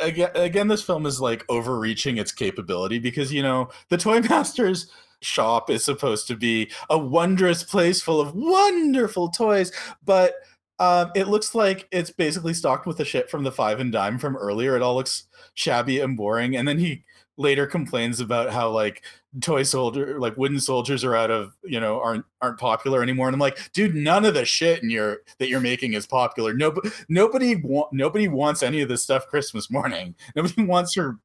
[0.00, 4.90] again, again, this film is like overreaching its capability because you know the Toy Masters
[5.20, 9.72] shop is supposed to be a wondrous place full of wonderful toys,
[10.04, 10.34] but
[10.78, 14.18] um, it looks like it's basically stocked with the shit from the Five and Dime
[14.18, 14.74] from earlier.
[14.74, 17.04] It all looks shabby and boring, and then he
[17.40, 19.02] later complains about how like
[19.40, 23.34] toy soldier like wooden soldiers are out of you know aren't aren't popular anymore and
[23.34, 26.90] i'm like dude none of the shit in your that you're making is popular nobody
[27.08, 31.18] nobody wa- nobody wants any of this stuff christmas morning nobody wants your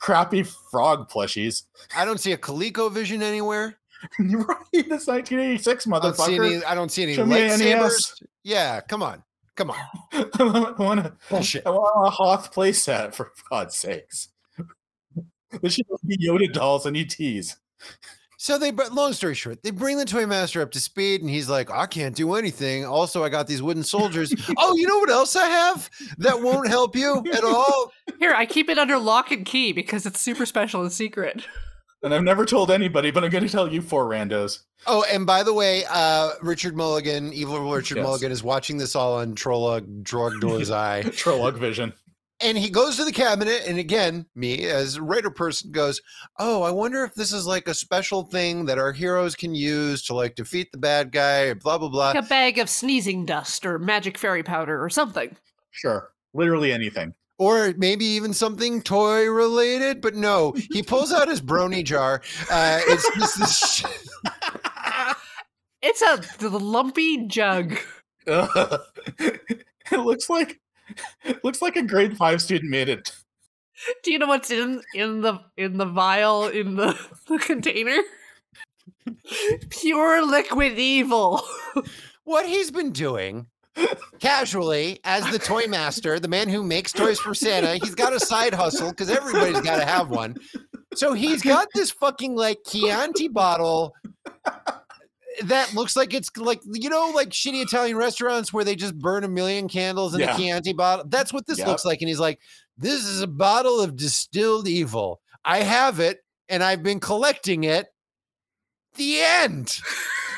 [0.00, 1.62] crappy frog plushies
[1.96, 3.78] I don't see a ColecoVision anywhere.
[4.18, 6.64] you're right this 1986 I don't see motherfucker any.
[6.64, 8.22] I don't see any Show me an lightsabers.
[8.42, 9.22] Yeah, come on,
[9.54, 9.78] come on.
[10.12, 11.66] I want a, Bullshit.
[11.66, 14.28] I want a Hoth playset for God's sakes.
[15.60, 17.56] There should be Yoda dolls and ETs.
[18.44, 21.30] So they, but long story short, they bring the toy master up to speed, and
[21.30, 24.34] he's like, "I can't do anything." Also, I got these wooden soldiers.
[24.58, 27.90] oh, you know what else I have that won't help you at all?
[28.18, 31.46] Here, I keep it under lock and key because it's super special and secret.
[32.02, 34.58] And I've never told anybody, but I'm going to tell you four randos.
[34.86, 38.04] Oh, and by the way, uh, Richard Mulligan, evil Richard Yes.
[38.04, 41.02] Mulligan, is watching this all on Trolog Drug Door's Eye.
[41.06, 41.94] Trolog Vision.
[42.44, 46.00] And he goes to the cabinet, and again, me as a writer person goes,
[46.38, 50.02] "Oh, I wonder if this is like a special thing that our heroes can use
[50.04, 52.08] to like defeat the bad guy." Blah blah blah.
[52.08, 55.36] Like a bag of sneezing dust or magic fairy powder or something.
[55.70, 56.10] Sure.
[56.34, 57.14] Literally anything.
[57.38, 60.00] or maybe even something toy related.
[60.02, 62.20] But no, he pulls out his brony jar.
[62.50, 63.58] Uh, it's just this.
[63.58, 63.84] sh-
[65.82, 67.76] It's a the lumpy jug.
[68.26, 68.80] Ugh.
[69.18, 70.58] it looks like it
[71.44, 73.12] looks like a grade five student made it.
[74.02, 77.98] Do you know what's in in the in the vial in the, the container?
[79.70, 81.42] Pure liquid evil.
[82.24, 83.46] what he's been doing
[84.20, 87.76] casually as the toy master, the man who makes toys for Santa.
[87.76, 90.36] He's got a side hustle because everybody's got to have one.
[90.94, 93.92] So he's got this fucking like Chianti bottle
[95.42, 99.24] that looks like it's like you know like shitty Italian restaurants where they just burn
[99.24, 100.34] a million candles in Yeah.
[100.34, 101.04] a Chianti bottle.
[101.08, 101.66] That's what this Yep.
[101.68, 102.00] looks like.
[102.00, 102.38] And he's like,
[102.78, 105.20] "This is a bottle of distilled evil.
[105.44, 107.86] I have it, and I've been collecting it."
[108.96, 109.78] The end.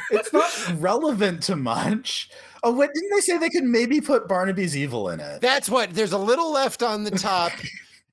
[0.09, 2.31] It's not relevant to much.
[2.62, 5.40] Oh, what didn't they say they could maybe put Barnaby's evil in it?
[5.40, 7.51] That's what there's a little left on the top.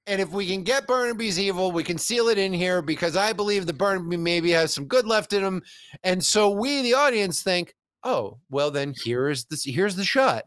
[0.07, 3.33] And if we can get Barnaby's evil, we can seal it in here because I
[3.33, 5.61] believe that Barnaby maybe has some good left in him.
[6.03, 7.73] And so we, the audience, think,
[8.03, 10.43] oh, well, then here's the here's the shot.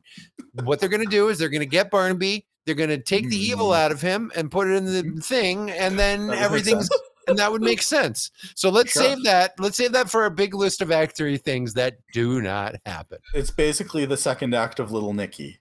[0.64, 3.76] What they're gonna do is they're gonna get Barnaby, they're gonna take the evil Mhm.
[3.78, 6.88] out of him and put it in the thing, and then That would make everything's
[7.28, 8.30] and that would make sense.
[8.54, 9.02] So let's Sure.
[9.02, 9.54] save that.
[9.58, 13.18] Let's save that for a big list of Act Three things that do not happen.
[13.34, 15.58] It's basically the second act of Little Nicky.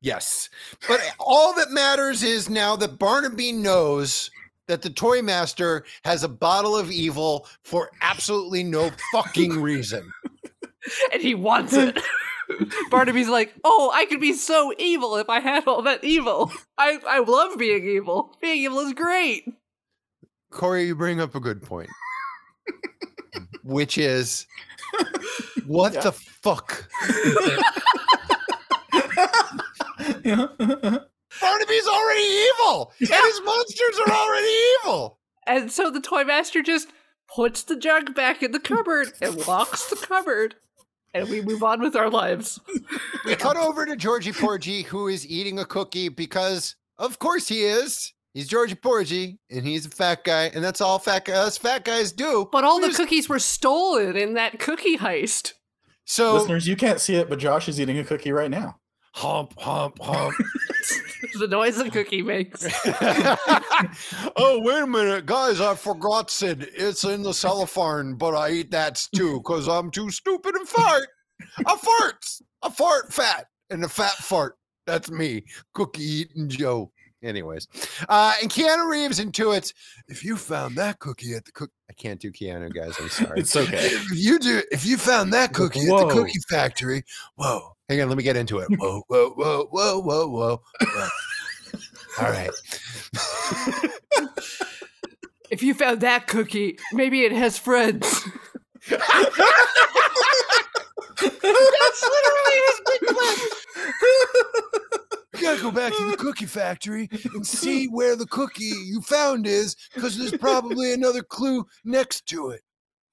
[0.00, 0.48] Yes.
[0.88, 4.30] But all that matters is now that Barnaby knows
[4.66, 10.10] that the Toy Master has a bottle of evil for absolutely no fucking reason.
[11.12, 11.98] and he wants it.
[12.90, 16.50] Barnaby's like, "Oh, I could be so evil if I had all that evil.
[16.78, 18.36] I I love being evil.
[18.40, 19.44] Being evil is great."
[20.50, 21.90] Corey, you bring up a good point.
[23.62, 24.46] Which is
[25.66, 26.00] what Yeah.
[26.00, 26.88] the fuck?
[30.24, 30.46] Yeah.
[31.40, 35.18] Barnaby's already evil, and his monsters are already evil.
[35.46, 36.88] And so the toy master just
[37.34, 40.56] puts the jug back in the cupboard and locks the cupboard,
[41.14, 42.58] and we move on with our lives.
[43.24, 47.62] We cut over to Georgie Porgy, who is eating a cookie because, of course, he
[47.62, 48.12] is.
[48.34, 51.84] He's Georgie Porgy, and he's a fat guy, and that's all fat guy, us fat
[51.84, 52.48] guys do.
[52.50, 55.52] But all We the cookies were stolen in that cookie heist.
[56.06, 58.79] So Listeners, you can't see it, but Josh is eating a cookie right now.
[59.12, 60.34] Hump, hump, hump.
[61.38, 62.64] the noise a cookie makes.
[64.36, 65.60] oh, wait a minute, guys!
[65.60, 66.70] I forgot Sid.
[66.74, 71.06] It's in the cellophane, but I eat that too because I'm too stupid and fart.
[71.66, 72.24] I fart.
[72.62, 74.56] I fart fat, and the fat fart.
[74.86, 76.92] That's me, cookie eating Joe.
[77.22, 77.68] Anyways,
[78.08, 79.74] uh, and Keanu Reeves intuits
[80.08, 81.70] if you found that cookie at the cook.
[81.90, 82.94] I can't do Keanu, guys.
[82.98, 83.40] I'm sorry.
[83.40, 83.76] It's okay.
[83.76, 87.04] If you do, if you found that cookie at the cookie factory,
[87.34, 87.76] whoa!
[87.90, 88.68] Hang on, let me get into it.
[88.78, 90.62] Whoa, whoa, whoa, whoa, whoa, whoa.
[90.80, 91.08] whoa.
[92.20, 92.50] All right.
[95.50, 98.08] If you found that cookie, maybe it has friends.
[98.88, 99.08] That's
[101.20, 103.36] literally his big plan.
[105.34, 109.48] You gotta go back to the cookie factory and see where the cookie you found
[109.48, 112.62] is, because there's probably another clue next to it.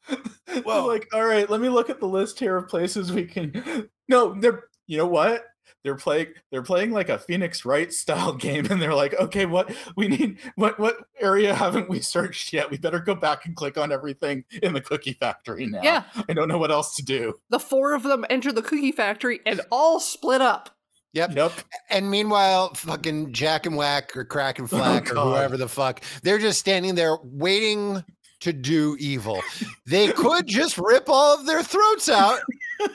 [0.65, 3.89] Well, like, all right, let me look at the list here of places we can.
[4.09, 4.63] No, they're.
[4.87, 5.43] You know what?
[5.83, 6.27] They're playing.
[6.49, 10.39] They're playing like a Phoenix Wright style game, and they're like, okay, what we need?
[10.55, 12.71] What what area haven't we searched yet?
[12.71, 15.81] We better go back and click on everything in the cookie factory now.
[15.83, 17.35] Yeah, I don't know what else to do.
[17.49, 20.69] the four of them enter the cookie factory and all split up.
[21.13, 21.35] Yep.
[21.35, 21.51] Yep.
[21.89, 26.01] And meanwhile, fucking Jack and Whack or Crack and oh, Flack or whoever the fuck,
[26.21, 28.03] they're just standing there waiting
[28.41, 29.41] to do evil.
[29.85, 32.39] They could just rip all of their throats out.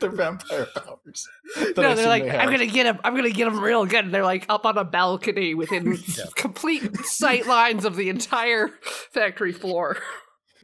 [0.00, 1.28] Their vampire powers.
[1.56, 2.98] that no, they're like, they I'm gonna get them.
[3.04, 4.06] I'm gonna get them real good.
[4.06, 5.98] And they're like up on a balcony within
[6.36, 8.70] complete sight lines of the entire
[9.10, 9.98] factory floor.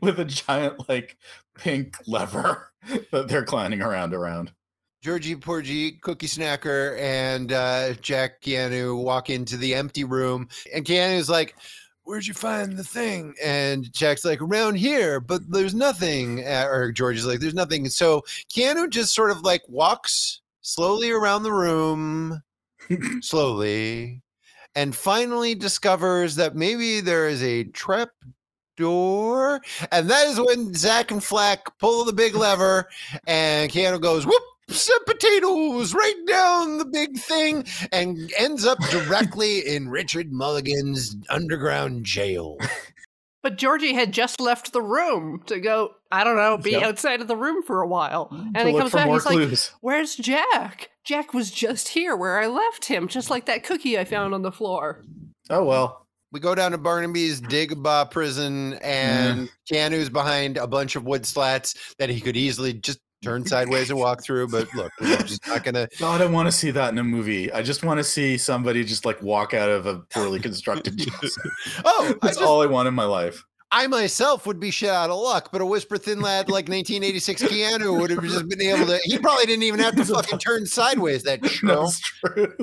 [0.01, 1.19] with a giant like
[1.57, 2.71] pink lever
[3.13, 4.53] that they're climbing around around.
[5.03, 11.29] Georgie Porgy, Cookie Snacker, and uh, Jack Keanu walk into the empty room, and Keanu's
[11.29, 11.55] like,
[12.05, 16.93] "Where'd you find the thing?" And Jack's like, "Around here, but there's nothing." Uh, or
[16.93, 18.23] George is like, "There's nothing." So
[18.55, 22.43] Keanu just sort of like walks slowly around the room,
[23.21, 24.23] slowly,
[24.75, 28.11] and finally discovers that maybe there is a trap
[28.77, 29.61] door,
[29.93, 32.89] and that is when Zach and Flack pull the big lever,
[33.27, 39.59] and Keanu goes, "Whoop!" Some potatoes right down the big thing and ends up directly
[39.67, 42.59] in Richard Mulligan's underground jail.
[43.43, 46.83] But Georgie had just left the room to go, I don't know, be Yep.
[46.83, 48.29] outside of the room for a while.
[48.33, 49.81] And to he comes for back, more he's like.
[49.83, 50.89] Where's Jack?
[51.05, 54.41] Jack was just here where I left him, just like that cookie I found on
[54.41, 55.05] the floor.
[55.51, 56.07] oh well.
[56.33, 59.51] We go down to Barnaby's Dagobah prison, and mm.
[59.71, 63.99] Keanu's behind a bunch of wood slats that he could easily just turn sideways and
[63.99, 64.49] walk through.
[64.49, 65.89] But look, we're just not gonna.
[65.99, 67.53] God, I want to see that in a movie.
[67.53, 71.01] I just want to see somebody just like walk out of a poorly constructed.
[71.85, 73.45] Oh, I, That's just, all I want in my life.
[73.71, 77.43] I myself would be shit out of luck, but a whisper thin lad like 1986
[77.43, 79.01] Keanu would have just been able to.
[79.03, 81.23] He probably didn't even have to fucking turn sideways.
[81.25, 81.83] That show.
[81.83, 82.55] That's true.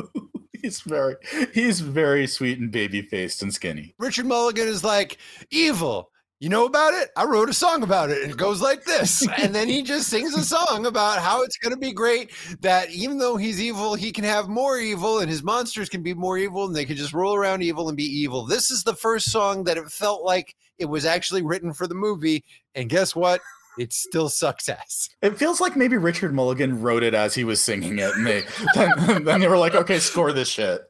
[0.61, 1.15] He's very
[1.53, 3.95] he's very sweet and baby faced and skinny.
[3.97, 5.17] Richard Mulligan is like,
[5.49, 6.10] evil.
[6.41, 7.09] You know about it?
[7.15, 8.23] I wrote a song about it.
[8.23, 9.27] And it goes like this.
[9.37, 12.31] And then he just sings a song about how it's going to be great
[12.61, 16.15] that even though he's evil, he can have more evil and his monsters can be
[16.15, 18.47] more evil and they can just roll around evil and be evil.
[18.47, 21.93] This is the first song that it felt like it was actually written for the
[21.93, 22.43] movie.
[22.73, 23.39] And guess what?
[23.77, 25.09] It still sucks ass.
[25.21, 28.43] It feels like maybe Richard Mulligan wrote it as he was singing it, and they
[28.75, 30.81] then, then they were like, "Okay, score this shit."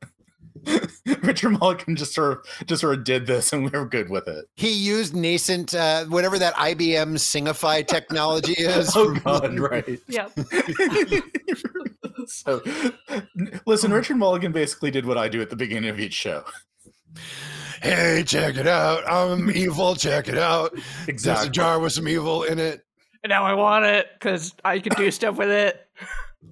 [1.24, 4.28] Richard Mulligan just sort of just sort of did this, and we were good with
[4.28, 4.46] it.
[4.56, 8.92] He used nascent, uh, whatever that IBM Singify technology is.
[8.96, 10.00] Oh God, right?
[10.08, 10.32] Yep.
[12.28, 12.62] so,
[13.66, 16.44] listen, Richard Mulligan basically did what I do at the beginning of each show.
[17.82, 19.04] "Hey, check it out!
[19.10, 19.96] I'm evil.
[19.96, 20.74] Check it out.
[20.74, 21.06] Exactly.
[21.08, 21.50] There's a Exactly.
[21.52, 22.82] jar with some evil in it."
[23.24, 25.80] And now I want it because I can do stuff with it.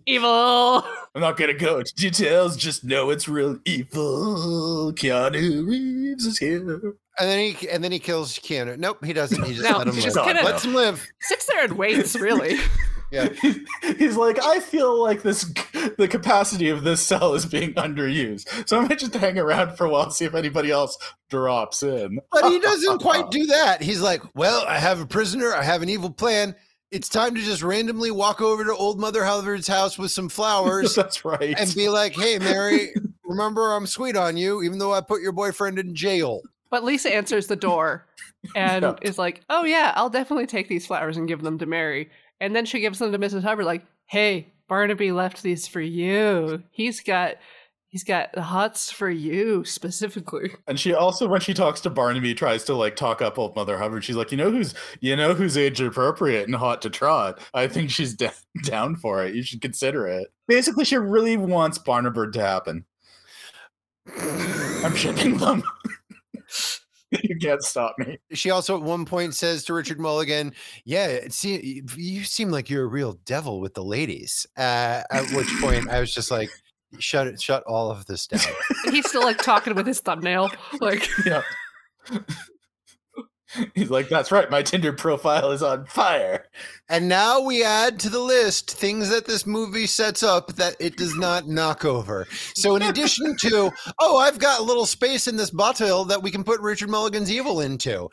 [0.06, 0.84] Evil.
[1.16, 2.56] I'm not gonna go into details.
[2.58, 4.94] Just know it's real evil.
[4.96, 6.96] Keanu Reeves is here.
[7.20, 8.78] And then he and then he kills Keanu.
[8.78, 9.44] Nope, he doesn't.
[9.44, 10.14] He just No, let him he's live.
[10.16, 11.06] just gonna- Lets him live.
[11.22, 12.58] Sits there and waits, really.
[13.12, 13.30] Yeah.
[13.98, 15.52] He's like, I feel like this,
[15.98, 18.70] the capacity of this cell is being underused.
[18.70, 20.96] So I might just hang around for a while, see if anybody else
[21.28, 22.20] drops in.
[22.32, 23.82] But he doesn't quite do that.
[23.82, 25.56] He's like, "Well, I have a prisoner.
[25.56, 26.54] I have an evil plan.
[26.92, 30.96] It's time to just randomly walk over to old Mother Hubbard's house with some flowers
[30.96, 31.56] That's right.
[31.58, 32.94] and be like, "Hey, Mary,
[33.24, 36.42] remember I'm sweet on you, even though I put your boyfriend in jail."
[36.72, 38.08] But Lisa answers the door
[38.56, 38.96] and Yeah.
[39.04, 42.10] is like, "Oh yeah, I'll definitely take these flowers and give them to Mary."
[42.42, 43.44] And then she gives them to Mrs.
[43.44, 46.64] Hubbard, like, "Hey, Barnaby left these for you.
[46.72, 47.36] He's got,
[47.90, 52.34] he's got the hots for you specifically." And she also, when she talks to Barnaby,
[52.34, 54.04] tries to like talk up old Mother Hubbard.
[54.04, 57.40] She's like, you know who's, you know who's age appropriate and hot to trot.
[57.54, 58.32] I think she's da-
[58.64, 59.36] down for it.
[59.36, 60.30] You should consider it.
[60.48, 62.86] Basically, she really wants Barnabird to happen.
[64.18, 65.64] I'm shipping them.
[67.12, 68.18] you can't stop me.
[68.32, 70.54] She also at one point says to Richard Mulligan,
[70.86, 75.30] "Yeah, it se- you seem like you're a real devil with the ladies." Uh, at
[75.34, 76.50] which point I was just like,
[76.98, 77.42] "Shut it!
[77.42, 78.42] Shut all of this down."
[78.92, 80.50] He's still like talking with his thumbnail,
[80.82, 81.44] like, Yeah.
[83.74, 84.50] He's like, that's right.
[84.50, 86.46] My Tinder profile is on fire.
[86.88, 90.98] And now we add to the list things that this movie sets up that it
[90.98, 92.28] does not knock over.
[92.54, 96.30] So, in addition to, oh, I've got a little space in this bottle that we
[96.30, 98.10] can put Richard Mulligan's evil into,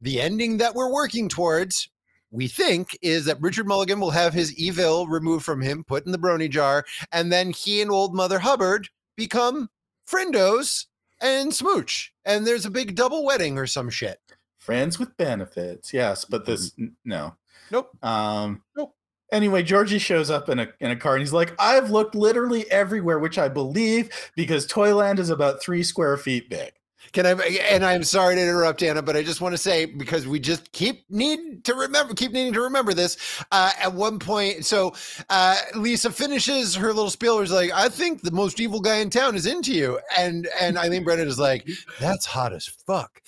[0.00, 1.88] the ending that we're working towards,
[2.30, 6.12] we think, is that Richard Mulligan will have his evil removed from him, put in
[6.12, 9.68] the brony jar, and then he and old Mother Hubbard become
[10.08, 10.86] friendos
[11.20, 12.12] and smooch.
[12.24, 14.18] And there's a big double wedding or some shit.
[14.58, 15.92] Friends with benefits.
[15.92, 17.34] Yes, but this n- no.
[17.70, 17.90] Nope.
[18.04, 18.94] Um Nope.
[19.32, 22.70] Anyway, Georgie shows up in a in a car and he's like, I've looked literally
[22.70, 26.72] everywhere, which I believe because Toyland is about three square feet big.
[27.12, 27.32] Can I?
[27.70, 30.70] And I'm sorry to interrupt, Anna, but I just want to say because we just
[30.72, 33.16] keep need to remember, keep needing to remember this.
[33.50, 34.94] Uh, at one point, so
[35.28, 37.38] uh, Lisa finishes her little spiel.
[37.38, 40.78] Was like, "I think the most evil guy in town is into you," and and
[40.78, 41.66] Eileen Brennan is like,
[41.98, 43.20] "That's hot as fuck."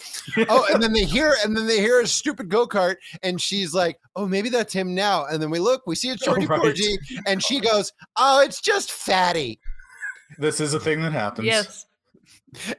[0.48, 3.74] oh, and then they hear, and then they hear a stupid go kart, and she's
[3.74, 6.46] like, "Oh, maybe that's him now." And then we look, we see it's Oh, Georgie
[6.46, 6.60] right.
[6.60, 9.58] Porgy, and she goes, "Oh, it's just fatty."
[10.38, 11.46] This is a thing that happens.
[11.46, 11.86] yes.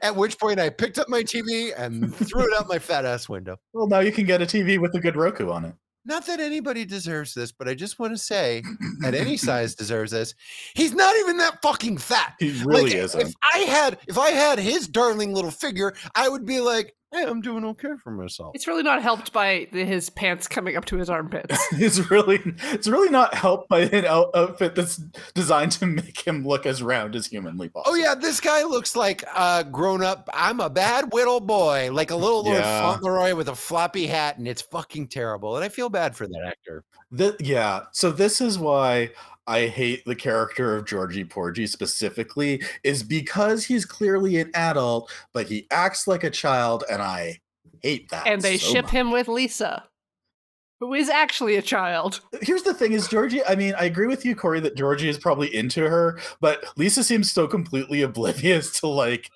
[0.02, 3.28] At which point, I picked up my TV and threw it out my fat ass
[3.28, 3.56] window.
[3.72, 5.74] Well, now you can get a TV with a good Roku on it.
[6.06, 8.62] Not that anybody deserves this, but I just want to say
[9.00, 10.34] that any size deserves this.
[10.74, 12.34] He's not even that fucking fat.
[12.38, 13.20] He really Like, isn't.
[13.22, 17.24] If I had if I had his darling little figure, I would be like, hey,
[17.24, 18.52] I'm doing okay for myself.
[18.54, 21.56] It's really not helped by his pants coming up to his armpits.
[21.72, 22.40] it's really
[22.72, 24.96] it's really not helped by an out- outfit that's
[25.34, 27.92] designed to make him look as round as humanly oh, possible.
[27.94, 30.28] Oh yeah, this guy looks like a grown up.
[30.34, 32.82] I'm a bad little boy, like a little Lord Yeah.
[32.82, 35.56] Fauntleroy with a floppy hat, and it's fucking terrible.
[35.56, 36.84] And I feel bad for that actor.
[37.16, 37.84] Th- yeah.
[37.92, 39.10] So this is why
[39.46, 45.46] I hate the character of Georgie Porgy specifically, is because he's clearly an adult, but
[45.46, 47.40] he acts like a child, and I
[47.82, 48.26] hate that.
[48.26, 48.92] and they so ship much.
[48.92, 49.84] him with Lisa,
[50.80, 52.20] who is actually a child.
[52.32, 53.44] Uh, here's the thing: is Georgie?
[53.44, 57.04] I mean, I agree with you, Corey, that Georgie is probably into her, but Lisa
[57.04, 59.30] seems so completely oblivious to like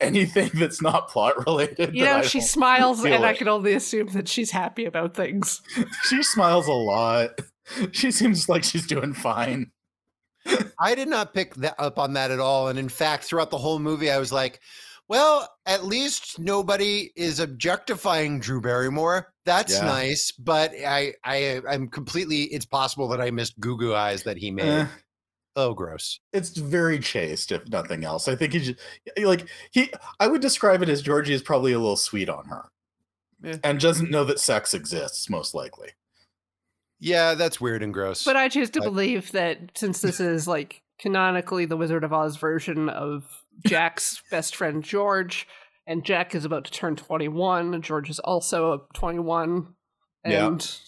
[0.00, 1.94] anything that's not plot related.
[1.94, 5.62] You know, she smiles, and I can only assume that she's happy about things.
[6.08, 7.40] She smiles a lot.
[7.92, 9.70] She seems like she's doing fine.
[10.80, 12.68] I did not pick that up on that at all.
[12.68, 14.60] And in fact, throughout the whole movie, I was like,
[15.08, 19.32] well, at least nobody is objectifying Drew Barrymore.
[19.44, 19.84] That's Yeah.
[19.84, 20.32] nice.
[20.32, 22.44] But I, I, I'm completely.
[22.44, 24.66] It's possible that I missed Goo Goo Eyes that he made.
[24.68, 24.86] Eh.
[25.56, 26.20] Oh, gross.
[26.32, 28.78] it's very chaste if nothing else i think he just
[29.18, 32.70] like he i would describe it as georgie is probably a little sweet on her
[33.42, 33.56] Yeah.
[33.64, 35.88] and doesn't know that sex exists most likely
[37.00, 38.24] Yeah, that's weird and gross.
[38.24, 42.12] But I choose to I- believe that since this is like canonically the Wizard of
[42.12, 43.24] Oz version of
[43.66, 45.48] Jack's best friend George,
[45.86, 49.74] and Jack is about to turn 21, George is also 21.
[50.26, 50.46] Yeah.
[50.48, 50.78] And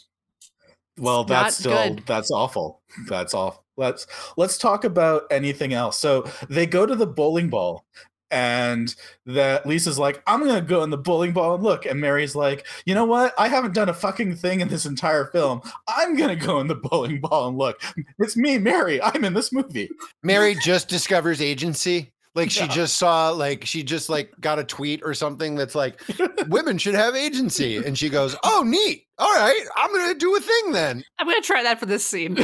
[0.99, 2.03] well that's still good.
[2.07, 4.07] that's awful that's awful let's
[4.37, 7.87] let's talk about anything else so they go to the bowling ball
[8.33, 8.95] and
[9.27, 12.67] that lisa's like i'm gonna go in the bowling ball and look and mary's like
[12.87, 16.35] you know what i haven't done a fucking thing in this entire film i'm gonna
[16.35, 17.81] go in the bowling ball and look
[18.19, 19.89] it's me mary i'm in this movie
[20.23, 22.13] Mary just discovers agency.
[22.35, 22.69] Like she Yeah.
[22.69, 26.01] just saw, like she just like got a tweet or something that's like,
[26.49, 29.05] women should have agency, and she goes, "Oh, neat.
[29.19, 32.39] All right, I'm gonna do a thing then." I'm gonna try that for this scene.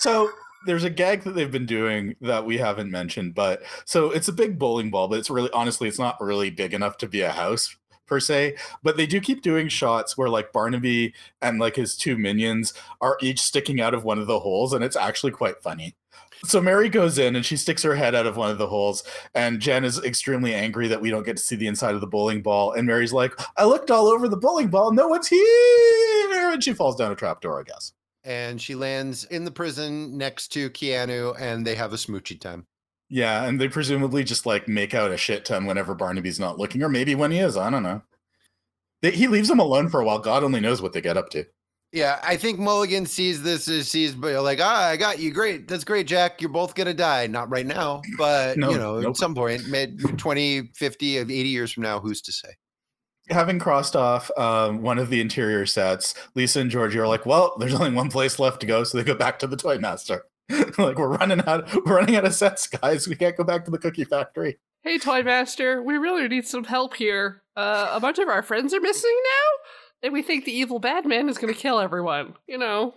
[0.00, 0.30] So
[0.66, 4.32] there's a gag that they've been doing that we haven't mentioned, but so it's a
[4.32, 7.30] big bowling ball, but it's really honestly, it's not really big enough to be a
[7.32, 7.76] house
[8.06, 8.56] per se.
[8.82, 13.16] But they do keep doing shots where like Barnaby and like his two minions are
[13.22, 15.94] each sticking out of one of the holes, and it's actually quite funny.
[16.44, 19.04] So Mary goes in and she sticks her head out of one of the holes,
[19.34, 22.06] and Jen is extremely angry that we don't get to see the inside of the
[22.06, 22.72] bowling ball.
[22.72, 26.72] And Mary's like, "I looked all over the bowling ball, no one's here," and she
[26.72, 27.92] falls down a trapdoor, I guess.
[28.24, 32.66] And she lands in the prison next to Keanu, and they have a smoochy time.
[33.08, 36.82] Yeah, and they presumably just like make out a shit ton whenever Barnaby's not looking,
[36.82, 37.56] or maybe when he is.
[37.56, 38.02] I don't know.
[39.02, 40.18] They, he leaves them alone for a while.
[40.18, 41.44] God only knows what they get up to.
[41.92, 45.32] Yeah, I think Mulligan sees this as sees but like, ah, I got you.
[45.32, 45.66] Great.
[45.66, 46.40] That's great, Jack.
[46.40, 47.26] You're both gonna die.
[47.26, 49.10] Not right now, but No, you know, nope.
[49.10, 52.50] at some point, mid 20, 50, 80 years from now, who's to say?
[53.30, 57.54] Having crossed off um, one of the interior sets, Lisa and Georgie are like, "Well,
[57.58, 60.24] there's only one place left to go," so they go back to the toy master.
[60.78, 63.06] like we're running out, we're running out of sets, guys.
[63.06, 64.58] We can't go back to the cookie factory.
[64.82, 67.42] hey, Toy Master, we really need some help here.
[67.56, 71.06] Uh, a bunch of our friends are missing now, and we think the evil bad
[71.06, 72.34] man is gonna kill everyone.
[72.48, 72.94] You know.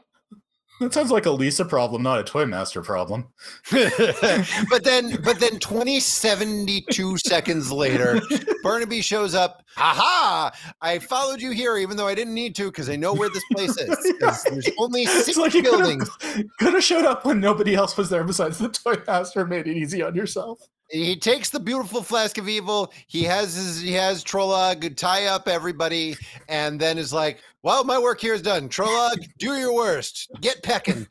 [0.83, 3.29] That sounds like a Lisa problem, not a toy master problem.
[3.71, 8.19] but then, but then, 20, 72 seconds later,
[8.63, 9.63] Barnaby shows up.
[9.77, 10.51] Aha!
[10.81, 13.43] I followed you here, even though I didn't need to, because I know where this
[13.53, 14.13] place is.
[14.19, 16.09] There's only six like buildings.
[16.59, 19.77] could have showed up when nobody else was there besides the toy master made it
[19.77, 20.59] easy on yourself.
[20.93, 22.93] He takes the beautiful flask of evil.
[23.07, 26.15] He has his he has Trolog tie up everybody,
[26.47, 28.69] and then is like, "Well, my work here is done.
[28.69, 30.31] Trolog, do your worst.
[30.39, 31.07] Get pecking."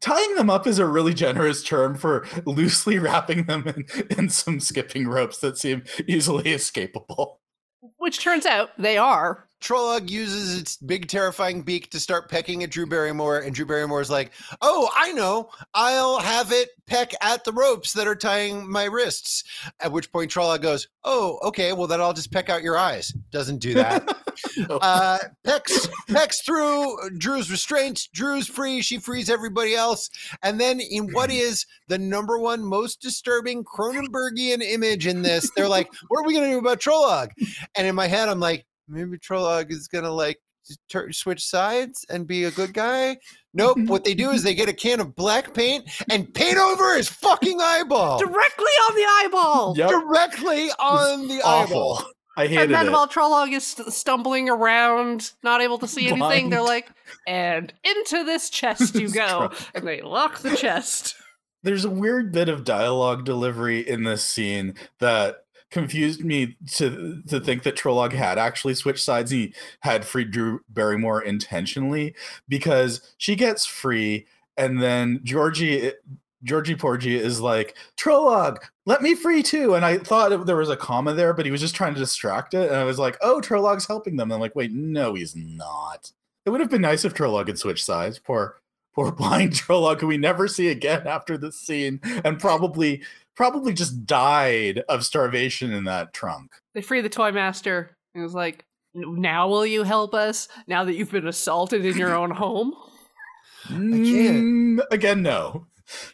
[0.00, 3.86] Tying them up is a really generous term for loosely wrapping them in,
[4.16, 7.38] in some skipping ropes that seem easily escapable.
[7.96, 9.47] Which turns out they are.
[9.60, 14.10] Trolog uses its big, terrifying beak to start pecking at Drew Barrymore, and Drew Barrymore's
[14.10, 15.50] like, "Oh, I know.
[15.74, 19.44] I'll have it peck at the ropes that are tying my wrists."
[19.80, 21.72] At which point, Trolog goes, "Oh, okay.
[21.72, 24.16] Well, then I'll just peck out your eyes." Doesn't do that.
[24.68, 28.06] Uh, pecks pecks through Drew's restraints.
[28.06, 28.82] Drew's free.
[28.82, 30.08] She frees everybody else.
[30.44, 35.68] And then, in what is the number one most disturbing Cronenbergian image in this, they're
[35.68, 37.30] like, "What are we gonna do about Trolog?"
[37.74, 40.38] And in my head, I'm like, maybe Trolog is gonna like
[40.88, 43.16] tur switch sides and be a good guy.
[43.54, 43.78] Nope.
[43.86, 47.08] What they do is they get a can of black paint and paint over his
[47.08, 49.74] fucking eyeball Directly on the eyeball!
[49.76, 49.90] Yep.
[49.90, 52.04] directly on the eyeball.
[52.36, 52.62] I hated it.
[52.66, 52.92] And then it.
[52.92, 56.88] while Trolog is st- stumbling around, not able to see anything, they're like,
[57.26, 59.26] and into this chest you This go.
[59.48, 59.54] trunk.
[59.74, 61.16] And they lock the chest.
[61.64, 65.38] There's a weird bit of dialogue delivery in this scene that
[65.70, 69.30] confused me to to think that Trolog had actually switched sides.
[69.30, 72.14] He had freed Drew Barrymore intentionally
[72.48, 74.26] because she gets free,
[74.56, 75.92] and then Georgie
[76.44, 79.74] Georgie Porgy is like Trolog, let me free too.
[79.74, 82.54] And I thought there was a comma there, but he was just trying to distract
[82.54, 82.68] it.
[82.68, 84.28] And I was like, oh, Trolog's helping them.
[84.30, 86.12] And I'm like, wait, no, he's not.
[86.46, 88.18] It would have been nice if Trolog had switched sides.
[88.18, 88.60] Poor
[88.94, 93.02] poor blind Trolog, who we never see again after this scene, and probably
[93.38, 96.50] probably just died of starvation in that trunk.
[96.74, 97.96] They free the toy master.
[98.12, 100.48] And was like, now will you help us?
[100.66, 102.74] Now that you've been assaulted in your own home?
[103.68, 103.78] can't.
[103.78, 105.68] Mm, again, no.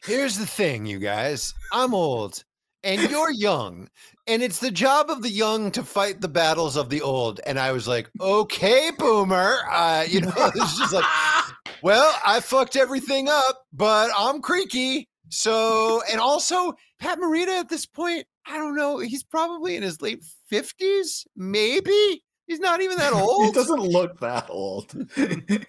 [0.05, 1.55] Here's the thing, you guys.
[1.73, 2.45] I'm old
[2.83, 3.89] and you're young.
[4.27, 7.41] And it's the job of the young to fight the battles of the old.
[7.47, 9.61] And I was like, okay, boomer.
[9.71, 11.07] Uh, you know, it's just like,
[11.83, 15.09] well, I fucked everything up, but I'm creaky.
[15.29, 20.01] So, and also, Pat Morita at this point, I don't know, he's probably in his
[20.01, 20.23] late
[20.53, 22.23] 50s, maybe.
[22.47, 23.47] He's not even that old.
[23.47, 24.95] he doesn't look that old.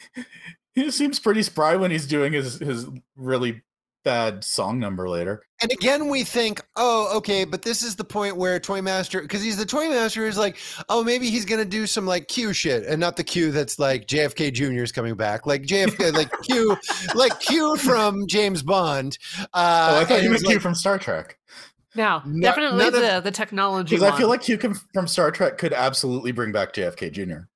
[0.74, 3.64] he seems pretty spry when he's doing his his really
[4.06, 5.42] bad song number later.
[5.62, 9.42] And again, we think, oh, okay, but this is the point where Toy Master, because
[9.44, 10.58] he's the Toy Master, is like,
[10.88, 14.08] oh, maybe he's gonna do some like Q shit, and not the Q that's like
[14.08, 14.84] JFK Jr.
[14.84, 16.78] is coming back, like JFK, like Q,
[17.16, 19.18] like Q from James Bond.
[19.40, 19.44] Uh,
[19.98, 21.38] oh, I thought and you it meant was Q like- from Star Trek.
[21.96, 23.96] No, No- definitely none of- the, the technology.
[23.96, 27.48] Because I feel like Q com- from Star Trek could absolutely bring back JFK Jr.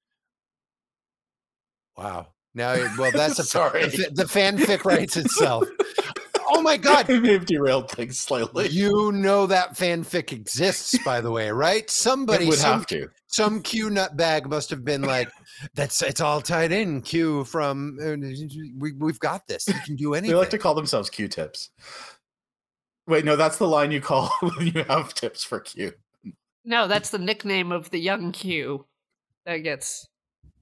[1.97, 2.27] Wow.
[2.55, 3.83] Now, well, that's a Sorry.
[3.87, 5.65] The, the fanfic writes itself.
[6.51, 7.09] Oh my god.
[7.09, 8.67] I may have derailed things slightly.
[8.69, 11.89] You know that fanfic exists, by the way, right?
[11.89, 13.09] Somebody it would some have to.
[13.27, 15.29] some Q nutbag must have been like,
[15.75, 18.15] "That's it's all tied in." Q from uh,
[18.77, 19.67] we we've got this.
[19.67, 20.31] You can do anything.
[20.31, 21.69] They like to call themselves Q-tips.
[23.07, 25.93] Wait, no, that's the line you call when you have tips for Q.
[26.65, 28.85] No, that's the nickname of the young Q
[29.45, 30.07] that gets.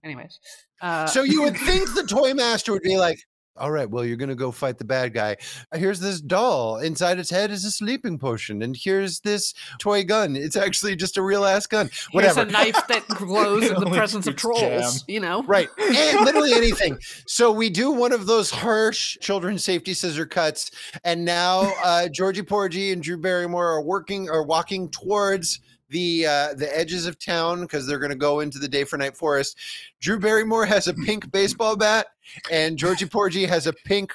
[0.04, 0.40] Anyways,
[0.82, 3.20] uh, so you would think the toy master would be like,
[3.60, 5.38] all right, well, you're going to go fight the bad guy.
[5.72, 6.78] Uh, Here's this doll.
[6.78, 8.62] Inside its head is a sleeping potion.
[8.62, 10.36] And here's this toy gun.
[10.36, 11.88] It's actually just a real ass gun.
[11.88, 12.42] here's Whatever.
[12.42, 14.60] a knife that glows in the presence of trolls.
[14.62, 14.92] jam.
[15.08, 15.70] You know, Right.
[15.80, 16.98] And literally anything.
[17.26, 20.72] So we do one of those harsh children's safety scissor cuts.
[21.04, 25.60] And now uh, Georgie Porgy and Drew Barrymore are working or walking towards
[25.90, 28.98] the uh, the edges of town because they're going to go into the day for
[28.98, 29.58] night forest.
[30.00, 32.08] Drew Barrymore has a pink baseball bat,
[32.52, 34.14] and Georgie Porgy has a pink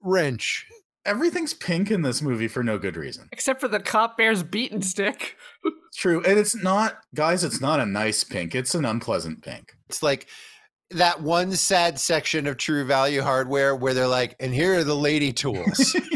[0.00, 0.66] wrench.
[1.06, 3.28] Everything's pink in this movie for no good reason.
[3.30, 5.36] except for the cop bear's beaten stick.
[5.94, 6.22] True.
[6.24, 8.54] And it's not, guys, it's not a nice pink.
[8.54, 9.76] It's an unpleasant pink.
[9.90, 10.26] It's like
[10.90, 14.96] that one sad section of True Value Hardware where they're like, and here are the
[14.96, 15.94] lady tools.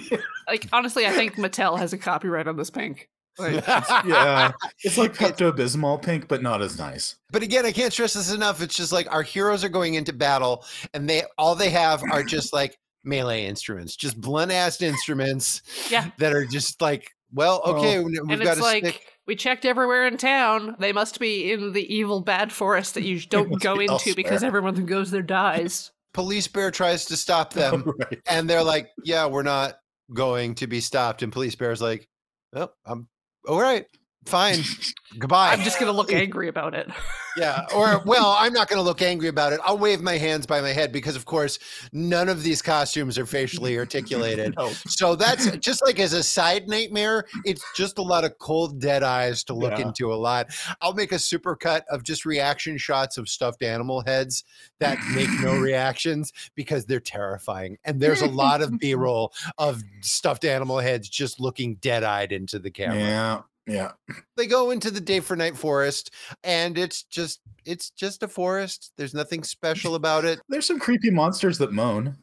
[0.49, 3.11] Like honestly, I think Mattel has a copyright on this pink.
[3.39, 3.67] Like,
[4.07, 4.53] yeah.
[4.83, 7.17] It's like Pepto Bismol pink, but not as nice.
[7.31, 8.61] But again, I can't stress this enough.
[8.63, 12.23] It's just like our heroes are going into battle, and they all they have are
[12.25, 17.77] just like melee instruments, just blunt ass instruments yeah, that are just like, well, Well,
[17.77, 19.07] okay, we- we've and got it's to like stick.
[19.27, 20.77] we checked everywhere in town.
[20.79, 24.43] They must be in the evil bad forest that you don't go be into because
[24.43, 25.91] everyone who goes there dies.
[26.15, 28.19] Police Bear tries to stop oh, them, right.
[28.29, 29.79] and they're like, "Yeah, we're not
[30.13, 32.09] going to be stopped." And Police Bear's like,
[32.55, 33.07] "Oh, I'm
[33.49, 33.87] all right,
[34.29, 34.61] fine,
[35.19, 36.89] goodbye." I'm just gonna look angry about it.
[37.37, 37.67] Yeah.
[37.75, 39.61] Or, well, I'm not going to look angry about it.
[39.65, 41.61] I'll wave my hands by my head because, of course,
[41.93, 44.55] none of these costumes are facially articulated.
[44.57, 44.71] No.
[44.89, 49.05] So that's just like as a side nightmare, it's just a lot of cold, dead
[49.05, 49.87] eyes to look Yeah.
[49.87, 50.49] into a lot.
[50.81, 54.43] I'll make a super cut of just reaction shots of stuffed animal heads
[54.81, 57.79] that make no reactions because they're terrifying.
[57.85, 62.33] And there's a lot of B roll of stuffed animal heads just looking dead eyed
[62.33, 63.43] into the camera Yeah.
[63.69, 63.93] Yeah.
[64.37, 66.13] they go into the day for night forest
[66.43, 68.93] and it's just it's just a forest.
[68.97, 70.41] There's nothing special about it.
[70.49, 72.17] There's some creepy monsters that moan.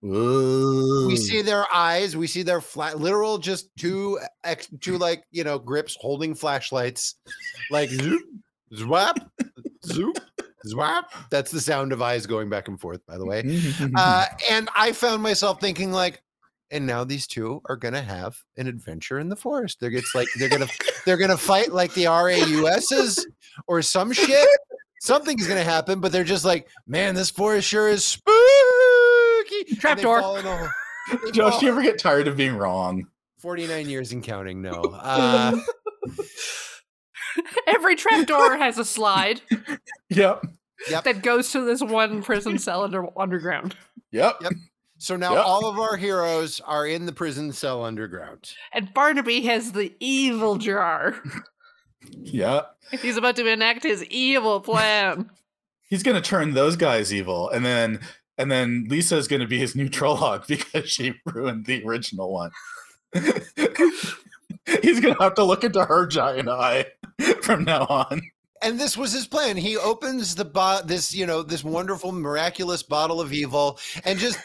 [0.00, 1.06] Whoa.
[1.06, 2.16] we see their eyes.
[2.16, 7.16] We see their flat literal just two ex two like you know grips holding flashlights.
[7.70, 8.22] Like zoop
[8.72, 9.14] zwap
[9.84, 10.18] zoop
[10.66, 11.04] zwap.
[11.30, 13.42] That's the sound of eyes going back and forth by the way.
[13.42, 13.94] Mm-hmm, mm-hmm, mm-hmm.
[13.96, 16.22] Uh, and I found myself thinking like,
[16.72, 19.78] and now these two are gonna have an adventure in the forest.
[19.80, 20.66] They're it's like they're gonna
[21.06, 23.26] they're gonna fight like the ROUSes
[23.68, 24.48] or some shit.
[25.00, 29.76] Something's gonna happen, but they're just like, man, this forest sure is spooky.
[29.76, 30.20] Trapdoor.
[30.20, 30.68] fall in a hole.
[31.24, 33.08] They Josh, do you ever get tired of being wrong?
[33.38, 34.70] 49 years and counting, no.
[34.72, 35.56] Uh,
[37.66, 39.40] Every trapdoor has a slide
[40.10, 40.44] Yep.
[41.04, 43.74] that goes to this one prison cell under underground.
[44.12, 44.36] Yep.
[44.42, 44.52] Yep.
[45.02, 45.44] So now Yep.
[45.44, 48.52] all of our heroes are in the prison cell underground.
[48.72, 51.20] And Barnaby has the evil jar.
[52.20, 52.62] Yeah.
[53.00, 55.30] He's about to enact his evil plan.
[55.88, 58.00] He's gonna turn those guys evil, and then
[58.38, 62.50] and then Lisa's gonna be his new Trolloc because she ruined the original one.
[64.82, 66.86] He's gonna have to look into her giant eye
[67.42, 68.22] from now on.
[68.62, 69.56] and this was his plan.
[69.56, 74.38] He opens the bo- this, you know, this wonderful, miraculous bottle of evil, and just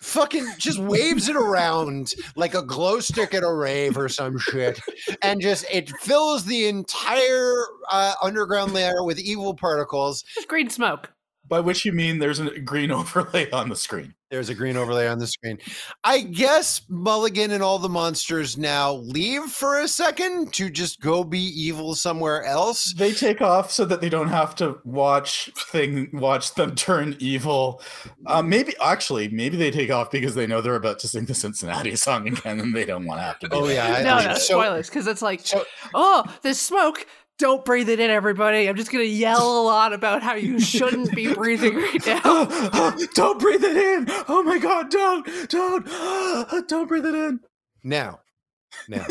[0.00, 4.80] fucking just waves it around like a glow stick at a rave or some shit,
[5.22, 10.24] and just it fills the entire uh, underground lair with evil particles.
[10.34, 11.12] Just green smoke.
[11.50, 14.14] By which you mean there's a green overlay on the screen.
[14.30, 15.58] There's a green overlay on the screen.
[16.04, 21.24] I guess Mulligan and all the monsters now leave for a second to just go
[21.24, 22.94] be evil somewhere else.
[22.96, 27.82] They take off so that they don't have to watch thing watch them turn evil.
[28.24, 31.34] Uh, maybe actually, maybe they take off because they know they're about to sing the
[31.34, 33.48] Cincinnati song again, and they don't want to have to.
[33.48, 33.74] Do Oh, that.
[33.74, 37.04] yeah, I- no, I- no, so- spoilers, because it's like, so- oh, there's smoke.
[37.40, 38.68] Don't breathe it in, everybody.
[38.68, 42.44] I'm just gonna yell a lot about how you shouldn't be breathing right now.
[43.14, 44.04] don't breathe it in.
[44.28, 45.86] Oh my god, don't, don't,
[46.68, 47.40] don't breathe it in.
[47.82, 48.20] Now,
[48.88, 49.06] now.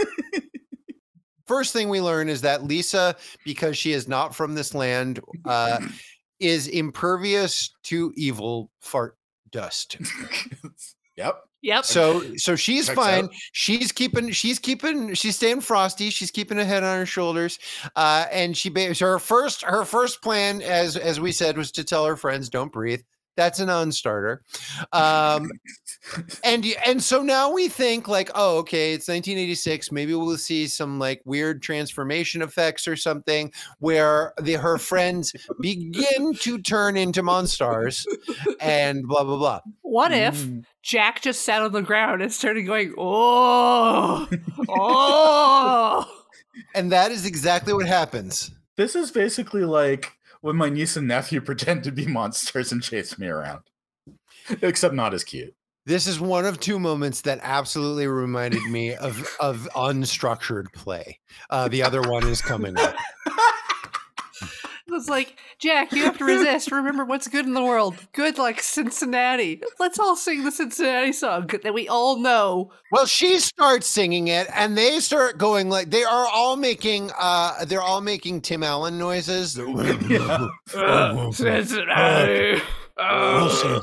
[1.48, 5.80] First thing we learn is that Lisa, because she is not from this land, uh,
[6.40, 9.18] is impervious to evil fart
[9.50, 9.98] dust.
[11.18, 11.42] yep.
[11.62, 11.86] Yep.
[11.86, 13.24] So, so she's Checks fine.
[13.26, 13.32] out.
[13.52, 16.10] She's keeping, she's keeping, she's staying frosty.
[16.10, 17.60] She's keeping her head on her shoulders.
[17.96, 21.72] Uh, and she, ba- so her first, her first plan, as as we said, was
[21.74, 23.02] to tell her friends, "Don't breathe."
[23.36, 24.42] That's a non-starter.
[24.92, 25.50] Um,
[26.44, 30.98] and and so now we think like oh okay it's 1986 maybe we'll see some
[30.98, 38.06] like weird transformation effects or something where the her friends begin to turn into monsters
[38.62, 40.64] and blah blah blah What if Mm.
[40.82, 44.28] Jack just sat on the ground and started going, oh,
[44.70, 46.16] oh.
[46.76, 48.52] And that is exactly what happens.
[48.76, 53.18] This is basically like when my niece and nephew pretend to be monsters and chase
[53.18, 53.62] me around.
[54.62, 55.54] Except not as cute.
[55.86, 61.20] This is one of two moments that absolutely reminded me of of unstructured play.
[61.50, 62.96] Uh, the other one is coming up.
[64.90, 66.72] It was like, Jack, you have to resist.
[66.72, 67.96] Remember what's good in the world.
[68.14, 69.62] Good like Cincinnati.
[69.78, 72.72] Let's all sing the Cincinnati song that we all know.
[72.92, 77.66] Well, she starts singing it, and they start going like they are all making uh
[77.66, 79.60] they're all making Tim Allen noises.
[80.10, 80.48] Yeah.
[80.74, 82.62] Uh, Cincinnati.
[82.98, 83.80] Uh,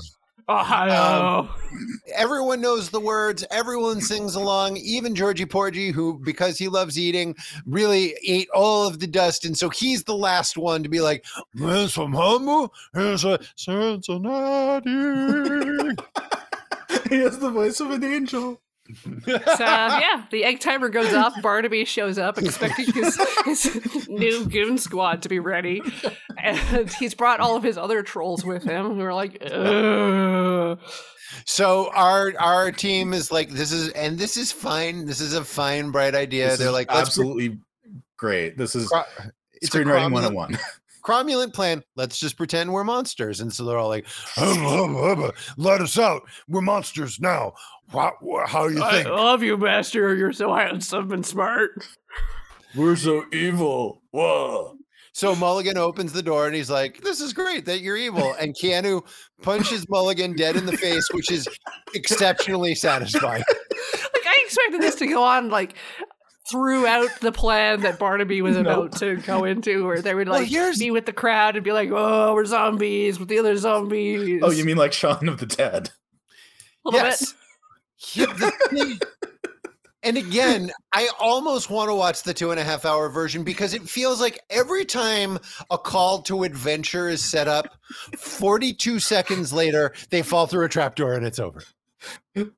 [0.48, 1.48] Ohio.
[1.66, 1.66] Um,
[2.14, 3.44] everyone knows the words.
[3.50, 4.76] Everyone sings along.
[4.78, 7.34] Even Georgie Porgy, who because he loves eating,
[7.66, 11.24] really ate all of the dust, and so he's the last one to be like,
[11.54, 12.72] "Where's from Humble?
[12.94, 14.90] Here's a Cincinnati."
[17.08, 18.60] he has the voice of an angel.
[19.24, 21.34] So um, yeah, the egg timer goes off.
[21.42, 25.82] Barnaby shows up, expecting his, his new goon squad to be ready,
[26.38, 30.78] and he's brought all of his other trolls with him, who are like, Ugh.
[31.44, 35.06] So our our team is like, "This is and this is fine.
[35.06, 37.58] This is a fine, bright idea." This They're like, "Let's absolutely
[38.16, 38.56] great.
[38.56, 39.02] This is Cro-
[39.54, 40.58] it's a screenwriting cromulent, 101.
[41.04, 41.82] cromulent plan.
[41.94, 43.40] Let's just pretend we're monsters.
[43.40, 45.32] And so they're all like, "Hubba, hubba, hubba.
[45.56, 46.22] let us out.
[46.48, 47.54] We're monsters now.
[47.92, 49.06] What, what, how do you think?
[49.06, 50.14] I love you, master.
[50.14, 51.86] You're so handsome and smart.
[52.74, 54.02] We're so evil.
[54.10, 54.76] Whoa.
[55.12, 58.34] So Mulligan opens the door and he's like, This is great that you're evil.
[58.38, 59.06] And Keanu
[59.40, 61.48] punches Mulligan dead in the face, which is
[61.94, 63.42] exceptionally satisfying.
[63.48, 65.74] Like I expected this to go on like
[66.50, 70.78] throughout the plan that Barnaby was about to go into, where they would like here's-
[70.78, 74.50] be with the crowd and be like, "Oh, we're zombies with the other zombies." Oh,
[74.50, 75.90] you mean like Shaun of the Dead?
[76.84, 77.32] a little yes.
[77.32, 77.40] bit?
[78.14, 78.98] Yeah, the thing-
[80.02, 83.74] and again, I almost want to watch the two and a half hour version because
[83.74, 85.38] it feels like every time
[85.70, 87.74] a call to adventure is set up,
[88.16, 91.62] 42 seconds later, they fall through a trapdoor and it's over.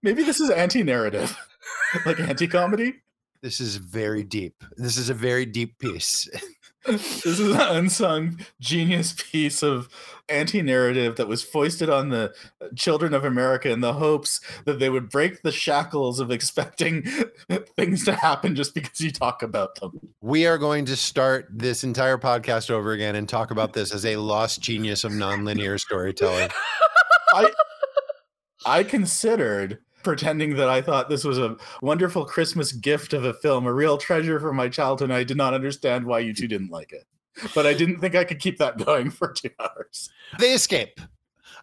[0.03, 1.37] Maybe this is anti-narrative,
[2.07, 2.95] like anti-comedy.
[3.41, 4.65] This is very deep.
[4.77, 6.29] This is a very deep piece.
[6.87, 9.89] This is an unsung genius piece of
[10.29, 12.35] anti-narrative that was foisted on the
[12.77, 17.03] children of America in the hopes that they would break the shackles of expecting
[17.77, 19.99] things to happen just because you talk about them.
[20.21, 24.05] We are going to start this entire podcast over again and talk about this as
[24.07, 26.51] a lost genius of nonlinear storytelling.
[27.35, 27.51] I
[28.67, 33.67] I considered pretending that I thought this was a wonderful Christmas gift of a film,
[33.67, 35.11] a real treasure from my childhood.
[35.11, 37.07] And I did not understand why you two didn't like it.
[37.55, 40.11] But I didn't think I could keep that going for two hours.
[40.39, 41.01] They escape.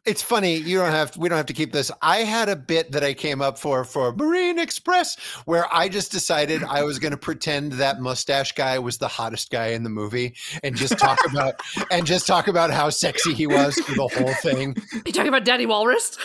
[0.06, 0.57] It's funny.
[0.57, 1.18] You don't have.
[1.18, 1.91] We don't have to keep this.
[2.03, 6.12] I had a bit that I came up for for Marine Express, where I just
[6.12, 9.90] decided I was going to pretend that mustache guy was the hottest guy in the
[9.90, 11.60] movie, and just talk about
[11.90, 14.76] and just talk about how sexy he was for the whole thing.
[15.07, 16.20] You talking about Daddy Walrus?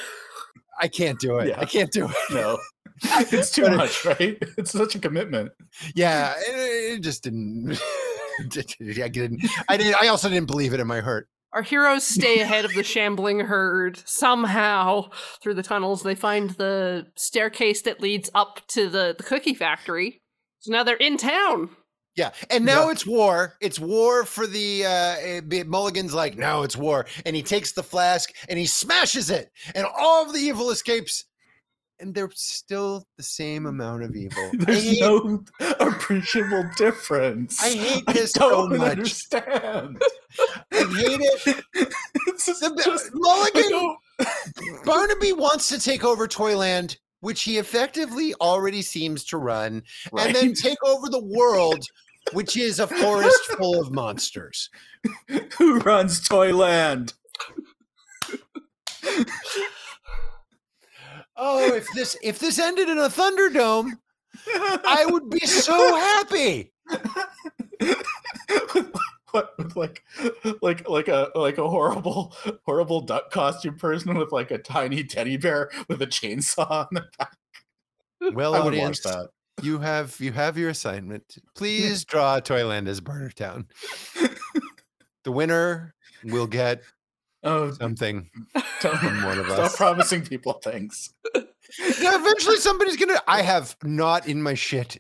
[0.81, 1.48] I can't do it.
[1.48, 1.61] Yeah.
[1.61, 2.15] I can't do it.
[2.32, 2.59] No.
[3.32, 4.39] It's too But it- much, right?
[4.59, 5.52] It's such a commitment.
[5.94, 7.81] Yeah, it, it just didn't.
[8.40, 9.43] I didn't.
[9.69, 9.97] I didn't.
[10.02, 11.28] I also didn't believe it in my heart.
[11.52, 14.01] Our heroes stay ahead of the shambling herd.
[14.07, 15.11] Somehow,
[15.43, 20.20] through the tunnels, they find the staircase that leads up to the, the cookie factory.
[20.61, 21.70] So now they're in town.
[22.21, 22.91] Yeah, and now Yeah.
[22.93, 23.57] it's war.
[23.63, 27.83] It's war for the uh eh, Mulligan's like now it's war, and he takes the
[27.83, 31.25] flask and he smashes it, and all of the evil escapes,
[31.99, 34.51] and they're still the same amount of evil.
[34.59, 35.43] There's hate, no
[35.81, 37.63] appreciable difference.
[37.63, 38.91] I hate this so don't much.
[38.99, 40.03] understand.
[40.73, 41.65] I hate it.
[42.27, 43.97] It's just, The- just- Mulligan
[44.85, 49.83] Barnaby wants to take over Toyland, which he effectively already seems to run,
[50.19, 51.83] and then take over the world,
[52.33, 54.71] which is a forest full of monsters.
[55.59, 57.15] Who runs Toyland?
[61.43, 63.93] Oh, if this if this ended in a Thunderdome,
[64.47, 66.73] I would be so happy.
[69.31, 70.03] what with like
[70.61, 72.35] like like a like a horrible
[72.65, 77.05] horrible duck costume person with like a tiny teddy bear with a chainsaw on the
[77.19, 77.37] back.
[78.35, 79.31] Well, I would audience, watch that.
[79.62, 81.37] You have you have your assignment.
[81.57, 83.66] Please draw Toyland as Bartertown.
[85.23, 86.81] The winner will get
[87.43, 88.31] Oh, something
[88.81, 89.77] don't, from one of stop us.
[89.77, 91.12] promising people things.
[91.35, 93.20] Yeah, eventually somebody's gonna.
[93.28, 94.99] I have not in my shit,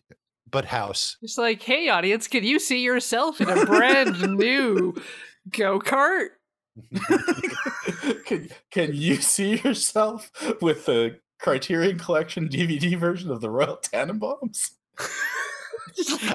[0.50, 1.16] but house.
[1.22, 4.94] It's like, hey, audience, can you see yourself in a brand new
[5.50, 6.28] go kart?
[8.26, 10.30] can, can you see yourself
[10.60, 14.70] with the Criterion Collection DVD version of the Royal Tenenbaums?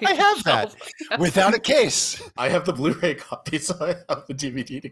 [0.03, 0.75] I have that
[1.11, 2.21] oh, without a case.
[2.37, 4.91] I have the Blu-ray copy, so I have the DVD to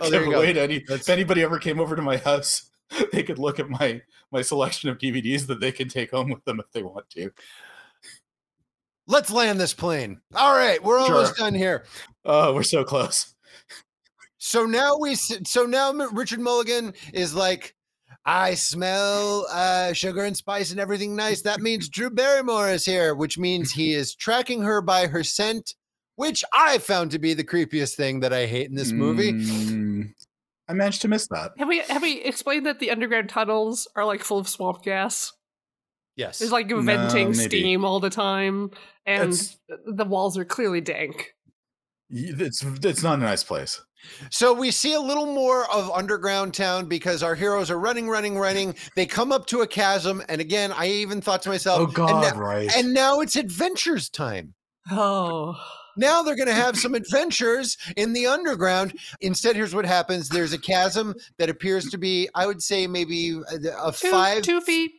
[0.00, 0.78] Oh, give away to any.
[0.80, 2.70] That's- If anybody ever came over to my house,
[3.12, 6.44] they could look at my my selection of DVDs that they can take home with
[6.44, 7.30] them if they want to.
[9.06, 10.20] Let's land this plane.
[10.34, 11.46] All right, we're almost Sure.
[11.46, 11.84] done here.
[12.24, 13.34] Oh, we're so close.
[14.38, 17.74] So now we so now Richard Mulligan is like
[18.26, 21.42] I smell uh, sugar and spice and everything nice.
[21.42, 25.74] That means Drew Barrymore is here, which means he is tracking her by her scent,
[26.16, 29.32] which I found to be the creepiest thing that I hate in this movie.
[29.32, 30.14] Mm,
[30.68, 31.52] I managed to miss that.
[31.58, 35.32] Have we have we explained that the underground tunnels are like full of swamp gas?
[36.16, 36.38] Yes.
[36.38, 37.48] There's like venting maybe.
[37.48, 38.70] steam all the time,
[39.04, 41.34] and It's- the walls are clearly dank.
[42.08, 43.82] It's it's not a nice place.
[44.30, 48.38] So we see a little more of underground town because our heroes are running, running,
[48.38, 48.74] running.
[48.96, 51.94] They come up to a chasm, and again, I even thought to myself, Oh and
[51.94, 52.70] God, now- right?
[52.76, 54.54] and now it's adventures time.
[54.90, 55.54] Oh,
[55.96, 58.98] Now they're going to have some adventures in the underground.
[59.20, 63.32] Instead, here's what happens: there's a chasm that appears to be, I would say, maybe
[63.34, 64.90] uh, a, a two, five, two feet.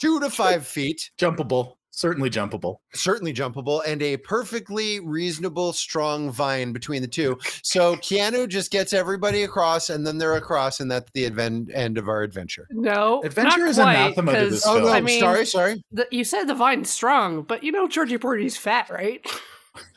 [0.00, 2.76] two to five feet, jumpable, certainly jumpable.
[2.94, 7.38] certainly jumpable, and a perfectly reasonable, strong vine between the two.
[7.62, 11.98] So Keanu just gets everybody across, and then they're across, and that's the adven- end
[11.98, 12.66] of our adventure.
[12.70, 14.88] No, Adventure not is quite, anathema to 'cause, this Oh no!
[14.88, 15.84] I mean, sorry, sorry.
[15.92, 19.24] the, you said the vine's strong, but you know Georgie Porgy's fat, right?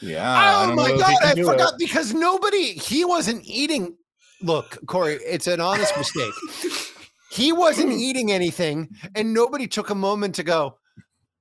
[0.02, 0.68] Yeah.
[0.70, 1.80] Oh my know if he god, I forgot it.
[1.80, 3.95] because nobody he wasn't eating.
[4.41, 6.34] Look, Corey, it's an honest mistake.
[7.34, 7.98] He wasn't hmm.
[7.98, 10.78] eating anything, and nobody took a moment to go,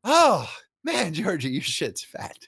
[0.05, 0.49] "Oh
[0.85, 2.39] man, Georgie, your shit's fat."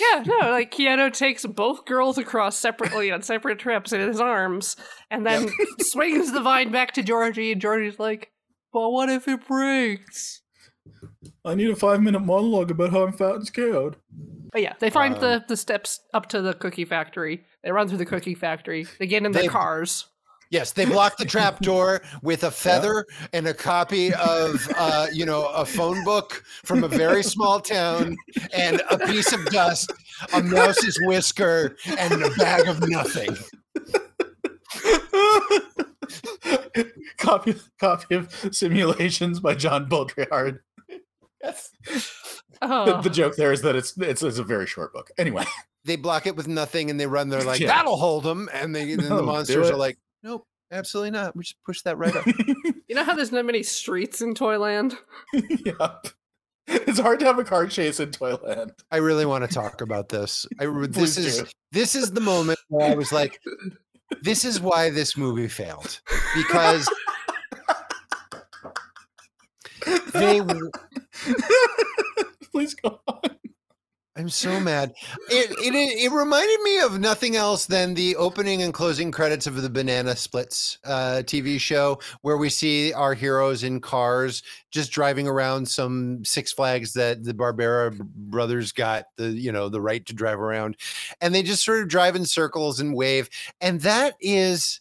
[0.00, 4.76] Yeah, no, like Keanu takes both girls across separately on separate trips in his arms,
[5.10, 8.30] and then swings the vine back to Georgie, and Georgie's like,
[8.72, 10.42] "But what if it breaks?"
[11.44, 13.96] I need a five minute monologue about how I'm fat and scared.
[14.52, 17.44] But yeah, they find Um, the the steps up to the cookie factory.
[17.64, 18.86] They run through the cookie factory.
[18.98, 20.06] They get in their cars.
[20.52, 25.24] Yes, they blocked the trap door with a feather and a copy of, uh, you
[25.24, 28.14] know, a phone book from a very small town,
[28.52, 29.90] and a piece of dust,
[30.34, 33.30] a mouse's whisker, and a bag of nothing.
[37.16, 40.58] copy copy of Simulations by John Baudrillard.
[41.42, 41.70] Yes.
[41.86, 42.04] The,
[42.64, 45.10] Oh, the joke there is that it's, it's it's a very short book.
[45.18, 45.44] Anyway,
[45.84, 47.66] they block it with nothing and they run they're like Yeah.
[47.68, 51.36] that'll hold them and they and then No, the monsters are like nope absolutely not
[51.36, 52.26] we just push that right up
[52.88, 54.96] you know how there's not many streets in Toyland?
[55.64, 56.06] yep.
[56.68, 58.72] It's hard to have a car chase in Toyland.
[58.90, 61.46] i really want to talk about this i this is do.
[61.72, 63.40] this is the moment where i was like
[64.22, 66.00] this is why this movie failed
[66.34, 66.88] because
[70.12, 70.70] they w-
[72.52, 73.20] Please go on.
[74.16, 74.92] I'm so mad.
[75.28, 79.60] It, it it reminded me of nothing else than the opening and closing credits of
[79.60, 85.28] the banana splits uh tv show where we see our heroes in cars just driving
[85.28, 90.14] around some six flags that the barbera brothers got the you know the right to
[90.14, 90.76] drive around.
[91.20, 93.28] And they just sort of drive in circles and wave.
[93.60, 94.80] And that is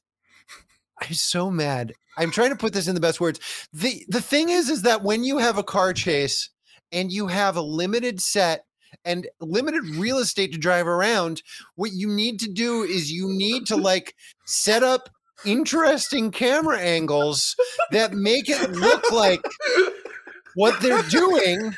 [1.01, 1.93] i'm so mad.
[2.17, 3.39] I'm trying to put this in the best words.
[3.73, 6.49] The the thing is is that when you have a car chase
[6.91, 8.65] and you have a limited set
[9.05, 11.41] and limited real estate to drive around
[11.75, 14.15] what you need to do is you need to like
[14.45, 15.09] set up
[15.45, 17.55] interesting camera angles
[17.91, 19.41] that make it look like
[20.55, 21.73] what they're doing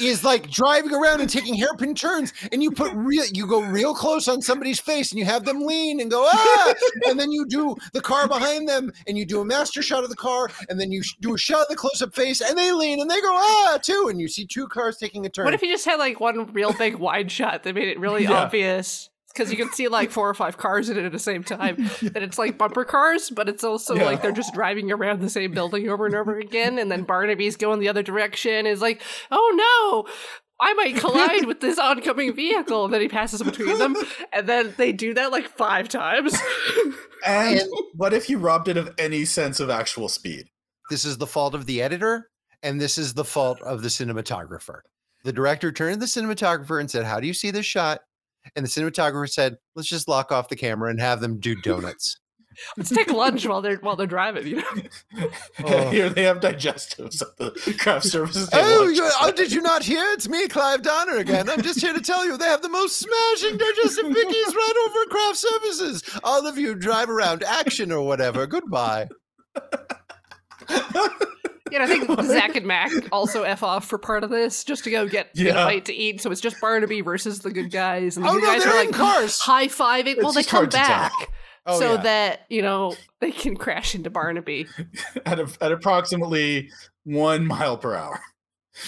[0.00, 3.94] is like driving around and taking hairpin turns and you put real you go real
[3.94, 6.74] close on somebody's face and you have them lean and go ah
[7.06, 10.10] and then you do the car behind them and you do a master shot of
[10.10, 13.00] the car and then you do a shot of the close-up face and they lean
[13.00, 15.62] and they go ah too and you see two cars taking a turn What if
[15.62, 18.44] you just had like one real big wide shot that made it really Yeah.
[18.44, 19.10] obvious?
[19.32, 21.76] Because you can see like four or five cars in it at the same time.
[22.00, 24.04] and it's like bumper cars, but it's also Yeah.
[24.04, 26.78] like they're just driving around the same building over and over again.
[26.78, 28.66] And then Barnaby's going the other direction.
[28.66, 29.00] Is like,
[29.30, 30.12] oh no,
[30.60, 32.84] I might collide with this oncoming vehicle.
[32.84, 33.96] And then he passes between them,
[34.32, 36.34] and then they do that like five times.
[37.26, 40.46] And And- what if you robbed it of any sense of actual speed?
[40.90, 42.28] this is the fault of the editor
[42.62, 44.80] and this is the fault of the cinematographer.
[45.24, 48.00] The director turned to the cinematographer and said, How do you see this shot?
[48.56, 52.18] And the cinematographer said, Let's just lock off the camera and have them do donuts.
[52.76, 54.46] Let's take lunch while they're while they're driving.
[54.46, 55.28] You know,
[55.64, 55.90] Oh.
[55.90, 58.48] Here they have digestives at the craft services.
[58.52, 60.04] Oh, oh, did you not hear?
[60.12, 61.48] It's me, Clive Donner again.
[61.48, 64.14] I'm just here to tell you they have the most smashing digestive bickies
[64.54, 66.20] right over at Craft Services.
[66.24, 68.46] All of you drive around action or whatever.
[68.46, 69.08] Goodbye.
[71.72, 71.82] Yeah.
[71.82, 75.06] I think Zach and Mac also f off for part of this just to go
[75.08, 76.20] get, get a bite to eat.
[76.20, 78.84] So it's just Barnaby versus the good guys, and the Oh, good no, guys they're
[78.84, 79.38] like cars.
[79.38, 80.22] high fiving.
[80.22, 80.86] Well, they come hard to tell.
[80.86, 81.12] back.
[81.64, 82.02] Oh, so yeah.
[82.02, 84.66] that you know they can crash into Barnaby.
[85.26, 86.70] at, a, at approximately
[87.04, 88.20] one mile per hour.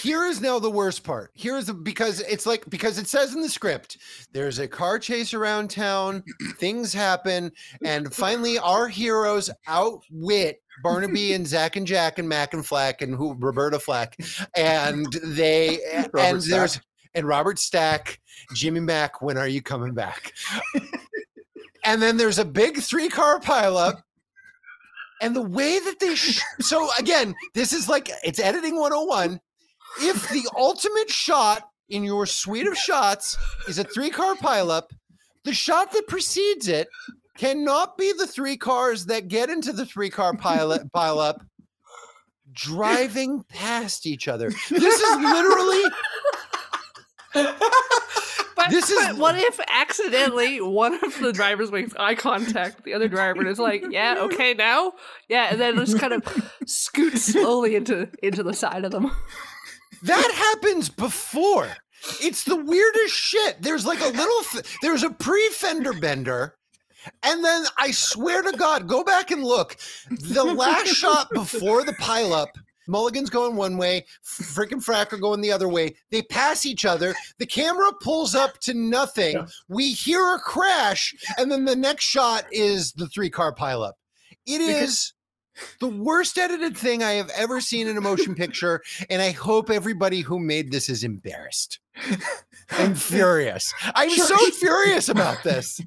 [0.01, 1.29] Here is now the worst part.
[1.35, 3.97] Here is the, because it's like because it says in the script
[4.33, 6.23] there's a car chase around town,
[6.57, 7.51] things happen,
[7.83, 13.15] and finally our heroes outwit Barnaby and Zach and Jack and Mac and Flack and
[13.15, 14.17] who Roberta Flack,
[14.55, 16.83] and they and Robert there's Stack.
[17.13, 18.19] and Robert Stack,
[18.53, 19.21] Jimmy Mac.
[19.21, 20.33] When are you coming back?
[21.83, 24.01] and then there's a big three car pileup.
[25.21, 29.39] And the way that they sh- so again, this is like it's editing 101
[30.01, 33.37] if the ultimate shot in your suite of shots
[33.67, 34.83] is a three car pileup,
[35.43, 36.87] the shot that precedes it
[37.37, 41.39] cannot be the three cars that get into the three car pilot pileup
[42.51, 44.49] driving past each other.
[44.69, 45.83] This is literally
[47.33, 52.85] But, This is- but what if accidentally one of the drivers makes eye contact with
[52.85, 54.93] the other driver and is like, "Yeah, okay, now,
[55.27, 59.11] yeah," and then just kind of scoots slowly into into the side of them.
[60.03, 61.69] that happens before.
[62.21, 63.61] It's the weirdest shit.
[63.61, 66.55] There's like a little f- there's a pre fender bender.
[67.23, 69.77] And then I swear to God, go back and look.
[70.09, 72.47] The last shot before the pileup,
[72.87, 75.95] Mulligan's going one way, freaking Fracker going the other way.
[76.11, 77.15] They pass each other.
[77.39, 79.35] The camera pulls up to nothing.
[79.35, 79.45] Yeah.
[79.67, 83.93] We hear a crash, and then the next shot is the three car pileup.
[84.45, 85.13] It is
[85.79, 89.69] the worst edited thing I have ever seen in a motion picture, and I hope
[89.69, 91.79] everybody who made this is embarrassed
[92.77, 93.73] and furious.
[93.95, 95.81] I'm so furious about this.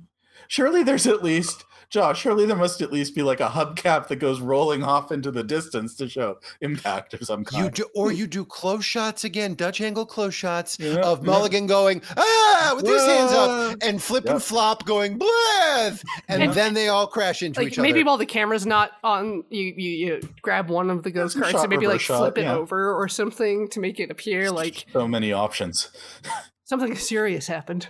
[0.49, 2.21] Surely there's at least Josh.
[2.21, 5.43] Surely there must at least be like a hubcap that goes rolling off into the
[5.43, 7.65] distance to show impact or some kind.
[7.65, 11.25] You do, or you do close shots again, Dutch angle close shots Yeah, of yeah.
[11.31, 16.53] Mulligan going ah with his hands up and flip and flop going blith, and And-
[16.53, 17.95] then they all crash into Like each maybe other.
[17.95, 21.43] Maybe while the camera's not on, you you, you grab one of the ghost Some
[21.43, 22.55] carts shot and maybe like shot, flip it yeah.
[22.55, 25.89] over or something to make it appear like so many options.
[26.65, 27.89] something serious happened.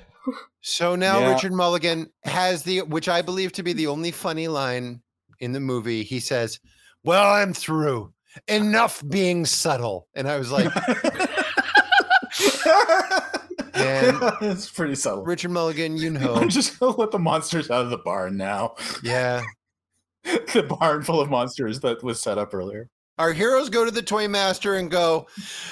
[0.61, 1.33] So now Yeah.
[1.35, 5.01] Richard Mulligan has the, which I believe to be the only funny line
[5.41, 6.03] in the movie.
[6.03, 6.59] He says,
[7.05, 8.13] "Well, I'm through.
[8.49, 10.67] Enough being subtle." And I was like,
[13.75, 15.25] And- it's pretty subtle.
[15.25, 18.75] "Richard Mulligan, you know, I'm just gonna let the monsters out of the barn now.
[19.03, 19.43] yeah."
[20.25, 22.91] the barn full of monsters that was set up earlier.
[23.19, 25.27] Our heroes go to the toy master and go,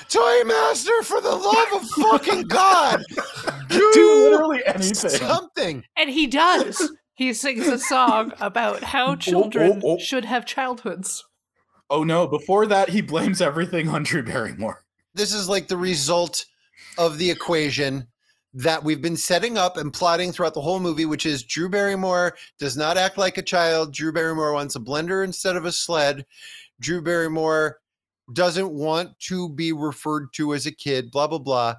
[0.09, 3.03] "Toy master, for the love of fucking God,
[3.69, 5.11] do, Do literally anything.
[5.11, 6.91] something." And he does.
[7.15, 9.99] He sings a song about how oh, oh, children oh, oh.
[9.99, 11.25] should have childhoods.
[11.89, 12.27] Oh no!
[12.27, 14.85] Before that, he blames everything on Drew Barrymore.
[15.15, 16.45] this is like the result
[16.99, 18.07] of the equation
[18.57, 22.35] that we've been setting up and plotting throughout the whole movie, which is Drew Barrymore
[22.59, 23.93] does not act like a child.
[23.93, 26.25] Drew Barrymore wants a blender instead of a sled.
[26.81, 27.79] Drew Barrymore
[28.33, 31.75] doesn't want to be referred to as a kid, blah, blah, blah.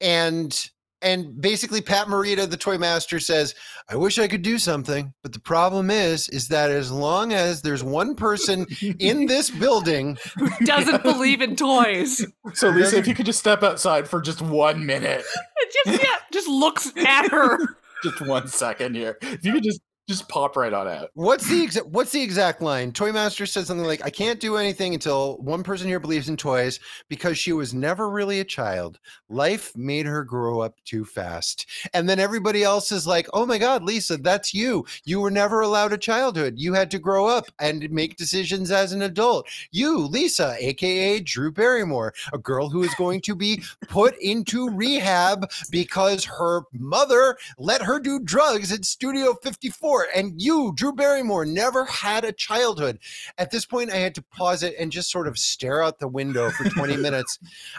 [0.00, 0.70] And
[1.02, 3.54] and basically Pat Morita, the toy master, says,
[3.88, 7.60] I wish I could do something, but the problem is, is that as long as
[7.60, 8.66] there's one person
[9.00, 12.24] in this building who Doesn't believe in toys.
[12.54, 15.24] So Lisa, if you could just step outside for just one minute,
[15.86, 17.58] just yeah, just looks at her.
[18.04, 21.10] just one second here, if you could just just pop right on out.
[21.14, 22.90] What's the exact what's the exact line?
[22.90, 26.36] Toy Master said something like, I can't do anything until one person here believes in
[26.36, 28.98] toys because she was never really a child.
[29.28, 31.66] Life made her grow up too fast.
[31.94, 34.84] And then everybody else is like, Oh my god, Lisa, that's you.
[35.04, 36.54] You were never allowed a childhood.
[36.56, 39.46] You had to grow up and make decisions as an adult.
[39.70, 45.48] You, Lisa, aka Drew Barrymore, a girl who is going to be put into rehab
[45.70, 49.91] because her mother let her do drugs at Studio 54.
[50.14, 52.98] And you, Drew Barrymore, never had a childhood.
[53.38, 56.08] At this point, I had to pause it and just sort of stare out the
[56.08, 57.38] window for 20 minutes.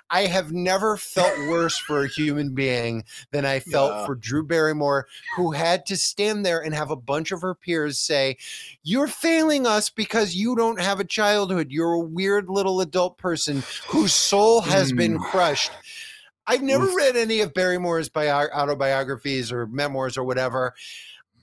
[0.09, 4.05] I have never felt worse for a human being than I felt Yeah.
[4.05, 7.99] for Drew Barrymore, who had to stand there and have a bunch of her peers
[7.99, 8.37] say,
[8.83, 11.67] You're failing us because you don't have a childhood.
[11.71, 15.23] You're a weird little adult person whose soul has been Mm.
[15.31, 15.71] crushed.
[16.45, 20.73] I've never read any of Barrymore's bio- autobiographies or memoirs or whatever.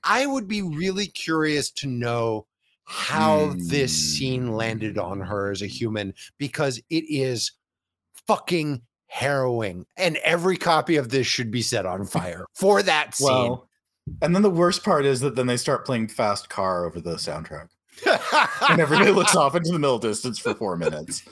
[0.04, 2.46] I would be really curious to know
[2.84, 4.52] how this scene hmm.
[4.52, 7.52] landed on her as a human because it is
[8.26, 9.86] fucking harrowing.
[9.96, 13.28] And every copy of this should be set on fire for that scene.
[13.28, 13.68] Well,
[14.22, 17.14] and then the worst part is that then they start playing Fast Car over the
[17.14, 17.68] soundtrack,
[18.68, 21.22] and everybody looks off into the middle distance for four minutes.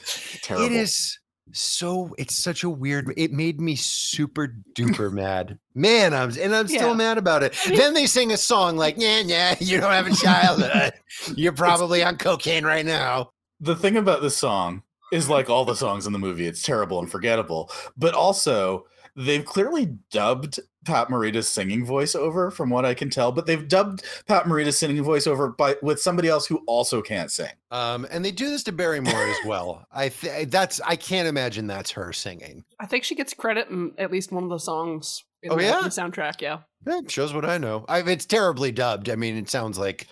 [0.42, 0.66] Terrible.
[0.66, 1.18] It is
[1.52, 5.58] so it's such a weird it made me super duper mad.
[5.74, 6.94] Man i'm and i'm still Yeah.
[6.94, 7.56] mad about it.
[7.66, 10.92] Then they sing a song like yeah yeah you don't have a childhood.
[11.36, 13.30] You're probably on cocaine right now.
[13.60, 16.98] The thing about this song is like all the songs in the movie it's terrible
[16.98, 18.84] and forgettable but also
[19.16, 23.68] they've clearly dubbed pat morita's singing voice over from what i can tell but they've
[23.68, 27.50] dubbed pat morita's singing voice over by with somebody else who also can't sing.
[27.70, 29.86] Um and they do this to barrymore as well.
[29.92, 32.64] I th- that's i can't imagine that's her singing.
[32.80, 35.62] I think she gets credit in at least one of the songs in Oh, the,
[35.62, 35.80] yeah?
[35.82, 36.40] the soundtrack.
[36.40, 36.60] Yeah.
[36.84, 37.84] that shows what i know.
[37.88, 39.08] I, it's terribly dubbed.
[39.10, 40.06] I mean it sounds like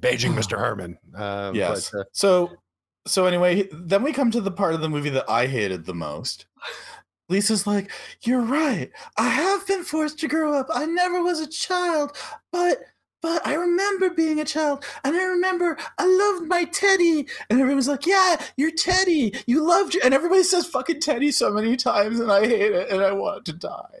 [0.00, 0.98] beijing mr herman.
[1.14, 1.90] Um, yes.
[1.90, 2.50] but, uh, so
[3.06, 5.94] so anyway then we come to the part of the movie that i hated the
[5.94, 6.46] most
[7.28, 7.90] lisa's like
[8.22, 12.16] you're right i have been forced to grow up i never was a child
[12.52, 12.78] but
[13.24, 17.88] but I remember being a child, and I remember I loved my Teddy, and everyone's
[17.88, 19.34] like, "Yeah, you're Teddy.
[19.46, 22.90] You loved you," and everybody says "fucking Teddy" so many times, and I hate it,
[22.90, 24.00] and I want to die.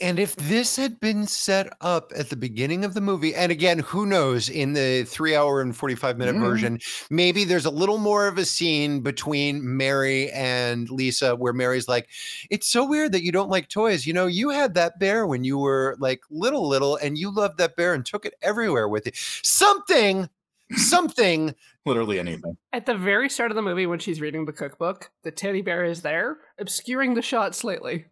[0.00, 3.80] And if this had been set up at the beginning of the movie, and again,
[3.80, 6.40] who knows, in the three hour and 45 minute Mhm.
[6.40, 6.78] version,
[7.10, 12.08] maybe there's a little more of a scene between Mary and Lisa where Mary's like,
[12.48, 14.06] It's so weird that you don't like toys.
[14.06, 17.58] You know, you had that bear when you were like little, little, and you loved
[17.58, 19.12] that bear and took it everywhere with you.
[19.14, 20.28] Something,
[20.76, 21.54] something.
[21.86, 22.56] Literally anything.
[22.72, 25.84] At the very start of the movie, when she's reading the cookbook, the teddy bear
[25.84, 28.06] is there, obscuring the shot slightly.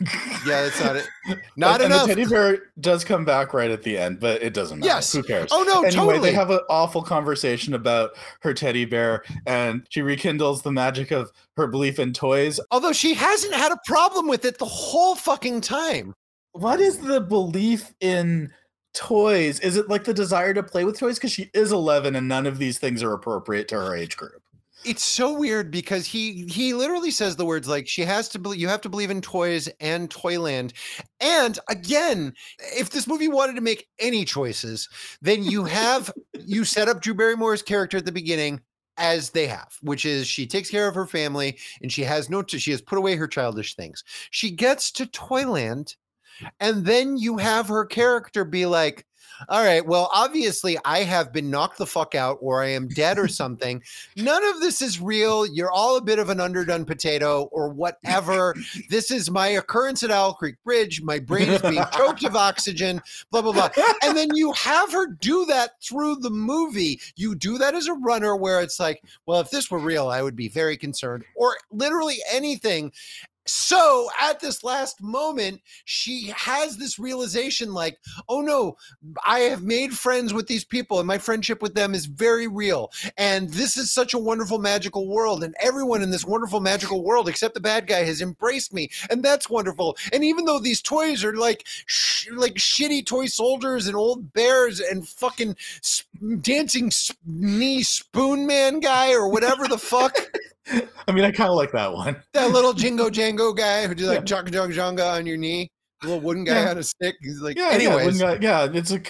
[0.46, 1.08] Yeah, that's not it.
[1.56, 2.02] Not and, enough.
[2.02, 4.92] And the teddy bear does come back right at the end, but it doesn't matter.
[4.92, 5.10] Yes.
[5.14, 5.48] Who cares?
[5.52, 6.30] Oh, no, anyway, totally.
[6.30, 8.10] they have an awful conversation about
[8.40, 12.60] her teddy bear, and she rekindles the magic of her belief in toys.
[12.70, 16.14] Although she hasn't had a problem with it the whole fucking time.
[16.52, 18.52] What is the belief in
[18.92, 19.60] toys?
[19.60, 21.16] Is it like the desire to play with toys?
[21.16, 24.43] Because she is 11 and none of these things are appropriate to her age group.
[24.84, 28.60] It's so weird because he he literally says the words like she has to believe
[28.60, 30.72] you have to believe in toys and toyland.
[31.20, 34.88] And again if this movie wanted to make any choices
[35.22, 38.60] then you have you set up drew barrymore's character at the beginning
[38.96, 42.44] as they have which is she takes care of her family and she has no
[42.46, 44.04] she has put away her childish things.
[44.30, 45.96] She gets to toyland
[46.60, 49.06] and then you have her character be like
[49.48, 49.84] all right.
[49.84, 53.82] Well, obviously, I have been knocked the fuck out or I am dead or something.
[54.16, 55.46] None of this is real.
[55.46, 58.54] You're all a bit of an underdone potato or whatever.
[58.90, 61.02] this is my occurrence at Owl Creek Bridge.
[61.02, 63.00] My brain is being choked of oxygen,
[63.30, 63.70] blah, blah, blah.
[64.02, 67.00] And then you have her do that through the movie.
[67.16, 70.22] You do that as a runner where it's like, well, if this were real, I
[70.22, 72.92] would be very concerned or literally anything.
[73.46, 77.98] So at this last moment, she has this realization like,
[78.28, 78.76] oh no,
[79.26, 82.90] I have made friends with these people and my friendship with them is very real.
[83.18, 85.44] And this is such a wonderful, magical world.
[85.44, 88.90] And everyone in this wonderful, magical world, except the bad guy, has embraced me.
[89.10, 89.96] And that's wonderful.
[90.12, 94.80] And even though these toys are like, sh- like shitty toy soldiers and old bears
[94.80, 96.08] and fucking sp-
[96.40, 100.16] dancing sp- knee spoon man guy or whatever the fuck.
[101.08, 102.16] I mean, I kind of like that one.
[102.32, 104.24] that little Jingo Jango guy who do like Yeah.
[104.24, 105.68] Junk Junk Jonga on your knee,
[106.00, 106.70] the little wooden guy Yeah.
[106.70, 107.16] on a stick.
[107.20, 109.00] He's like, Yeah, anyways, yeah, when, uh, yeah, it's a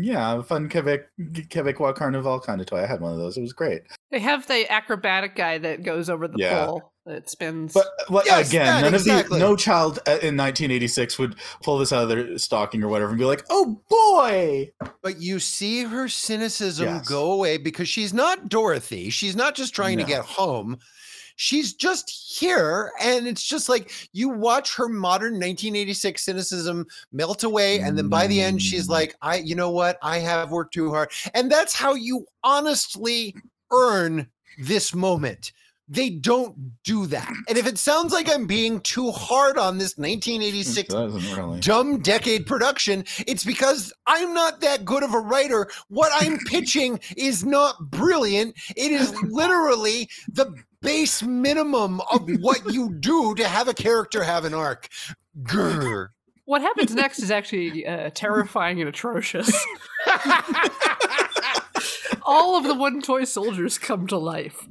[0.00, 2.82] yeah, fun Quebec Quebecois Carnival kind of toy.
[2.82, 3.36] I had one of those.
[3.36, 3.82] It was great.
[4.10, 6.66] They have the acrobatic guy that goes over the Yeah.
[6.66, 7.72] pole that spins.
[7.72, 9.36] But well, Yes, again, that, none exactly.
[9.36, 12.88] of the no child uh, in 1986 would pull this out of their stocking or
[12.88, 14.70] whatever and be like, "Oh boy!"
[15.02, 17.08] but you see her cynicism Yes.
[17.08, 19.10] go away because she's not Dorothy.
[19.10, 20.78] She's not just trying to get home.
[21.40, 22.10] She's just
[22.40, 28.08] here, and it's just like you watch her modern 1986 cynicism melt away, and then
[28.08, 28.90] by the end, she's Mm.
[28.90, 29.98] like, "I, you know what?
[30.02, 33.36] I have worked too hard," and that's how you honestly
[33.70, 34.26] earn
[34.58, 35.52] this moment.
[35.88, 36.54] They don't
[36.84, 37.32] do that.
[37.48, 41.60] And if it sounds like I'm being too hard on this 1986 really.
[41.60, 45.70] dumb decade production, it's because I'm not that good of a writer.
[45.88, 48.54] What I'm pitching is not brilliant.
[48.76, 54.44] It is literally the base minimum of what you do to have a character have
[54.44, 54.88] an arc.
[55.42, 56.08] Grr.
[56.44, 59.50] what happens next is actually uh, terrifying and atrocious.
[62.24, 64.66] All of the one toy soldiers come to life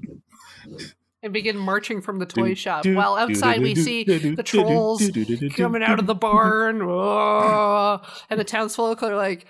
[1.28, 2.86] and begin marching from the toy shop.
[2.86, 5.10] While outside, we see the trolls
[5.56, 9.46] coming out of the barn, oh, and the townsfolk are like,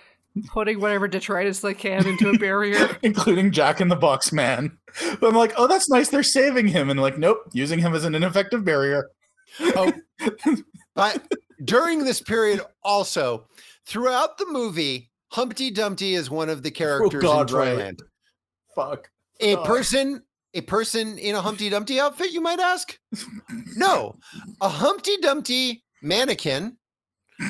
[0.47, 2.97] putting whatever detritus they can into a barrier.
[3.03, 4.77] including Jack in the Box Man.
[5.19, 6.09] But I'm like, oh, that's nice.
[6.09, 9.09] They're saving him, and like, nope, using him as an ineffective barrier.
[9.61, 9.93] Oh,
[10.95, 11.31] but
[11.63, 13.47] during this period, also
[13.85, 17.75] throughout the movie, Humpty Dumpty is one of the characters Oh, God, in right.
[17.75, 18.03] Toyland.
[18.75, 19.09] Fuck.
[19.39, 19.65] A God.
[19.65, 20.23] person,
[20.57, 22.97] a person in a Humpty Dumpty outfit, you might ask?
[23.75, 24.17] No,
[24.59, 26.77] a Humpty Dumpty mannequin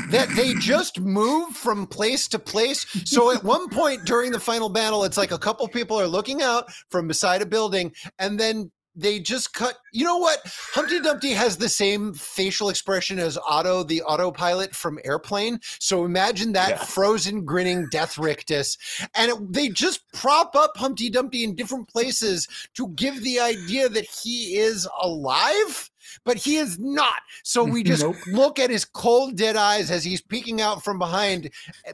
[0.10, 2.86] that they just move from place to place.
[3.06, 6.42] So at one point during the final battle, it's like a couple people are looking
[6.42, 9.78] out from beside a building, and then they just cut.
[9.94, 10.40] You know what?
[10.74, 15.60] Humpty Dumpty has the same facial expression as Otto, the autopilot from Airplane.
[15.80, 16.84] So imagine that Yeah.
[16.84, 18.78] frozen, grinning Death Rictus.
[19.16, 23.88] And it, they just prop up Humpty Dumpty in different places to give the idea
[23.88, 25.92] that he is alive.
[26.24, 27.22] But he is not.
[27.44, 28.16] So we just Nope.
[28.28, 31.52] look at his cold, dead eyes as he's peeking out from behind,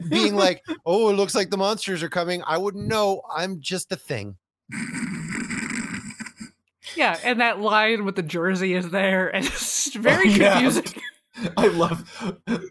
[0.08, 2.42] being like, Oh, it looks like the monsters are coming.
[2.46, 3.22] I wouldn't know.
[3.34, 4.36] I'm just a thing.
[6.96, 10.52] Yeah, and that line with the jersey is there, and it's very Oh, yeah.
[10.60, 11.02] confusing.
[11.56, 12.08] I love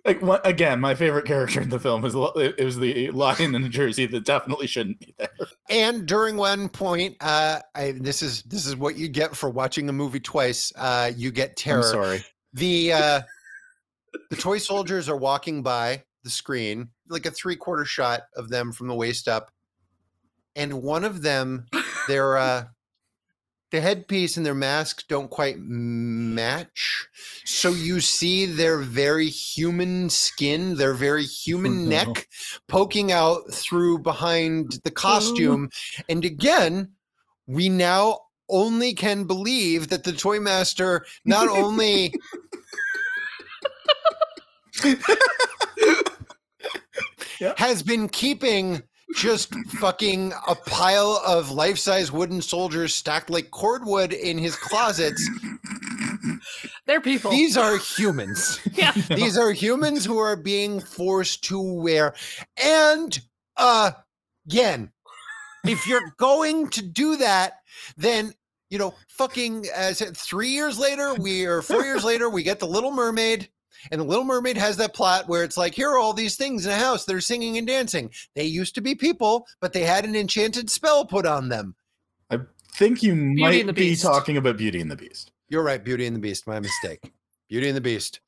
[0.06, 0.80] like one, again.
[0.80, 4.06] My favorite character in the film is lo- it was the lion in the Jersey
[4.06, 5.28] that definitely shouldn't be there.
[5.70, 9.90] And during one point, uh, I, this is this is what you get for watching
[9.90, 10.72] a movie twice.
[10.78, 11.80] Uh, you get terror.
[11.80, 12.24] I'm sorry.
[12.54, 13.22] The uh,
[14.30, 18.72] the toy soldiers are walking by the screen, like a three quarter shot of them
[18.72, 19.52] from the waist up,
[20.56, 21.66] and one of them,
[22.08, 22.64] their uh,
[23.74, 27.08] the headpiece and their mask don't quite match.
[27.44, 31.90] So you see their very human skin, their very human no.
[31.90, 32.28] neck
[32.68, 35.72] poking out through behind the costume.
[36.08, 36.91] And again,
[37.48, 42.14] we now only can believe that the toy master not only
[47.40, 47.58] Yep.
[47.58, 48.84] has been keeping
[49.15, 55.30] just fucking a pile of life-size wooden soldiers stacked like cordwood in his closets.
[56.85, 57.31] They're people.
[57.31, 58.60] These are humans.
[58.73, 58.91] yeah.
[59.10, 62.14] These are humans who are being forced to wear.
[62.61, 63.19] And
[63.57, 63.91] uh,
[64.48, 64.91] again,
[65.65, 67.60] if you're going to do that,
[67.98, 68.34] then
[68.69, 72.65] you know, fucking uh, three years later, we or four years later, we get the
[72.65, 73.48] Little Mermaid.
[73.91, 76.66] And the Little Mermaid has that plot where it's like, here are all these things
[76.66, 78.12] in a house that are singing and dancing.
[78.36, 81.76] They used to be people, but they had an enchanted spell put on them.
[82.30, 82.40] I
[82.74, 84.04] think you and might be Beast.
[84.04, 85.32] talking about Beauty and the Beast.
[85.50, 86.48] You're right, Beauty and the Beast.
[86.48, 87.12] My mistake.
[87.50, 88.20] Beauty and the Beast.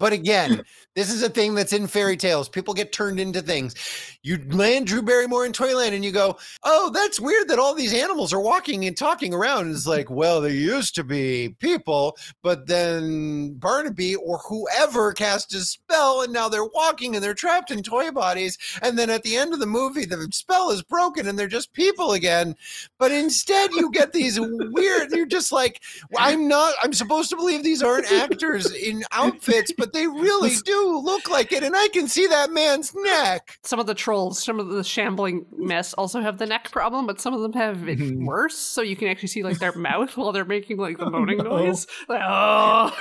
[0.00, 0.64] But again,
[0.96, 2.48] this is a thing that's in fairy tales.
[2.48, 3.74] People get turned into things.
[4.22, 7.92] You land Drew Barrymore in Toyland and you go, Oh, that's weird that all these
[7.92, 9.66] animals are walking and talking around.
[9.66, 15.54] And it's like, well, they used to be people, but then Barnaby or whoever cast
[15.54, 18.56] a spell and now they're walking and they're trapped in toy bodies.
[18.80, 21.74] And then at the end of the movie, the spell is broken and they're just
[21.74, 22.56] people again.
[22.98, 25.82] But instead, you get these weird, you're just like,
[26.16, 30.98] I'm not, I'm supposed to believe these aren't actors in outfits, but they really do
[31.02, 31.62] look like it.
[31.62, 33.58] And I can see that man's neck.
[33.64, 37.20] Some of the trolls, some of the shambling mess also have the neck problem, but
[37.20, 38.24] some of them have it Mhm.
[38.26, 38.56] worse.
[38.56, 41.38] So you can actually see like their mouth while they're making like the Oh, moaning
[41.38, 41.44] no.
[41.44, 41.86] noise.
[42.08, 42.96] Like, oh.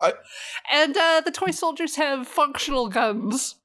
[0.00, 0.14] I-
[0.70, 3.56] And uh, the toy soldiers have functional guns.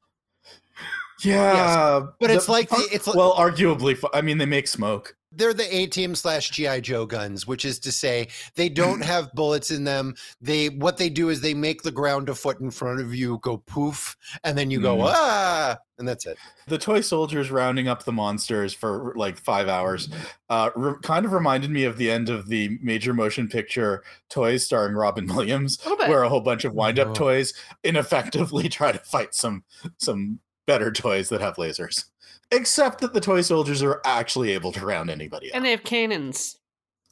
[1.23, 3.97] Yeah, but it's like the- it's like- well, arguably.
[4.13, 5.15] I mean, they make smoke.
[5.33, 9.31] They're the A team slash GI Joe guns, which is to say they don't have
[9.33, 10.15] bullets in them.
[10.41, 13.37] They what they do is they make the ground a foot in front of you
[13.41, 15.11] go poof, and then you go Mhm.
[15.13, 16.37] ah, and that's it.
[16.67, 20.09] The toy soldiers rounding up the monsters for like five hours
[20.49, 24.63] uh, re- kind of reminded me of the end of the major motion picture Toys
[24.65, 27.13] starring Robin Williams, A where a whole bunch of wind up Oh.
[27.13, 27.53] toys
[27.83, 29.63] ineffectively try to fight some
[29.97, 32.05] some better toys that have lasers.
[32.51, 35.55] Except that the toy soldiers are actually able to round anybody up.
[35.55, 36.57] And they have cannons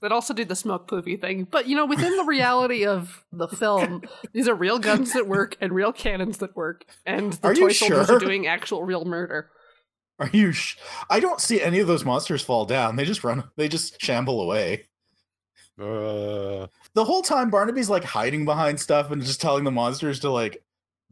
[0.02, 1.46] that also do the smoke poofy thing.
[1.50, 4.04] But you know, within the reality of the film,
[4.34, 7.72] these are real guns that work and real cannons that work, and the Are toy
[7.72, 8.16] soldiers sure?
[8.18, 9.50] are doing actual real murder.
[10.20, 10.54] Are you?
[10.54, 10.78] Sh-
[11.10, 12.96] I don't see any of those monsters fall down.
[12.96, 13.44] They just run.
[13.58, 14.86] They just shamble away.
[15.78, 20.30] Uh, The whole time, Barnaby's like hiding behind stuff and just telling the monsters to
[20.32, 20.64] like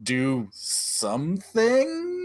[0.02, 2.23] do something.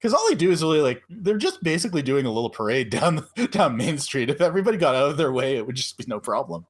[0.00, 3.26] Because all they do is really like they're just basically doing a little parade down
[3.50, 4.30] down Main Street.
[4.30, 6.66] If everybody got out of their way, it would just be no problem.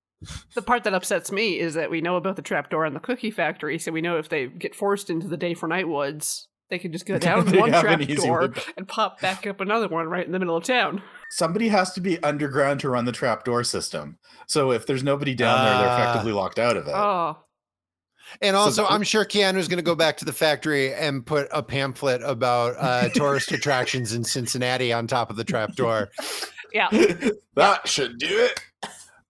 [0.54, 3.30] The part that upsets me is that we know about the trapdoor in the cookie
[3.30, 6.78] factory, so we know if they get forced into the day for night woods, they
[6.78, 10.32] can just go down one an trapdoor and pop back up another one right in
[10.32, 11.02] the middle of town.
[11.30, 14.18] Somebody has to be underground to run the trapdoor system.
[14.46, 16.02] So if there's nobody down there, they're Ah.
[16.02, 16.94] effectively locked out of it.
[16.94, 17.38] Oh,
[18.40, 21.48] And also, that- I'm sure Keanu's going to go back to the factory and put
[21.52, 26.10] a pamphlet about uh, tourist attractions in Cincinnati on top of the trapdoor.
[26.72, 26.88] Yeah.
[27.54, 28.60] that should do it.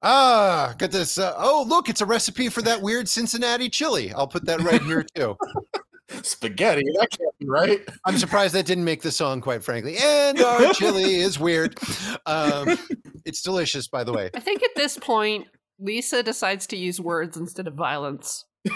[0.03, 1.19] Ah, got this.
[1.19, 4.13] Uh, oh, look, it's a recipe for that weird Cincinnati chili.
[4.13, 5.37] I'll put that right here too.
[6.23, 6.83] Spaghetti.
[6.99, 7.81] That can't be right.
[8.05, 9.97] I'm surprised that didn't make the song, quite frankly.
[10.03, 11.79] And our chili is weird.
[12.27, 12.79] Um,
[13.25, 14.31] it's delicious, by the way.
[14.35, 15.47] I think at this point,
[15.79, 18.45] Lisa decides to use words instead of violence.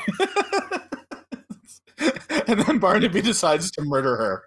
[2.47, 4.43] and then Barnaby decides to murder her.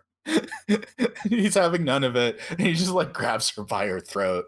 [1.30, 2.40] He's having none of it.
[2.52, 4.46] And he just like grabs her by her throat.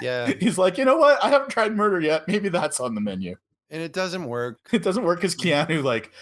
[0.00, 1.22] Yeah, He's like, you know what?
[1.22, 2.28] I haven't tried murder yet.
[2.28, 3.36] Maybe that's on the menu.
[3.70, 4.58] and it doesn't work.
[4.72, 6.12] It doesn't work because Keanu like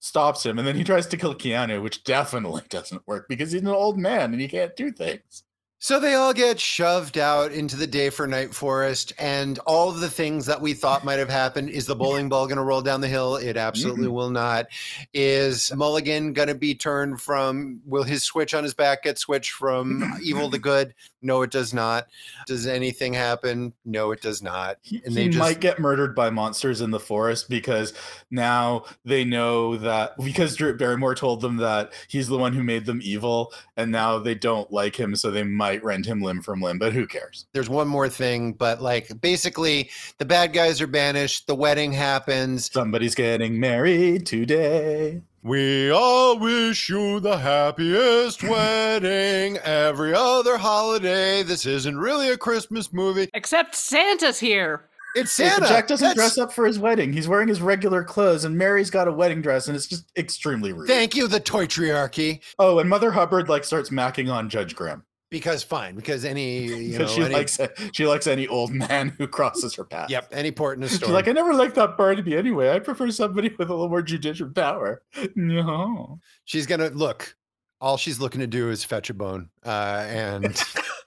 [0.00, 3.62] stops him and then he tries to kill Keanu, which definitely doesn't work because he's
[3.62, 5.44] an old man and he can't do things.
[5.84, 9.98] So they all get shoved out into the day for night forest, and all of
[9.98, 11.70] the things that we thought might have happened.
[11.70, 13.34] Is the bowling ball going to roll down the hill?
[13.34, 14.66] It absolutely will not.
[15.12, 17.80] Is Mulligan going to be turned from?
[17.84, 20.94] Will his switch on his back get switched from evil to good?
[21.20, 22.06] No, it does not.
[22.46, 23.72] Does anything happen?
[23.84, 24.78] No, it does not.
[24.82, 27.92] He, And he they just- might get murdered by monsters in the forest because
[28.30, 32.86] now they know that because Drew Barrymore told them that he's the one who made
[32.86, 36.60] them evil, and now they don't like him, so they might rend him limb from
[36.60, 36.78] limb.
[36.78, 37.46] But who cares?
[37.52, 41.46] There's one more thing, but like basically, the bad guys are banished.
[41.46, 42.70] The wedding happens.
[42.72, 45.22] Somebody's getting married today.
[45.44, 51.42] We all wish you the happiest wedding every other holiday.
[51.42, 53.28] This isn't really a Christmas movie.
[53.34, 54.84] Except Santa's here.
[55.14, 55.60] It's Santa.
[55.60, 57.12] but Jack doesn't That's- dress up for his wedding.
[57.12, 60.72] He's wearing his regular clothes, and Mary's got a wedding dress, and it's just extremely
[60.72, 60.86] rude.
[60.88, 62.40] Thank you, the toytriarchy.
[62.58, 66.98] oh, and Mother Hubbard like starts macking on Judge Graham Because fine, because any you
[66.98, 67.58] know she any, likes
[67.94, 70.10] she likes any old man who crosses her path.
[70.10, 71.12] yep any port in a She's story.
[71.12, 72.70] like, I never liked that Barnaby anyway.
[72.70, 75.02] I prefer somebody with a little more judicial power.
[75.34, 76.20] No.
[76.44, 77.34] she's gonna look.
[77.80, 80.62] All she's looking to do is fetch a bone, uh, and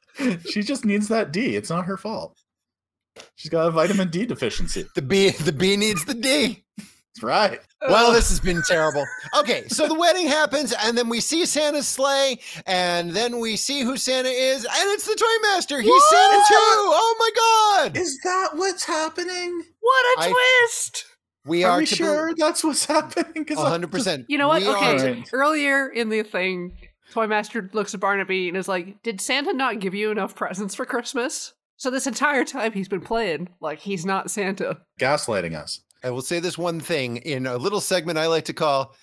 [0.49, 1.55] she just needs that D.
[1.55, 2.37] It's not her fault.
[3.35, 4.87] She's got a vitamin D deficiency.
[4.95, 6.65] the B the B needs the D.
[7.15, 7.59] That's right.
[7.87, 9.05] Well, this has been terrible.
[9.37, 13.81] Okay, so the wedding happens, and then we see Santa's sleigh, and then we see
[13.81, 15.79] who Santa is, and it's the Toy Master.
[15.81, 16.09] He's What?
[16.09, 16.55] Santa too.
[16.57, 17.95] Oh my God!
[17.97, 19.61] Is that what's happening?
[19.81, 20.33] What a I-
[20.63, 21.05] twist!
[21.45, 23.45] We Are are we to sure that's what's happening?
[23.45, 24.25] 'Cause A I'm hundred percent.
[24.29, 24.63] You know what?
[24.63, 24.95] We Okay.
[24.97, 25.29] are- Right.
[25.31, 26.75] Earlier in the thing,
[27.11, 30.73] Toy Master looks at Barnaby and is like, Did Santa not give you enough presents
[30.73, 31.53] for Christmas?
[31.77, 34.79] So this entire time he's been playing like he's not Santa.
[34.99, 35.81] gaslighting us.
[36.05, 38.93] I will say this one thing in a little segment I like to call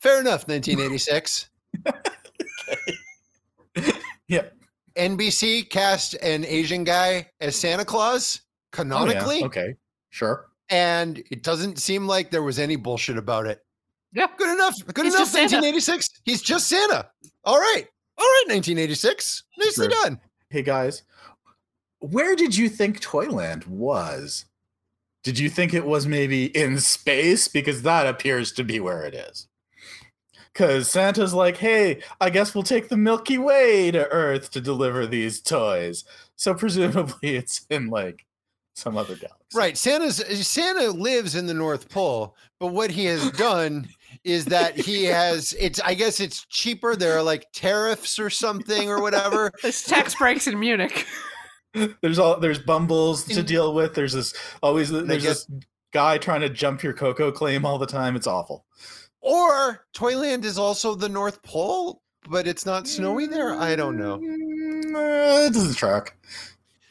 [0.00, 1.48] "Fair Enough." 1986.
[4.28, 4.42] Yeah.
[4.96, 8.76] NBC cast an Asian guy as Santa Claus Oh, yeah.
[8.76, 9.74] canonically, Okay.
[10.10, 10.46] Sure.
[10.68, 13.60] and it doesn't seem like there was any bullshit about it.
[14.12, 14.28] Yeah.
[14.38, 14.76] Good enough.
[14.86, 15.22] Good He's enough.
[15.22, 15.56] just Santa.
[15.56, 16.20] 1986.
[16.24, 17.10] He's just Santa.
[17.44, 17.84] All right.
[18.18, 18.44] All right.
[18.48, 19.42] 1986.
[19.58, 20.02] Nicely Sure.
[20.04, 20.20] done.
[20.48, 21.02] Hey guys,
[21.98, 24.44] where did you think Toyland was?
[25.22, 27.48] Did you think it was maybe in space?
[27.48, 29.48] Because that appears to be where it is.
[30.52, 35.06] Because Santa's like, hey, I guess we'll take the Milky Way to Earth to deliver
[35.06, 36.04] these toys.
[36.36, 38.26] So presumably it's in like
[38.74, 39.36] some other galaxy.
[39.54, 39.76] Right.
[39.76, 40.16] Santa's
[40.46, 43.88] Santa lives in the North Pole, but what he has done
[44.24, 46.96] is that he has it's I guess it's cheaper.
[46.96, 49.52] There are like tariffs or something or whatever.
[49.62, 51.06] There's tax breaks in Munich.
[52.00, 53.94] There's all there's bumbles to deal with.
[53.94, 55.48] There's this always there's guess- this
[55.92, 58.16] guy trying to jump your cocoa claim all the time.
[58.16, 58.64] It's awful.
[59.20, 63.54] Or Toyland is also the North Pole, but it's not snowy there.
[63.54, 64.18] I don't know.
[64.18, 66.16] Mm, uh, it doesn't track.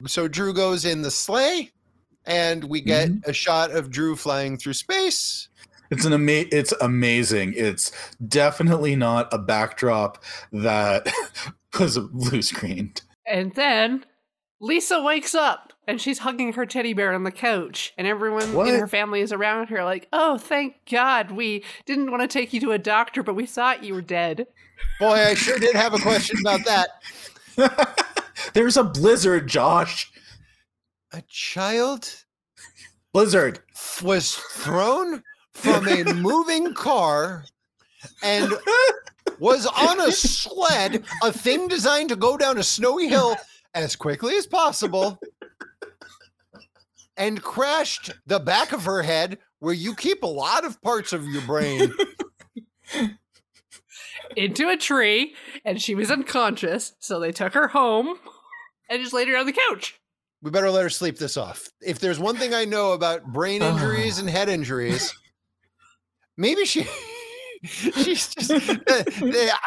[0.06, 1.72] So Drew goes in the sleigh,
[2.26, 5.50] and we get a shot of Drew flying through space.
[5.92, 7.54] It's an ama- it's amazing.
[7.58, 7.92] It's
[8.28, 10.24] definitely not a backdrop
[10.54, 11.12] that
[11.80, 13.02] was blue screened.
[13.26, 14.06] And then
[14.62, 18.68] Lisa wakes up and she's hugging her teddy bear on the couch, and everyone What?
[18.68, 21.32] in her family is around her, like, "Oh, thank God!
[21.32, 24.48] We didn't want to take you to a doctor, but we thought you were dead."
[25.00, 26.90] Boy, I sure did have a question about that.
[28.54, 30.12] There's a blizzard, Josh.
[31.12, 32.24] A child
[33.14, 33.60] Blizzard.
[34.04, 35.24] was thrown
[35.54, 37.46] from a moving car
[38.22, 38.54] and
[39.40, 43.36] was on a sled, a thing designed to go down a snowy hill
[43.74, 45.20] as quickly as possible,
[47.18, 51.26] and crashed the back of her head where you keep a lot of parts of
[51.26, 51.92] your brain.
[54.36, 55.36] into a tree,
[55.66, 58.18] and she was unconscious, so they took her home
[58.90, 60.00] and just laid her on the couch.
[60.42, 61.68] We better let her sleep this off.
[61.82, 65.14] If there's one thing I know about brain injuries and head injuries,
[66.38, 66.88] maybe she
[67.64, 68.76] she's just uh,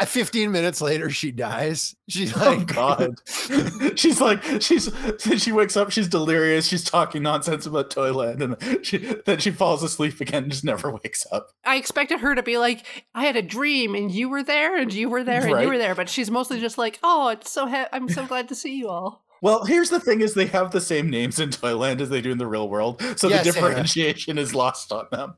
[0.01, 3.15] uh, 15 minutes later she dies she's Oh like God!
[3.99, 4.91] she's like she's
[5.39, 5.91] she wakes up.
[5.91, 6.67] She's delirious.
[6.67, 10.45] She's talking nonsense about Toyland, and she, then she falls asleep again.
[10.45, 11.51] and Just never wakes up.
[11.65, 14.93] I expected her to be like, I had a dream and you were there and
[14.93, 15.63] you were there and Right.
[15.65, 18.49] you were there, but she's mostly just like, oh, it's so ha- I'm so glad
[18.49, 19.25] to see you all.
[19.43, 22.31] Well, here's the thing: is they have the same names in Toyland as they do
[22.31, 23.45] in the real world, so Yes, the Anna.
[23.45, 25.35] differentiation is lost on them.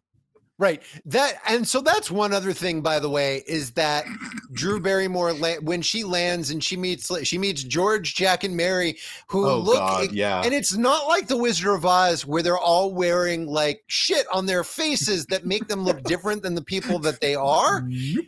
[0.56, 0.82] Right.
[1.06, 4.04] That and so that's one other thing, by the way, is that
[4.52, 5.32] Drew Barrymore
[5.62, 9.78] when she lands and she meets she meets George, Jack, and Mary, who Oh look
[9.78, 10.42] God, yeah.
[10.44, 14.46] and it's not like the Wizard of Oz where they're all wearing like shit on
[14.46, 17.84] their faces that make them look different than the people that they are.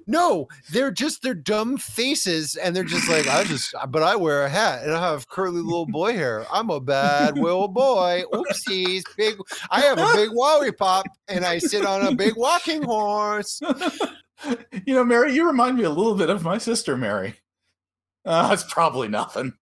[0.09, 4.45] No, they're just their dumb faces, and they're just like, I just, but I wear
[4.45, 6.45] a hat and I have curly little boy hair.
[6.53, 8.25] I'm a bad little boy.
[8.33, 9.37] Oopsies, big.
[9.71, 13.61] I have a big wowie pop, and I sit on a big walking horse.
[14.87, 17.35] you know, Mary, you remind me a little bit of my sister, Mary.
[18.25, 19.55] Uh, it's probably nothing.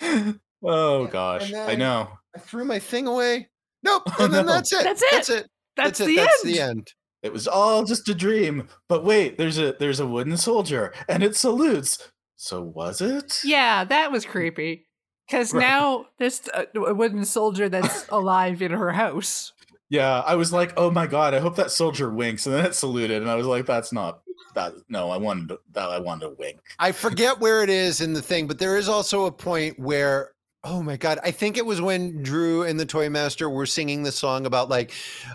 [0.64, 2.08] Oh gosh, I know.
[2.36, 3.48] I threw my thing away.
[3.82, 4.52] Nope, and then no.
[4.52, 4.84] that's it.
[4.84, 5.08] That's it.
[5.10, 5.50] That's it.
[5.76, 6.06] That's, it.
[6.06, 6.54] the that's end.
[6.54, 6.92] the end.
[7.22, 8.68] It was all just a dream.
[8.88, 11.98] But wait, there's a there's a wooden soldier, and it salutes.
[12.36, 13.40] So was it?
[13.44, 14.86] Yeah, that was creepy.
[15.26, 15.60] Because Right.
[15.60, 19.52] now there's a, a wooden soldier that's alive in her house.
[19.92, 22.74] Yeah, I was like, oh my god, I hope that soldier winks, and then it
[22.74, 24.20] saluted, and I was like, that's not
[24.54, 24.72] that.
[24.88, 25.90] No, I wanted to, that.
[25.90, 26.60] I wanted to wink.
[26.78, 30.30] I forget where it is in the thing, but there is also a point where,
[30.64, 34.02] oh my God, I think it was when Drew and the Toy Master were singing
[34.02, 34.92] the song about, like,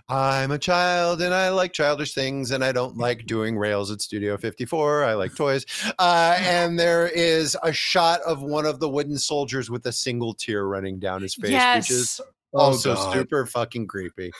[0.09, 4.01] I'm a child and I like childish things and I don't like doing rails at
[4.01, 5.03] Studio 54.
[5.03, 5.67] I like toys.
[5.99, 10.33] Uh, and there is a shot of one of the wooden soldiers with a single
[10.33, 12.21] tear running down his face, which is yes.
[12.53, 13.13] Also Oh, God.
[13.13, 14.31] super fucking creepy.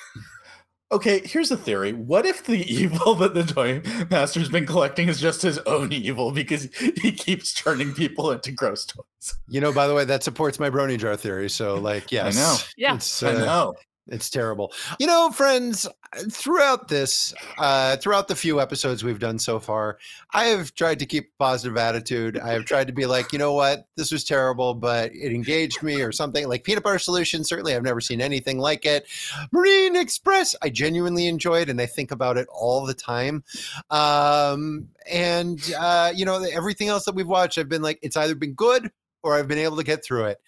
[0.89, 1.91] Okay, here's a theory.
[1.91, 6.31] What if the evil that the toy master's been collecting is just his own evil
[6.31, 9.37] because he keeps turning people into gross toys?
[9.49, 11.49] You know, by the way, that supports my brony jar theory.
[11.49, 12.37] So, like, yes.
[12.37, 12.57] I know.
[12.77, 12.95] Yeah.
[12.95, 13.73] It's, I uh, know.
[14.09, 14.71] It's terrible.
[14.99, 15.87] You know, friends,
[16.31, 19.97] throughout this, uh, throughout the few episodes we've done so far,
[20.33, 22.37] I have tried to keep a positive attitude.
[22.37, 25.83] I have tried to be like, you know what, this was terrible, but it engaged
[25.83, 26.47] me or something.
[26.47, 29.07] Like Peanut Butter Solution, certainly I've never seen anything like it.
[29.51, 33.43] Marine Express, I genuinely enjoyed and I think about it all the time.
[33.89, 38.35] Um, and, uh, you know, everything else that we've watched, I've been like, it's either
[38.35, 38.91] been good
[39.23, 40.41] or I've been able to get through it.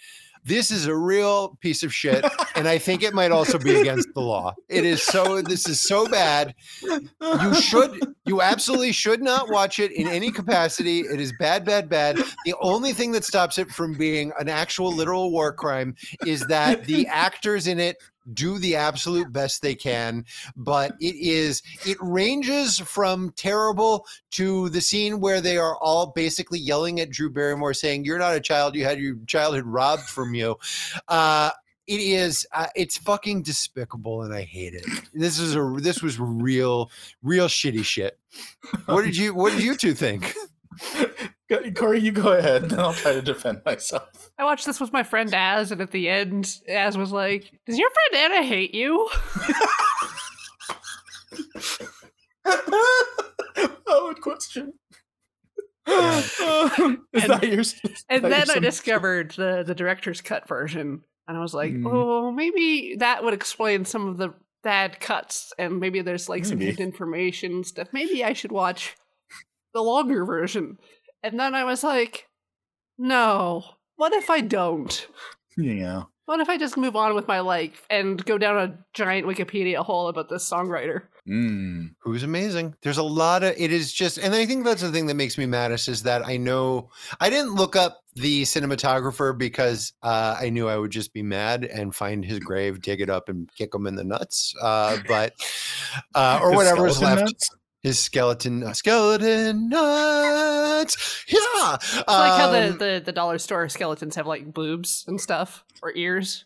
[0.43, 2.25] This is a real piece of shit
[2.55, 4.53] and I think it might also be against the law.
[4.67, 5.41] It is so.
[5.41, 6.55] This is so bad.
[6.81, 8.15] You should.
[8.25, 10.99] You absolutely should not watch it in any capacity.
[10.99, 12.17] It is bad, bad, bad.
[12.45, 15.95] The only thing that stops it from being an actual literal war crime
[16.25, 17.97] is that the actors in it
[18.33, 20.25] do the absolute best they can
[20.55, 26.59] but it is it ranges from terrible to the scene where they are all basically
[26.59, 30.33] yelling at drew barrymore saying you're not a child you had your childhood robbed from
[30.33, 30.57] you.
[31.07, 31.51] Uh
[31.87, 34.85] it is uh, it's fucking despicable and i hate it.
[35.13, 36.91] This is a this was real
[37.23, 38.19] real shitty shit.
[38.85, 40.35] What did you what did you two think
[41.75, 44.31] Corey, you go ahead, and then I'll try to defend myself.
[44.37, 47.77] I watched this with my friend Az, and at the end, Az was like, Does
[47.79, 49.09] your friend Anna hate you?
[52.45, 54.73] oh, good question.
[55.87, 57.59] is And- that your?
[57.61, 57.75] is
[58.09, 61.71] And that your then I discovered the, the director's cut version, and I was like,
[61.73, 61.87] Hmm.
[61.87, 66.59] Oh, maybe that would explain some of the bad cuts, and maybe there's like some
[66.59, 66.71] Maybe.
[66.71, 67.87] hidden information stuff.
[67.91, 68.95] Maybe I should watch
[69.73, 70.77] the longer version.
[71.23, 72.27] And then I was like,
[72.97, 73.63] No,
[73.97, 75.07] what if I don't?
[75.57, 76.03] Yeah.
[76.25, 79.77] What if I just move on with my life and go down a giant Wikipedia
[79.77, 81.03] hole about this songwriter?
[81.27, 81.95] Mm.
[81.99, 82.73] who's amazing.
[82.81, 85.37] There's a lot of it is just, and I think that's the thing that makes
[85.37, 86.89] me maddest is that I know
[87.19, 91.65] I didn't look up the cinematographer because uh, I knew I would just be mad
[91.65, 94.55] and find his grave, dig it up, and kick him in the nuts.
[94.61, 95.33] Uh, but
[96.15, 97.21] uh, or His whatever's left.
[97.21, 97.49] nuts?
[97.81, 101.25] His skeleton, uh, skeleton nuts.
[101.27, 105.19] Yeah, It's like how the, Um, the, the dollar store skeletons have like boobs and
[105.19, 106.45] stuff or ears.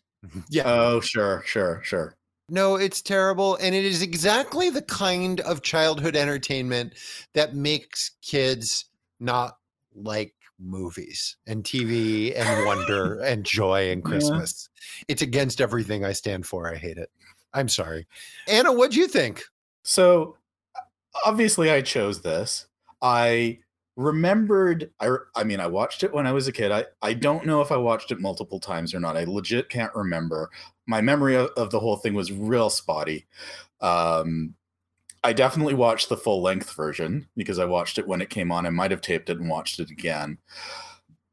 [0.49, 0.63] yeah.
[0.65, 2.15] Oh, sure, sure, sure.
[2.49, 3.55] No, it's terrible.
[3.55, 6.93] And it is exactly the kind of childhood entertainment
[7.33, 8.85] that makes kids
[9.19, 9.57] not
[9.95, 14.09] like movies and TV and wonder and joy and Yeah.
[14.09, 14.69] Christmas.
[15.07, 16.71] It's against everything I stand for.
[16.71, 17.09] I hate it.
[17.53, 18.07] I'm sorry.
[18.47, 19.43] Anna, what'd you think?
[19.83, 20.37] So
[21.25, 22.67] obviously I chose this.
[23.01, 23.59] I
[23.95, 26.71] remembered I I mean I watched it when I was a kid.
[26.71, 29.17] I I don't know if I watched it multiple times or not.
[29.17, 30.49] I legit can't remember.
[30.87, 33.27] My memory of, of the whole thing was real spotty.
[33.81, 34.55] Um
[35.23, 38.65] I definitely watched the full length version because I watched it when it came on.
[38.65, 40.37] I might have taped it and watched it again.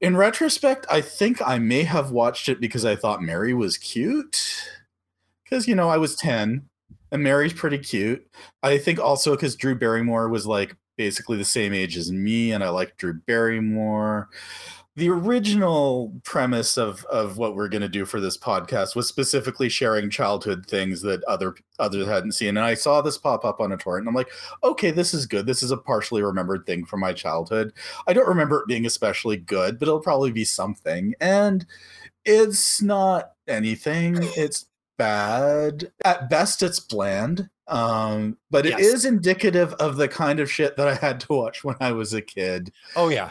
[0.01, 4.65] In retrospect, I think I may have watched it because I thought Mary was cute.
[5.45, 6.69] Because, you know, I was 10
[7.13, 8.27] and Mary's pretty cute.
[8.63, 12.63] I think also because Drew Barrymore was like basically the same age as me and
[12.63, 14.29] I liked Drew Barrymore.
[14.97, 19.69] The original premise of of what we're going to do for this podcast was specifically
[19.69, 23.73] sharing childhood things that other others hadn't seen and i saw this pop up on
[23.73, 24.31] a torrent and i'm like
[24.63, 25.47] okay this is good.
[25.47, 27.73] This is a partially remembered thing from my childhood.
[28.07, 31.15] I don't remember it being especially good but it'll probably be something.
[31.21, 31.65] And
[32.25, 34.19] it's not anything.
[34.37, 34.67] It's
[35.01, 38.81] bad at best it's bland um but it Yes.
[38.81, 42.13] is indicative of the kind of shit that i had to watch when i was
[42.13, 43.31] a kid Oh yeah.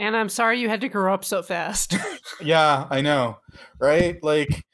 [0.00, 1.96] And I'm sorry you had to grow up so fast.
[2.40, 3.38] Yeah, I know,
[3.80, 4.22] right?
[4.22, 4.64] Like,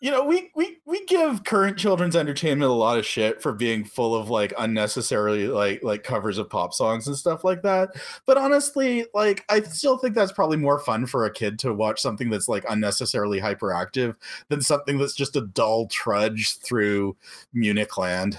[0.00, 3.84] you know, we we we give current children's entertainment a lot of shit for being
[3.84, 7.90] full of like unnecessarily like like covers of pop songs and stuff like that.
[8.24, 12.00] But honestly, like I still think that's probably more fun for a kid to watch
[12.00, 14.14] something that's like unnecessarily hyperactive
[14.48, 17.16] than something that's just a dull trudge through
[17.52, 18.38] Munich land.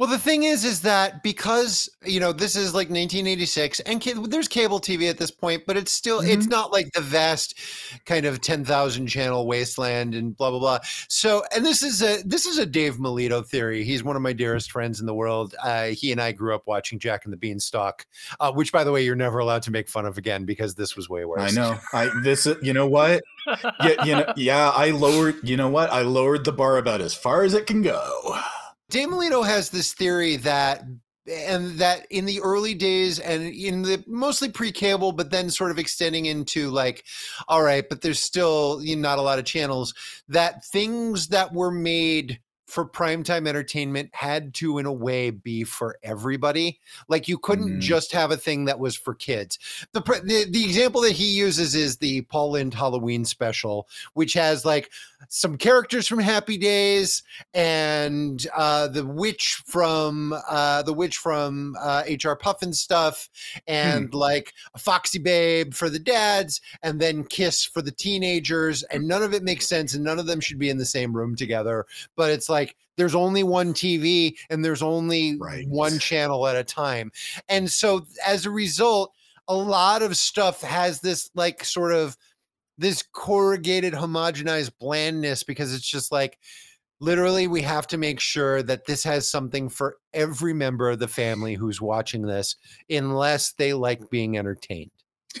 [0.00, 4.14] Well, the thing is, is that because you know this is like 1986, and ca-
[4.14, 7.58] there's cable TV at this point, but it's still it's not like the vast
[8.06, 10.78] kind of 10,000 channel wasteland and blah blah blah.
[11.08, 13.84] So, and this is a this is a Dave Melito theory.
[13.84, 15.54] He's one of my dearest friends in the world.
[15.62, 18.06] Uh, he and I grew up watching Jack and the Beanstalk,
[18.40, 20.96] uh, which, by the way, you're never allowed to make fun of again because this
[20.96, 21.42] was way worse.
[21.42, 21.78] I know.
[21.92, 23.22] I this you know what?
[23.84, 25.92] Yeah, you know, yeah, I lowered, you know what?
[25.92, 28.38] I lowered the bar about as far as it can go.
[28.90, 30.84] Dave Melito has this theory that
[31.30, 35.78] and that in the early days and in the mostly pre-cable but then sort of
[35.78, 37.04] extending into like
[37.46, 39.94] all right but there's still you know, not a lot of channels
[40.28, 42.40] that things that were made
[42.70, 46.78] for primetime entertainment had to in a way be for everybody
[47.08, 47.80] like you couldn't Mhm.
[47.80, 49.58] just have a thing that was for kids
[49.92, 54.64] the, the the example that he uses is the Paul Lynde halloween special which has
[54.64, 54.90] like
[55.28, 57.22] some characters from happy days
[57.54, 63.28] and uh, the witch from uh, the witch from uh, HR Pufnstuf,
[63.66, 69.06] and like a Foxy Babe for the dads, and then Kiss for the teenagers, and
[69.06, 71.34] none of it makes sense, and none of them should be in the same room
[71.36, 71.86] together.
[72.16, 72.59] But it's like
[72.96, 75.66] there's only one TV and there's only Right.
[75.68, 77.12] one channel at a time,
[77.48, 79.12] and so as a result,
[79.48, 82.16] a lot of stuff has this like sort of
[82.78, 86.38] this corrugated homogenized blandness because it's just like
[87.00, 91.08] literally we have to make sure that this has something for every member of the
[91.08, 92.56] family who's watching this
[92.88, 94.90] unless they like being entertained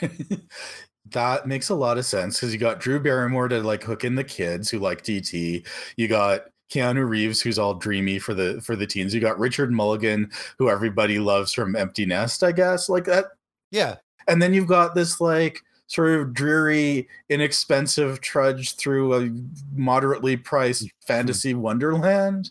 [1.10, 4.14] that makes a lot of sense because you got Drew Barrymore to like hook in
[4.14, 5.66] the kids who like DT.
[5.96, 9.14] You got Keanu Reeves who's all dreamy for the for the teens.
[9.14, 12.88] You got Richard Mulligan who everybody loves from Empty Nest, I guess.
[12.88, 13.26] Like that
[13.70, 13.96] yeah
[14.28, 19.30] and then you've got this like sort of dreary inexpensive trudge through a
[19.74, 21.06] moderately priced mm-hmm.
[21.06, 22.50] fantasy wonderland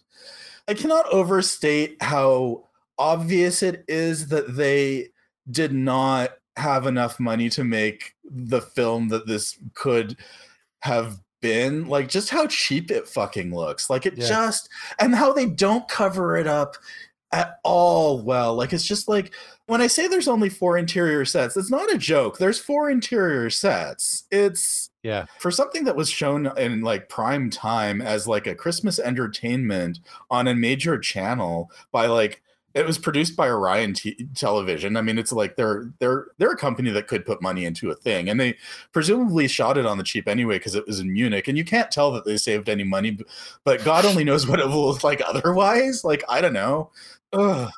[0.68, 2.64] i cannot overstate how
[2.98, 5.08] obvious it is that they
[5.52, 10.18] did not have enough money to make the film that this could
[10.82, 14.28] have been like just how cheap it fucking looks like it Yeah.
[14.28, 16.76] just and how they don't cover it up
[17.32, 19.32] at all well like it's just like
[19.68, 22.40] when I say there's only four interior sets, it's not a joke.
[22.40, 24.24] There's four interior sets.
[24.32, 28.98] It's yeah for something that was shown in like prime time as like a Christmas
[28.98, 30.00] entertainment
[30.32, 32.42] on a major channel by like
[32.74, 34.96] it was produced by Orion T- Television.
[34.98, 37.96] I mean, it's like they're they're they're a company that could put money into a
[37.96, 38.56] thing, and they
[38.92, 41.90] presumably shot it on the cheap anyway because it was in Munich, and you can't
[41.92, 43.18] tell that they saved any money.
[43.64, 46.04] But God only knows what it will look like otherwise.
[46.04, 46.92] Like I don't know.
[47.34, 47.70] Ugh.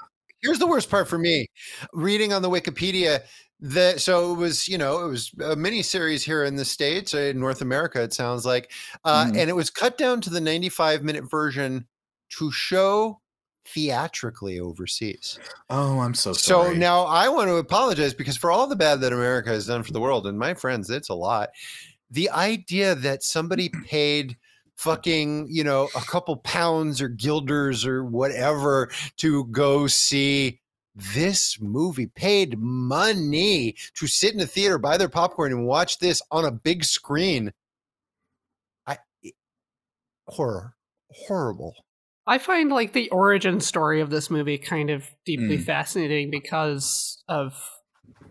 [0.41, 1.45] here's the worst part for me
[1.93, 3.19] reading on the wikipedia
[3.59, 7.13] the so it was you know it was a mini series here in the states
[7.13, 8.71] uh, in north america it sounds like
[9.05, 9.37] uh, Mhm.
[9.37, 11.85] and it was cut down to the 95 minute version
[12.39, 13.20] to show
[13.73, 15.39] theatrically overseas
[15.69, 16.73] Oh, I'm so sorry.
[16.73, 19.83] So now I want to apologize because for all the bad that America has done
[19.83, 21.49] for the world, and my friends, it's a lot.
[22.09, 24.37] The idea that somebody paid
[24.75, 30.59] fucking, you know, a couple pounds or guilders or whatever to go see
[30.95, 36.21] this movie, paid money to sit in a theater, buy their popcorn, and watch this
[36.31, 37.53] on a big screen.
[38.87, 38.97] I
[40.27, 40.75] horror,
[41.11, 41.75] horrible.
[42.27, 45.63] I find like the origin story of this movie kind of deeply Mm.
[45.65, 47.53] fascinating because of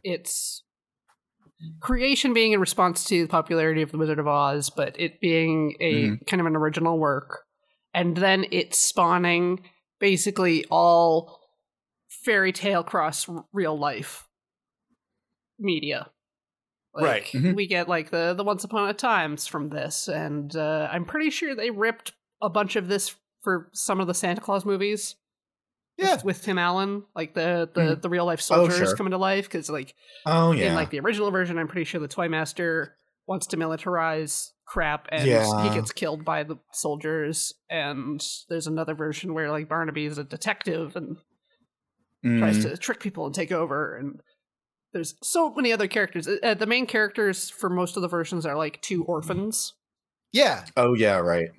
[0.04, 0.62] its
[1.80, 5.76] creation being in response to the popularity of The Wizard of Oz, but it being
[5.80, 7.44] a kind of an original work,
[7.92, 9.60] and then it spawning
[9.98, 11.38] basically all
[12.08, 14.26] fairy tale cross real life
[15.58, 16.10] media.
[16.94, 17.24] Right.
[17.26, 17.54] Mhm.
[17.54, 21.30] We get like the the Once Upon a Times from this, and uh, I'm pretty
[21.30, 25.16] sure they ripped a bunch of this for some of the Santa Claus movies.
[25.98, 26.18] with- Yeah.
[26.24, 28.00] with, Tim Allen, like the the, Mhm.
[28.02, 28.96] the real life Oh, soldiers sure.
[28.96, 29.94] coming to life, because like
[30.24, 30.68] Oh yeah.
[30.68, 32.96] in like the original version, I'm pretty sure the Toy Master
[33.26, 37.52] wants to militarize crap and he gets killed by the soldiers.
[37.68, 41.18] And there's another version where like Barnaby is a detective and
[42.24, 42.70] tries Mm.
[42.70, 43.94] to trick people and take over.
[43.96, 44.20] And
[44.92, 46.26] there's so many other characters.
[46.26, 49.74] Uh, the main characters for most of the versions are like two orphans.
[50.32, 50.64] Yeah.
[50.78, 51.50] Oh yeah, right.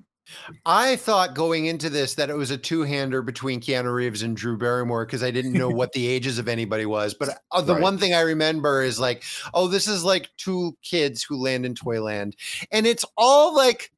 [0.64, 4.56] I thought going into this that it was a two-hander between Keanu Reeves and Drew
[4.56, 7.14] Barrymore because I didn't know what the ages of anybody was.
[7.14, 7.82] But uh, the Right.
[7.82, 9.24] one thing I remember is like,
[9.54, 12.36] oh, this is like two kids who land in Toyland,
[12.70, 13.92] and it's all like,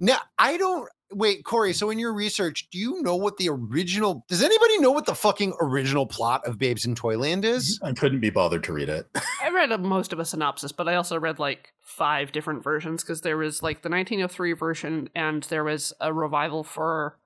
[0.00, 1.72] now I don't wait, Corey.
[1.72, 4.24] So in your research, do you know what the original?
[4.28, 7.78] Does anybody know what the fucking original plot of Babes in Toyland is?
[7.82, 9.06] I couldn't be bothered to read it.
[9.42, 13.02] I read a, most of a synopsis, but I also read like five different versions
[13.02, 17.18] because there was like the 1903 version and there was a revival for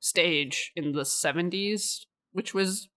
[0.00, 2.88] stage in the 70s, which was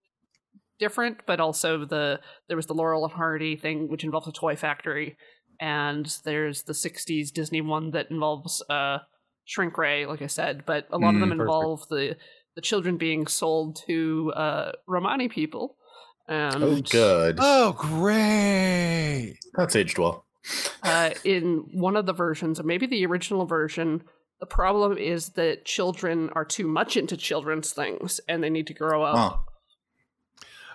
[0.80, 4.56] different, but also the there was the Laurel and Hardy thing, which involves a toy
[4.56, 5.18] factory,
[5.60, 9.00] and there's the 60s Disney one that involves uh,
[9.50, 11.42] Shrink Ray, like I said, but a lot of them Mm, perfect.
[11.42, 12.18] involve the
[12.56, 15.76] the children being sold to uh, Romani people.
[16.28, 17.38] And Oh good.
[17.40, 19.38] Oh, great!
[19.56, 20.26] That's aged well.
[20.84, 24.04] uh, in one of the versions, or maybe the original version,
[24.40, 28.74] the problem is that children are too much into children's things and they need to
[28.76, 29.18] grow up.
[29.18, 29.46] Oh.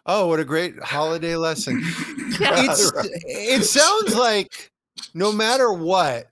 [0.07, 1.81] Oh, what a great holiday lesson.
[2.41, 2.51] Yeah.
[2.65, 2.93] it's
[3.25, 4.71] it sounds like
[5.15, 6.27] no matter what,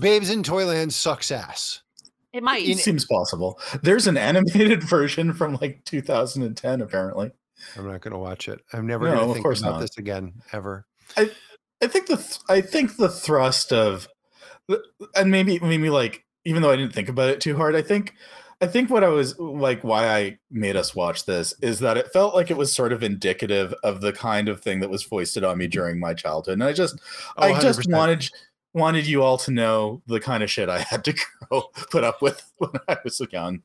[0.00, 1.80] Babes in Toyland sucks ass.
[2.32, 2.66] It might.
[2.66, 3.60] It seems possible.
[3.82, 7.30] There's an animated version from like 2010, apparently.
[7.78, 8.60] I'm not gonna watch it.
[8.72, 9.80] I'm never No, gonna think about not.
[9.80, 10.86] this again ever.
[11.16, 14.08] I think the th- I think the thrust of,
[15.14, 18.14] and maybe maybe like even though I didn't think about it too hard, I think
[18.60, 22.12] I think what I was like why I made us watch this is that it
[22.12, 25.44] felt like it was sort of indicative of the kind of thing that was foisted
[25.44, 26.98] on me during my childhood, and I just
[27.36, 27.92] Oh, I just 100%.
[27.96, 28.30] wanted
[28.74, 31.14] wanted you all to know the kind of shit I had to
[31.48, 33.62] grow, put up with when I was young,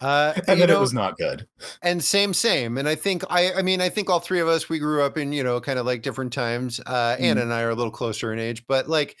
[0.00, 1.46] Uh, and that know, it was not good.
[1.82, 2.78] and same, same.
[2.78, 5.18] And I think I, I mean, I think all three of us we grew up
[5.18, 6.80] in you know kind of like different times.
[6.86, 9.16] Uh, Anna and I are a little closer in age, but like,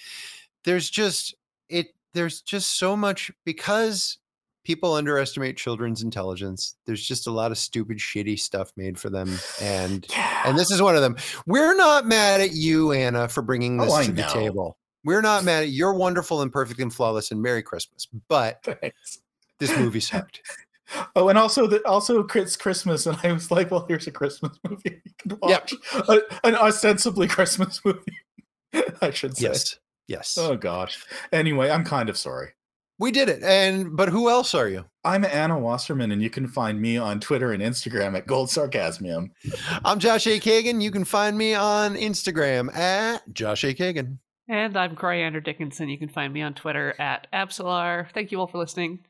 [0.64, 1.34] there's just
[1.68, 1.88] it.
[2.14, 4.18] There's just so much because
[4.64, 6.76] people underestimate children's intelligence.
[6.86, 9.30] There's just a lot of stupid, shitty stuff made for them,
[9.60, 10.06] and
[10.44, 11.16] and this is one of them.
[11.46, 14.78] We're not mad at you, Anna, for bringing Oh, this I to the table.
[15.04, 18.06] We're not mad at you're wonderful and perfect and flawless and Merry Christmas.
[18.28, 19.18] But Thanks.
[19.58, 20.40] this movie sucked.
[21.14, 24.58] Oh, and also the also it's Christmas, and I was like, well, here's a Christmas
[24.66, 25.70] movie you can Yep.
[25.70, 25.74] watch,
[26.08, 28.16] A- an ostensibly Christmas movie,
[29.02, 29.48] I should say.
[29.48, 29.78] Yes.
[30.06, 30.38] Yes.
[30.38, 31.04] Oh gosh.
[31.30, 32.52] Anyway, I'm kind of sorry.
[32.98, 33.42] We did it.
[33.42, 34.86] And but who else are you?
[35.04, 39.30] I'm Anna Wasserman, and you can find me on Twitter and Instagram at Gold Sarcasmium.
[39.84, 40.40] I'm Josh A.
[40.40, 40.80] Kagan.
[40.80, 43.74] You can find me on Instagram at Josh A.
[43.74, 44.16] Kagan.
[44.48, 45.88] And I'm Coriander Dickinson.
[45.88, 48.10] You can find me on Twitter at Absolar.
[48.12, 49.00] Thank you all for listening.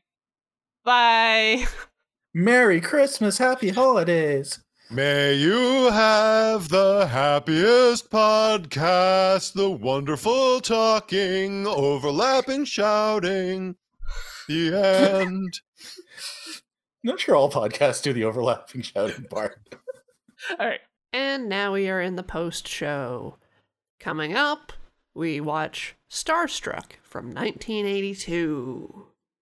[0.83, 1.65] Bye.
[2.33, 4.59] Merry Christmas, Happy Holidays.
[4.91, 13.75] May you have the happiest podcast, the wonderful talking, overlapping shouting.
[14.47, 14.73] The
[15.21, 15.61] end.
[17.03, 19.59] Not sure all podcasts do the overlapping shouting part.
[20.59, 20.81] All right.
[21.13, 23.37] And now we are in the post show.
[23.99, 24.73] Coming up,
[25.13, 29.08] we watch Starstruck from 1982.